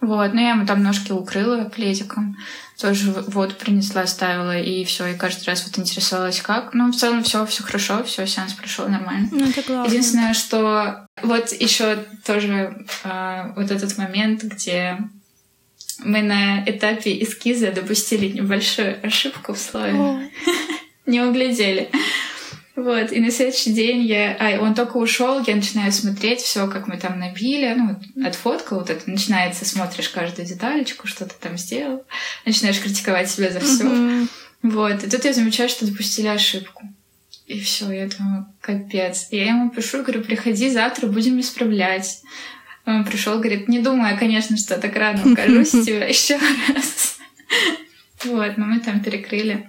Вот, 0.00 0.32
но 0.32 0.40
я 0.40 0.50
ему 0.50 0.66
там 0.66 0.82
ножки 0.82 1.12
укрыла 1.12 1.64
пледиком, 1.64 2.36
тоже 2.80 3.12
воду 3.12 3.54
принесла, 3.54 4.06
ставила, 4.06 4.58
и 4.58 4.84
все, 4.84 5.08
и 5.08 5.16
каждый 5.16 5.44
раз 5.44 5.66
вот 5.66 5.78
интересовалась, 5.78 6.40
как. 6.40 6.72
Ну, 6.72 6.90
в 6.90 6.96
целом 6.96 7.22
все, 7.22 7.44
все 7.44 7.62
хорошо, 7.62 8.02
все, 8.04 8.26
сеанс 8.26 8.54
прошел 8.54 8.88
нормально. 8.88 9.28
Ну, 9.30 9.46
это 9.46 9.62
классно. 9.62 9.90
Единственное, 9.90 10.32
что 10.32 11.06
вот 11.22 11.52
еще 11.52 12.06
тоже 12.24 12.86
э, 13.04 13.52
вот 13.54 13.70
этот 13.70 13.98
момент, 13.98 14.42
где 14.42 14.98
мы 15.98 16.22
на 16.22 16.64
этапе 16.64 17.22
эскиза 17.22 17.70
допустили 17.70 18.28
небольшую 18.28 18.98
ошибку 19.06 19.52
в 19.52 19.58
слове. 19.58 20.30
Не 21.06 21.20
углядели. 21.20 21.90
Вот, 22.80 23.12
и 23.12 23.20
на 23.20 23.30
следующий 23.30 23.74
день 23.74 24.02
я... 24.06 24.34
А, 24.40 24.58
он 24.62 24.74
только 24.74 24.96
ушел, 24.96 25.44
я 25.46 25.54
начинаю 25.54 25.92
смотреть 25.92 26.40
все, 26.40 26.66
как 26.66 26.86
мы 26.86 26.96
там 26.96 27.18
набили, 27.18 27.74
ну, 27.76 28.26
отфоткал, 28.26 28.78
вот 28.78 28.88
это 28.88 29.10
начинается, 29.10 29.66
смотришь 29.66 30.08
каждую 30.08 30.48
деталечку, 30.48 31.06
что 31.06 31.26
ты 31.26 31.34
там 31.38 31.58
сделал, 31.58 32.04
начинаешь 32.46 32.80
критиковать 32.80 33.30
себя 33.30 33.50
за 33.50 33.60
все. 33.60 33.84
Mm-hmm. 33.84 34.28
Вот, 34.62 35.04
и 35.04 35.10
тут 35.10 35.24
я 35.26 35.34
замечаю, 35.34 35.68
что 35.68 35.84
допустили 35.84 36.28
ошибку. 36.28 36.84
И 37.46 37.60
все, 37.60 37.90
я 37.90 38.08
думаю, 38.08 38.46
капец. 38.62 39.28
Я 39.30 39.48
ему 39.48 39.68
пишу, 39.68 40.02
говорю, 40.02 40.22
приходи 40.22 40.70
завтра, 40.70 41.06
будем 41.06 41.38
исправлять. 41.38 42.22
Он 42.86 43.04
пришел, 43.04 43.40
говорит, 43.40 43.68
не 43.68 43.80
думаю, 43.80 44.18
конечно, 44.18 44.56
что 44.56 44.78
так 44.78 44.96
рано 44.96 45.30
укажусь 45.30 45.70
тебе 45.84 46.08
еще 46.08 46.38
раз. 46.72 47.18
Вот, 48.24 48.56
но 48.56 48.64
мы 48.64 48.80
там 48.80 49.02
перекрыли. 49.02 49.68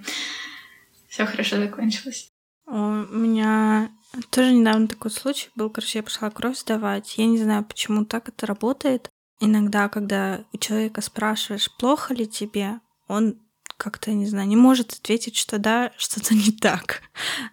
Все 1.10 1.26
хорошо 1.26 1.56
закончилось. 1.58 2.31
У 2.72 2.76
меня 2.76 3.90
тоже 4.30 4.54
недавно 4.54 4.88
такой 4.88 5.10
случай 5.10 5.50
был. 5.54 5.68
Короче, 5.68 5.98
я 5.98 6.02
пошла 6.02 6.30
кровь 6.30 6.58
сдавать. 6.58 7.18
Я 7.18 7.26
не 7.26 7.36
знаю, 7.36 7.66
почему 7.66 8.06
так 8.06 8.30
это 8.30 8.46
работает. 8.46 9.10
Иногда, 9.40 9.90
когда 9.90 10.46
у 10.54 10.56
человека 10.56 11.02
спрашиваешь, 11.02 11.70
плохо 11.76 12.14
ли 12.14 12.26
тебе, 12.26 12.80
он 13.08 13.36
как-то, 13.76 14.12
не 14.12 14.24
знаю, 14.24 14.48
не 14.48 14.56
может 14.56 14.92
ответить, 14.92 15.36
что 15.36 15.58
да, 15.58 15.92
что-то 15.98 16.34
не 16.34 16.50
так. 16.50 17.02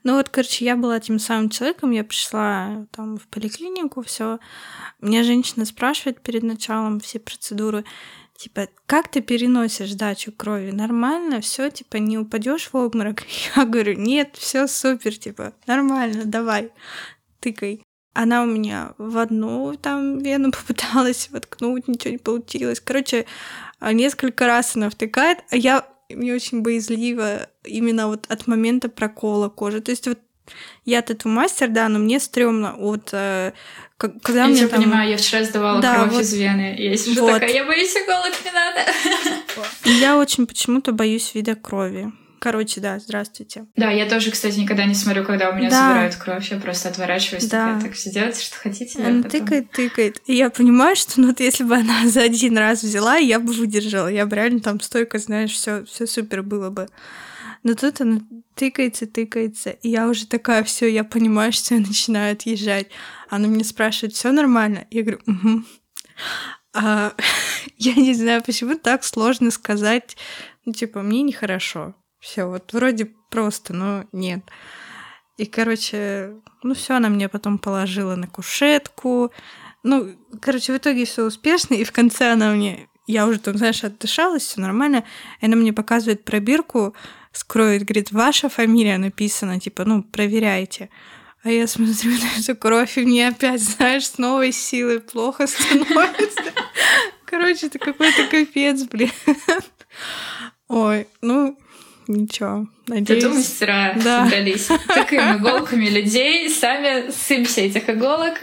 Ну 0.06 0.16
вот, 0.16 0.30
короче, 0.30 0.64
я 0.64 0.78
была 0.78 1.02
тем 1.02 1.20
самым 1.20 1.50
человеком, 1.50 1.92
я 1.92 2.06
пришла 2.06 2.88
там 2.92 3.18
в 3.18 3.28
поликлинику, 3.28 4.04
все. 4.04 4.40
Меня 5.02 5.24
женщина 5.24 5.66
спрашивает 5.66 6.22
перед 6.22 6.44
началом 6.44 7.02
все 7.02 7.20
процедуры, 7.20 7.84
типа, 8.40 8.70
как 8.86 9.10
ты 9.10 9.22
переносишь 9.22 9.94
дачу 9.94 10.32
крови? 10.32 10.72
Нормально, 10.72 11.42
все, 11.42 11.70
типа, 11.70 11.98
не 11.98 12.18
упадешь 12.18 12.70
в 12.72 12.76
обморок? 12.76 13.24
Я 13.56 13.66
говорю, 13.66 13.94
нет, 13.96 14.36
все 14.38 14.68
супер, 14.68 15.18
типа, 15.18 15.54
нормально, 15.68 16.24
давай, 16.26 16.72
тыкай. 17.42 17.84
Она 18.14 18.44
у 18.44 18.46
меня 18.46 18.94
в 18.98 19.18
одну 19.18 19.76
там 19.76 20.20
вену 20.20 20.52
попыталась 20.58 21.30
воткнуть, 21.30 21.88
ничего 21.88 22.12
не 22.12 22.18
получилось. 22.18 22.80
Короче, 22.80 23.26
несколько 23.82 24.48
раз 24.48 24.76
она 24.76 24.90
втыкает, 24.90 25.40
а 25.52 25.58
я 25.58 25.86
мне 26.10 26.34
очень 26.34 26.62
боязливо 26.62 27.50
именно 27.64 28.08
вот 28.08 28.26
от 28.30 28.48
момента 28.48 28.90
прокола 28.90 29.50
кожи. 29.50 29.80
То 29.82 29.92
есть 29.92 30.08
вот 30.08 30.20
я 30.86 31.02
тату-мастер, 31.02 31.70
да, 31.70 31.88
но 31.90 32.00
мне 32.00 32.20
стрёмно 32.20 32.76
от 32.76 33.10
э, 33.12 33.54
когда 34.00 34.44
я 34.44 34.48
мне 34.48 34.58
тебя 34.58 34.70
там... 34.70 34.82
понимаю, 34.82 35.10
я 35.10 35.18
вчера 35.18 35.44
сдавала 35.44 35.82
да, 35.82 35.96
кровь 35.96 36.14
вот... 36.14 36.22
из 36.22 36.34
вены. 36.34 36.74
Я 36.78 36.96
сижу 36.96 37.22
вот. 37.22 37.34
такая, 37.34 37.54
я 37.54 37.66
боюсь 37.66 37.94
иголок, 37.94 38.34
не 38.46 38.52
надо. 38.52 38.80
Я 40.00 40.18
очень 40.18 40.48
почему-то 40.48 40.94
боюсь 40.94 41.36
вида 41.36 41.56
крови. 41.56 42.12
Короче, 42.40 42.80
да, 42.80 43.00
здравствуйте. 43.00 43.66
Да, 43.76 43.92
я 43.92 44.06
тоже, 44.08 44.32
кстати, 44.32 44.58
никогда 44.58 44.86
не 44.86 44.96
смотрю, 44.96 45.26
когда 45.26 45.50
у 45.50 45.56
меня 45.56 45.70
да. 45.70 45.90
собирают 45.90 46.16
кровь. 46.16 46.50
Я 46.50 46.60
просто 46.62 46.88
отворачиваюсь, 46.88 47.48
да. 47.48 47.74
такая, 47.74 47.82
так 47.82 47.94
все 47.94 48.12
делайте, 48.12 48.42
что 48.42 48.56
хотите. 48.56 49.00
Она 49.04 49.24
потом... 49.24 49.42
тыкает, 49.42 49.72
тыкает. 49.72 50.22
И 50.26 50.36
я 50.36 50.50
понимаю, 50.50 50.96
что 50.96 51.20
ну, 51.20 51.28
вот 51.28 51.42
если 51.42 51.66
бы 51.66 51.76
она 51.76 52.06
за 52.08 52.22
один 52.22 52.58
раз 52.58 52.82
взяла, 52.82 53.18
я 53.18 53.42
бы 53.42 53.52
выдержала. 53.52 54.08
Я 54.08 54.26
бы 54.26 54.38
реально 54.38 54.62
там 54.62 54.80
стойко, 54.80 55.20
знаешь, 55.20 55.52
все, 55.52 55.84
все 55.84 56.08
супер 56.08 56.42
было 56.42 56.70
бы. 56.70 56.88
Но 57.64 57.76
тут 57.76 58.02
она 58.02 58.22
тыкается, 58.56 59.08
тыкается, 59.08 59.70
и 59.72 59.90
я 59.90 60.08
уже 60.08 60.28
такая, 60.28 60.64
все, 60.64 60.88
я 60.88 61.04
понимаю, 61.04 61.52
что 61.52 61.76
я 61.76 61.82
начинаю 61.82 62.34
отъезжать. 62.34 62.88
Она 63.30 63.48
мне 63.48 63.64
спрашивает, 63.64 64.14
все 64.14 64.32
нормально? 64.32 64.88
Я 64.92 65.04
говорю, 65.04 65.20
угу. 65.28 65.64
А, 66.74 67.14
я 67.78 67.94
не 67.96 68.14
знаю, 68.14 68.44
почему 68.44 68.76
так 68.78 69.04
сложно 69.04 69.52
сказать, 69.52 70.18
ну, 70.66 70.74
типа, 70.74 71.02
мне 71.02 71.22
нехорошо. 71.22 71.96
Все, 72.20 72.46
вот 72.46 72.74
вроде 72.74 73.06
просто, 73.30 73.74
но 73.74 74.06
нет. 74.12 74.42
И, 75.38 75.46
короче, 75.46 76.34
ну 76.64 76.74
все, 76.74 76.96
она 76.96 77.08
мне 77.08 77.30
потом 77.30 77.60
положила 77.60 78.16
на 78.16 78.28
кушетку. 78.28 79.32
Ну, 79.84 80.16
короче, 80.42 80.74
в 80.74 80.78
итоге 80.78 81.06
все 81.06 81.24
успешно, 81.24 81.76
и 81.76 81.86
в 81.86 81.94
конце 81.94 82.34
она 82.34 82.52
мне, 82.52 82.90
я 83.08 83.26
уже 83.26 83.40
там, 83.40 83.58
знаешь, 83.58 83.84
отдышалась, 83.86 84.44
все 84.44 84.60
нормально, 84.60 85.06
и 85.40 85.46
она 85.46 85.56
мне 85.56 85.72
показывает 85.72 86.26
пробирку, 86.26 86.94
скроет, 87.32 87.84
говорит, 87.84 88.12
ваша 88.12 88.50
фамилия 88.50 88.98
написана, 88.98 89.60
типа, 89.60 89.86
ну, 89.86 90.04
проверяйте. 90.04 90.90
А 91.44 91.50
я 91.50 91.68
смотрю 91.68 92.12
на 92.12 92.40
эту 92.40 92.56
кровь, 92.56 92.98
и 92.98 93.02
мне 93.02 93.28
опять, 93.28 93.62
знаешь, 93.62 94.08
с 94.08 94.18
новой 94.18 94.52
силой 94.52 95.00
плохо 95.00 95.48
становится. 95.48 96.54
Короче, 97.26 97.68
это 97.68 97.80
какой-то 97.80 98.28
капец, 98.28 98.84
блин. 98.84 99.12
Ой, 100.68 101.08
ну, 101.22 101.58
ничего, 102.08 102.68
надеюсь. 102.88 103.24
Тату 103.24 103.36
мастера 103.36 103.94
да. 104.04 104.24
собрались. 104.24 104.68
Тыкаем 104.88 105.38
иголками 105.38 105.86
людей, 105.86 106.50
сами 106.50 107.12
сымся 107.12 107.62
этих 107.62 107.90
иголок. 107.90 108.42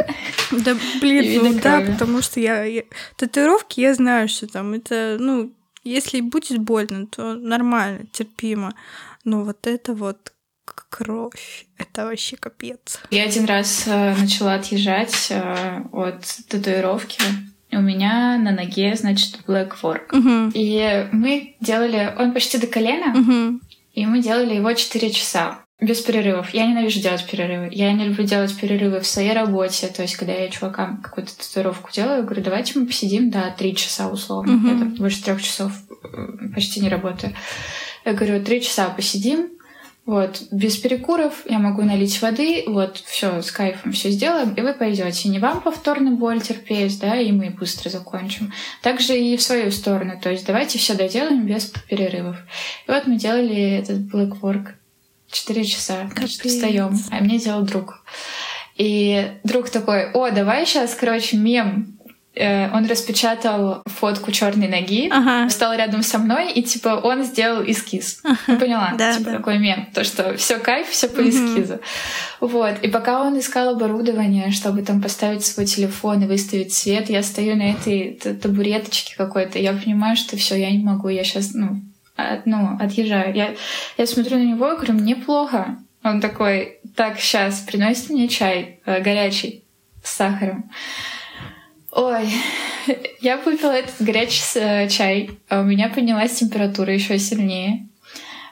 Да, 0.52 0.76
блин, 1.00 1.44
ну 1.44 1.60
да, 1.60 1.80
потому 1.80 2.22
что 2.22 2.40
я, 2.40 2.64
я... 2.64 2.84
Татуировки 3.16 3.80
я 3.80 3.94
знаю, 3.94 4.28
что 4.28 4.46
там 4.46 4.72
это, 4.72 5.16
ну, 5.18 5.52
если 5.88 6.20
будет 6.20 6.58
больно, 6.58 7.06
то 7.06 7.34
нормально, 7.34 8.06
терпимо. 8.12 8.74
Но 9.24 9.44
вот 9.44 9.66
это 9.66 9.94
вот 9.94 10.32
кровь. 10.88 11.66
Это 11.78 12.04
вообще 12.04 12.36
капец. 12.36 13.00
Я 13.10 13.24
один 13.24 13.44
раз 13.44 13.84
э, 13.86 14.14
начала 14.16 14.54
отъезжать 14.54 15.28
э, 15.30 15.82
от 15.92 16.22
татуировки. 16.48 17.22
У 17.72 17.80
меня 17.80 18.38
на 18.38 18.52
ноге, 18.52 18.94
значит, 18.96 19.40
black 19.46 19.72
fork. 19.80 20.08
Uh-huh. 20.10 20.50
И 20.54 21.08
мы 21.12 21.56
делали... 21.60 22.14
Он 22.18 22.32
почти 22.32 22.58
до 22.58 22.66
колена. 22.66 23.14
Uh-huh. 23.14 23.60
И 23.92 24.06
мы 24.06 24.22
делали 24.22 24.54
его 24.54 24.72
4 24.72 25.10
часа. 25.10 25.65
Без 25.78 26.00
перерывов. 26.00 26.54
Я 26.54 26.66
ненавижу 26.66 27.00
делать 27.00 27.26
перерывы. 27.30 27.68
Я 27.70 27.92
не 27.92 28.06
люблю 28.06 28.24
делать 28.24 28.56
перерывы 28.58 29.00
в 29.00 29.06
своей 29.06 29.32
работе. 29.32 29.88
То 29.88 30.02
есть, 30.02 30.16
когда 30.16 30.32
я 30.32 30.48
чувакам 30.48 31.02
какую-то 31.02 31.36
татуировку 31.36 31.90
делаю, 31.92 32.24
говорю, 32.24 32.42
давайте 32.42 32.78
мы 32.78 32.86
посидим, 32.86 33.30
да, 33.30 33.50
три 33.50 33.76
часа 33.76 34.08
условно. 34.08 34.52
Mm-hmm. 34.52 34.76
Это 34.76 35.00
больше 35.02 35.22
трех 35.22 35.42
часов 35.42 35.72
э, 36.02 36.48
почти 36.54 36.80
не 36.80 36.88
работаю. 36.88 37.34
Я 38.06 38.14
говорю, 38.14 38.42
три 38.42 38.62
часа 38.62 38.88
посидим, 38.88 39.50
вот, 40.06 40.44
без 40.52 40.76
перекуров, 40.76 41.42
я 41.46 41.58
могу 41.58 41.82
налить 41.82 42.22
воды, 42.22 42.62
вот, 42.68 42.98
все, 42.98 43.42
с 43.42 43.50
кайфом 43.50 43.90
все 43.90 44.10
сделаем, 44.10 44.54
и 44.54 44.60
вы 44.60 44.72
пойдете. 44.72 45.28
Не 45.28 45.40
вам 45.40 45.60
повторно 45.60 46.12
боль 46.12 46.40
терпеть, 46.40 47.00
да, 47.00 47.20
и 47.20 47.32
мы 47.32 47.50
быстро 47.50 47.90
закончим. 47.90 48.52
Также 48.82 49.18
и 49.18 49.36
в 49.36 49.42
свою 49.42 49.72
сторону, 49.72 50.12
то 50.22 50.30
есть 50.30 50.46
давайте 50.46 50.78
все 50.78 50.94
доделаем 50.94 51.44
без 51.44 51.64
перерывов. 51.88 52.36
И 52.86 52.90
вот 52.90 53.08
мы 53.08 53.16
делали 53.16 53.60
этот 53.60 54.02
блэкворк 54.02 54.74
Четыре 55.36 55.64
часа. 55.64 56.08
Значит, 56.16 56.40
встаем. 56.40 56.98
А 57.10 57.16
мне 57.22 57.38
делал 57.38 57.60
друг. 57.60 58.02
И 58.76 59.32
друг 59.44 59.68
такой, 59.68 60.10
о, 60.12 60.30
давай 60.30 60.64
сейчас, 60.64 60.94
короче, 60.94 61.36
мем 61.36 61.98
э, 62.34 62.70
он 62.72 62.86
распечатал 62.86 63.82
фотку 63.84 64.32
черной 64.32 64.68
ноги, 64.68 65.08
ага. 65.10 65.48
встал 65.48 65.74
рядом 65.74 66.02
со 66.02 66.18
мной, 66.18 66.52
и 66.52 66.62
типа 66.62 67.00
он 67.04 67.22
сделал 67.24 67.62
эскиз. 67.62 68.22
Ага. 68.24 68.58
Поняла? 68.58 68.94
Да, 68.96 69.12
типа 69.12 69.30
да. 69.30 69.36
такой 69.36 69.58
мем. 69.58 69.88
То, 69.92 70.04
что 70.04 70.36
все 70.38 70.58
кайф, 70.58 70.88
все 70.88 71.08
по 71.08 71.20
эскизу. 71.20 71.80
Угу. 72.40 72.48
Вот. 72.48 72.78
И 72.80 72.88
пока 72.88 73.22
он 73.22 73.38
искал 73.38 73.70
оборудование, 73.70 74.50
чтобы 74.52 74.82
там 74.82 75.02
поставить 75.02 75.44
свой 75.44 75.66
телефон 75.66 76.22
и 76.22 76.26
выставить 76.26 76.72
свет, 76.72 77.10
я 77.10 77.22
стою 77.22 77.56
на 77.56 77.72
этой 77.72 78.12
табуреточке 78.14 79.14
какой-то. 79.16 79.58
Я 79.58 79.74
понимаю, 79.74 80.16
что 80.16 80.38
все, 80.38 80.56
я 80.56 80.70
не 80.70 80.82
могу, 80.82 81.08
я 81.08 81.24
сейчас, 81.24 81.52
ну, 81.52 81.82
от, 82.16 82.46
ну, 82.46 82.76
отъезжаю. 82.80 83.34
Я, 83.34 83.54
я 83.96 84.06
смотрю 84.06 84.38
на 84.38 84.44
него 84.44 84.72
и 84.72 84.76
говорю, 84.76 84.94
мне 84.94 85.16
плохо. 85.16 85.76
Он 86.02 86.20
такой, 86.20 86.78
так, 86.94 87.18
сейчас, 87.18 87.60
приносит 87.60 88.10
мне 88.10 88.28
чай 88.28 88.80
э, 88.86 89.00
горячий 89.00 89.64
с 90.02 90.12
сахаром. 90.14 90.70
Ой, 91.90 92.28
я 93.20 93.38
выпила 93.38 93.72
этот 93.72 93.94
горячий 94.00 94.42
э, 94.54 94.88
чай, 94.88 95.30
а 95.48 95.60
у 95.60 95.64
меня 95.64 95.88
поднялась 95.88 96.34
температура 96.34 96.92
еще 96.92 97.18
сильнее. 97.18 97.88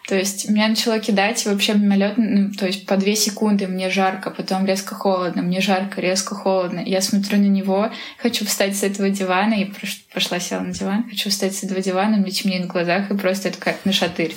То 0.06 0.16
есть 0.16 0.50
меня 0.50 0.68
начало 0.68 0.98
кидать 0.98 1.46
вообще 1.46 1.72
мимолетно, 1.72 2.24
ну, 2.24 2.50
то 2.52 2.66
есть 2.66 2.86
по 2.86 2.98
две 2.98 3.16
секунды 3.16 3.66
мне 3.66 3.88
жарко, 3.88 4.30
потом 4.30 4.66
резко 4.66 4.94
холодно, 4.94 5.40
мне 5.40 5.62
жарко, 5.62 6.00
резко 6.00 6.34
холодно. 6.34 6.80
Я 6.80 7.00
смотрю 7.00 7.38
на 7.38 7.46
него, 7.46 7.90
хочу 8.18 8.44
встать 8.44 8.76
с 8.76 8.82
этого 8.82 9.08
дивана, 9.08 9.54
и 9.54 9.72
пошла 10.12 10.38
села 10.40 10.60
на 10.60 10.74
диван, 10.74 11.08
хочу 11.08 11.30
встать 11.30 11.54
с 11.54 11.64
этого 11.64 11.80
дивана, 11.80 12.18
мне 12.18 12.32
темнеет 12.32 12.66
в 12.66 12.72
глазах, 12.72 13.10
и 13.10 13.16
просто 13.16 13.48
я 13.48 13.54
такая 13.54 13.78
на 13.84 13.92
шатырь 13.92 14.34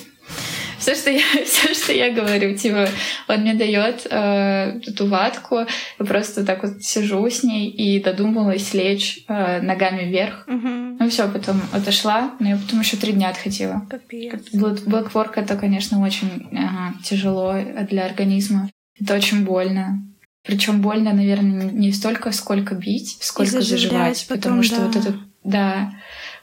все, 0.78 0.94
что 0.94 1.10
я, 1.10 1.20
все, 1.44 1.74
что 1.74 1.92
я 1.92 2.12
говорю, 2.12 2.56
типа, 2.56 2.88
он 3.28 3.40
мне 3.40 3.54
дает 3.54 4.06
э, 4.10 4.80
эту 4.86 5.06
ватку, 5.06 5.66
я 5.98 6.04
просто 6.04 6.44
так 6.44 6.62
вот 6.62 6.82
сижу 6.82 7.28
с 7.28 7.42
ней 7.42 7.68
и 7.68 8.02
додумалась 8.02 8.74
лечь 8.74 9.24
э, 9.28 9.60
ногами 9.60 10.04
вверх. 10.04 10.46
Угу. 10.46 10.68
Ну 11.00 11.08
все, 11.10 11.28
потом 11.28 11.60
отошла, 11.72 12.34
но 12.40 12.48
я 12.48 12.56
потом 12.56 12.80
еще 12.80 12.96
три 12.96 13.12
дня 13.12 13.30
отходила. 13.30 13.86
Капец. 13.88 14.50
Блэкворк 14.52 15.38
это, 15.38 15.56
конечно, 15.56 16.00
очень 16.00 16.48
ага, 16.52 16.94
тяжело 17.04 17.54
для 17.88 18.06
организма. 18.06 18.70
Это 19.00 19.14
очень 19.14 19.44
больно. 19.44 20.02
Причем 20.44 20.80
больно, 20.80 21.12
наверное, 21.12 21.70
не 21.70 21.92
столько, 21.92 22.32
сколько 22.32 22.74
бить, 22.74 23.18
сколько 23.20 23.60
заживать, 23.60 24.24
потом, 24.28 24.42
потому 24.42 24.62
что 24.62 24.76
да. 24.76 24.86
вот 24.86 24.96
этот, 24.96 25.16
да, 25.44 25.92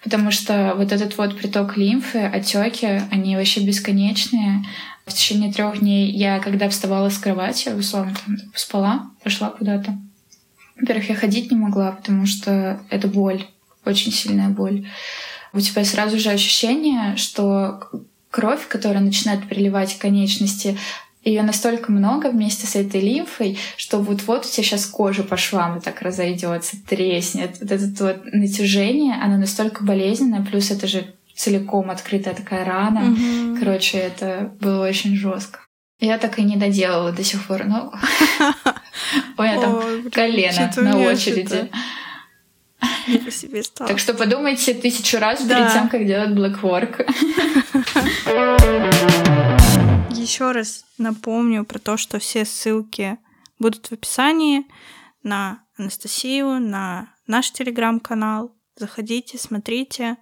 потому 0.06 0.30
что 0.30 0.76
вот 0.78 0.92
этот 0.92 1.18
вот 1.18 1.36
приток 1.36 1.78
лимфы, 1.78 2.20
отеки, 2.20 3.02
они 3.10 3.36
вообще 3.36 3.62
бесконечные. 3.62 4.64
В 5.06 5.14
течение 5.14 5.52
трех 5.52 5.80
дней 5.80 6.12
я, 6.12 6.40
когда 6.40 6.70
вставала 6.70 7.10
с 7.10 7.18
кровати, 7.18 7.70
условно 7.70 8.14
там 8.26 8.38
спала, 8.54 9.10
пошла 9.24 9.50
куда-то. 9.50 9.98
Во-первых, 10.80 11.10
я 11.10 11.16
ходить 11.16 11.52
не 11.52 11.58
могла, 11.58 11.92
потому 11.92 12.28
что 12.28 12.80
это 12.90 13.08
боль, 13.08 13.46
очень 13.84 14.12
сильная 14.12 14.50
боль. 14.50 14.88
У 15.54 15.60
тебя 15.60 15.84
сразу 15.84 16.20
же 16.20 16.30
ощущение, 16.30 17.16
что 17.16 17.90
кровь, 18.30 18.68
которая 18.68 19.02
начинает 19.02 19.48
приливать 19.48 19.94
в 19.94 19.98
конечности, 19.98 20.78
ее 21.26 21.42
настолько 21.42 21.92
много 21.92 22.30
вместе 22.30 22.68
с 22.68 22.76
этой 22.76 23.02
лимфой, 23.02 23.58
что 23.78 23.98
вот-вот 23.98 24.46
у 24.46 24.48
тебя 24.48 24.64
сейчас 24.64 24.86
кожа 24.86 25.24
по 25.24 25.38
швам 25.38 25.82
так 25.82 26.02
разойдется, 26.04 26.78
треснет. 26.88 27.58
Вот 27.60 27.72
это 27.72 28.04
вот 28.04 28.26
натяжение, 28.32 29.16
оно 29.16 29.38
настолько 29.38 29.84
болезненное, 29.84 30.46
плюс 30.46 30.70
это 30.70 30.86
же 30.86 31.16
целиком 31.36 31.90
открытая 31.90 32.36
такая 32.36 32.64
рана. 32.64 33.12
Угу. 33.12 33.60
Короче, 33.60 33.98
это 33.98 34.54
было 34.62 34.88
очень 34.88 35.16
жестко. 35.16 35.60
Я 36.00 36.20
так 36.20 36.38
и 36.38 36.44
не 36.44 36.58
доделала 36.58 37.12
до 37.12 37.24
сих 37.24 37.46
пор. 37.48 37.64
Ну, 37.66 37.92
у 39.38 39.42
меня 39.42 39.60
там 39.60 40.12
колено 40.12 40.72
на 40.78 41.00
очереди. 41.00 41.72
Не 43.08 43.32
себе 43.32 43.64
стало. 43.64 43.90
Так 43.90 44.00
что 44.00 44.14
подумайте 44.14 44.76
тысячу 44.76 45.18
раз 45.18 45.42
перед 45.42 45.74
тем, 45.74 45.90
как 45.90 46.06
делать 46.06 46.32
блэкворк. 46.32 47.02
Еще 50.26 50.54
раз 50.54 50.86
напомню 50.98 51.66
про 51.66 51.78
то, 51.78 51.98
что 51.98 52.18
все 52.18 52.46
ссылки 52.46 53.20
будут 53.60 53.86
в 53.86 53.92
описании 53.92 54.66
на 55.22 55.64
Анастасию, 55.78 56.60
на 56.60 57.14
наш 57.28 57.52
телеграм-канал. 57.52 58.58
Заходите, 58.76 59.38
смотрите. 59.38 60.18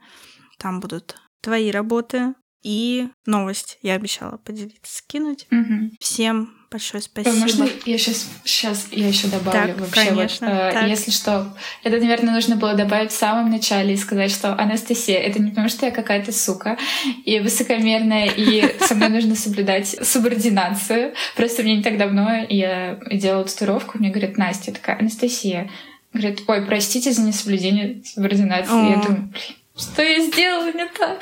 Там 0.57 0.81
будут 0.81 1.15
твои 1.39 1.71
работы 1.71 2.33
и 2.63 3.07
новость. 3.25 3.79
Я 3.81 3.93
обещала 3.93 4.35
поделиться, 4.35 4.93
скинуть. 4.97 5.47
Угу. 5.49 5.91
Всем 6.01 6.53
большое 6.73 7.03
спасибо. 7.03 7.35
Можно 7.35 7.69
я 7.85 7.97
сейчас, 7.99 8.27
сейчас 8.43 8.87
я 8.91 9.07
еще 9.07 9.27
добавлю 9.27 9.73
так, 9.75 9.79
вообще 9.79 10.05
конечно, 10.07 10.49
вот, 10.49 10.73
так. 10.73 10.87
если 10.87 11.11
что, 11.11 11.55
это, 11.83 11.97
наверное, 11.97 12.33
нужно 12.33 12.55
было 12.55 12.73
добавить 12.73 13.11
в 13.11 13.15
самом 13.15 13.51
начале 13.51 13.93
и 13.93 13.97
сказать, 13.97 14.31
что 14.31 14.59
Анастасия, 14.59 15.19
это 15.19 15.39
не 15.39 15.51
потому, 15.51 15.69
что 15.69 15.85
я 15.85 15.91
какая-то 15.91 16.31
сука 16.31 16.77
и 17.25 17.39
высокомерная, 17.39 18.25
и 18.25 18.75
со 18.79 18.95
мной 18.95 19.09
нужно 19.09 19.35
соблюдать 19.35 19.87
субординацию. 19.87 21.13
Просто 21.35 21.61
мне 21.61 21.77
не 21.77 21.83
так 21.83 21.99
давно 21.99 22.45
я 22.49 22.99
делала 23.11 23.45
татуировку, 23.45 23.99
мне 23.99 24.09
говорит 24.09 24.39
Настя, 24.39 24.73
такая, 24.73 24.97
Анастасия, 24.97 25.69
говорит, 26.11 26.41
ой, 26.47 26.65
простите 26.65 27.11
за 27.11 27.21
несоблюдение 27.21 28.01
субординации. 28.03 28.89
Я 28.89 28.97
думаю, 28.97 29.29
блин, 29.31 29.62
что 29.75 30.01
я 30.03 30.19
сделала 30.25 30.71
не 30.71 30.85
так? 30.87 31.21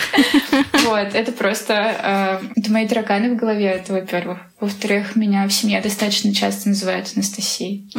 Вот, 0.85 1.15
это 1.15 1.31
просто... 1.31 1.73
Э, 1.73 2.45
это 2.55 2.71
мои 2.71 2.87
тараканы 2.87 3.33
в 3.33 3.37
голове, 3.37 3.67
это 3.67 3.93
во-первых. 3.93 4.39
Во-вторых, 4.59 5.15
меня 5.15 5.47
в 5.47 5.53
семье 5.53 5.81
достаточно 5.81 6.33
часто 6.33 6.69
называют 6.69 7.11
Анастасией. 7.15 7.89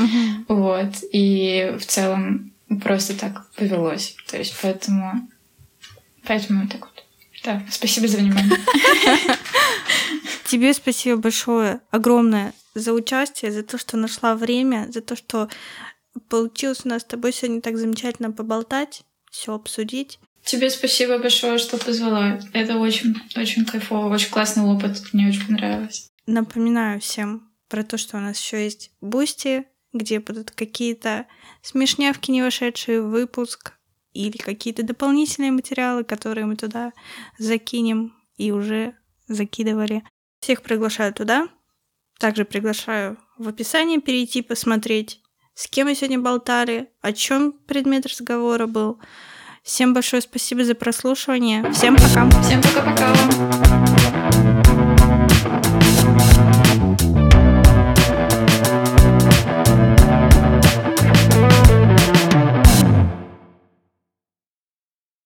Вот, 0.48 0.96
и 1.12 1.74
в 1.78 1.86
целом 1.86 2.52
просто 2.82 3.18
так 3.18 3.50
повелось. 3.56 4.16
То 4.30 4.36
есть 4.36 4.54
поэтому... 4.60 5.28
Поэтому 6.26 6.68
так 6.68 6.80
вот. 6.80 7.04
Да, 7.44 7.62
спасибо 7.70 8.06
за 8.06 8.18
внимание. 8.18 8.56
Тебе 10.44 10.74
спасибо 10.74 11.16
большое, 11.16 11.80
огромное 11.90 12.52
за 12.74 12.92
участие, 12.92 13.52
за 13.52 13.62
то, 13.62 13.78
что 13.78 13.96
нашла 13.96 14.34
время, 14.34 14.86
за 14.90 15.00
то, 15.00 15.16
что 15.16 15.48
получилось 16.28 16.82
у 16.84 16.88
нас 16.88 17.02
с 17.02 17.06
тобой 17.06 17.32
сегодня 17.32 17.60
так 17.60 17.78
замечательно 17.78 18.30
поболтать, 18.30 19.02
все 19.30 19.54
обсудить. 19.54 20.18
Тебе 20.44 20.70
спасибо 20.70 21.18
большое, 21.18 21.58
что 21.58 21.78
позвала. 21.78 22.40
Это 22.52 22.78
очень, 22.78 23.14
очень 23.36 23.64
кайфово, 23.64 24.12
очень 24.12 24.30
классный 24.30 24.64
опыт. 24.64 25.12
Мне 25.12 25.28
очень 25.28 25.46
понравилось. 25.46 26.08
Напоминаю 26.26 27.00
всем 27.00 27.50
про 27.68 27.84
то, 27.84 27.96
что 27.96 28.16
у 28.16 28.20
нас 28.20 28.40
еще 28.40 28.62
есть 28.62 28.90
Boosty, 29.00 29.64
где 29.92 30.20
будут 30.20 30.50
какие-то 30.50 31.26
смешнявки, 31.62 32.30
не 32.30 32.42
вошедшие 32.42 33.02
в 33.02 33.10
выпуск, 33.10 33.74
или 34.12 34.36
какие-то 34.36 34.82
дополнительные 34.82 35.52
материалы, 35.52 36.04
которые 36.04 36.46
мы 36.46 36.56
туда 36.56 36.92
закинем 37.38 38.14
и 38.36 38.52
уже 38.52 38.94
закидывали. 39.26 40.04
Всех 40.40 40.62
приглашаю 40.62 41.14
туда. 41.14 41.48
Также 42.18 42.44
приглашаю 42.44 43.18
в 43.38 43.48
описании 43.48 43.98
перейти 43.98 44.42
посмотреть, 44.42 45.20
с 45.54 45.66
кем 45.66 45.88
мы 45.88 45.94
сегодня 45.94 46.18
болтали, 46.18 46.90
о 47.00 47.12
чем 47.12 47.52
предмет 47.52 48.06
разговора 48.06 48.66
был. 48.66 49.00
Всем 49.62 49.94
большое 49.94 50.22
спасибо 50.22 50.64
за 50.64 50.74
прослушивание. 50.74 51.70
Всем 51.72 51.96
пока. 51.96 52.28
Всем 52.42 52.60
пока-пока. 52.62 54.01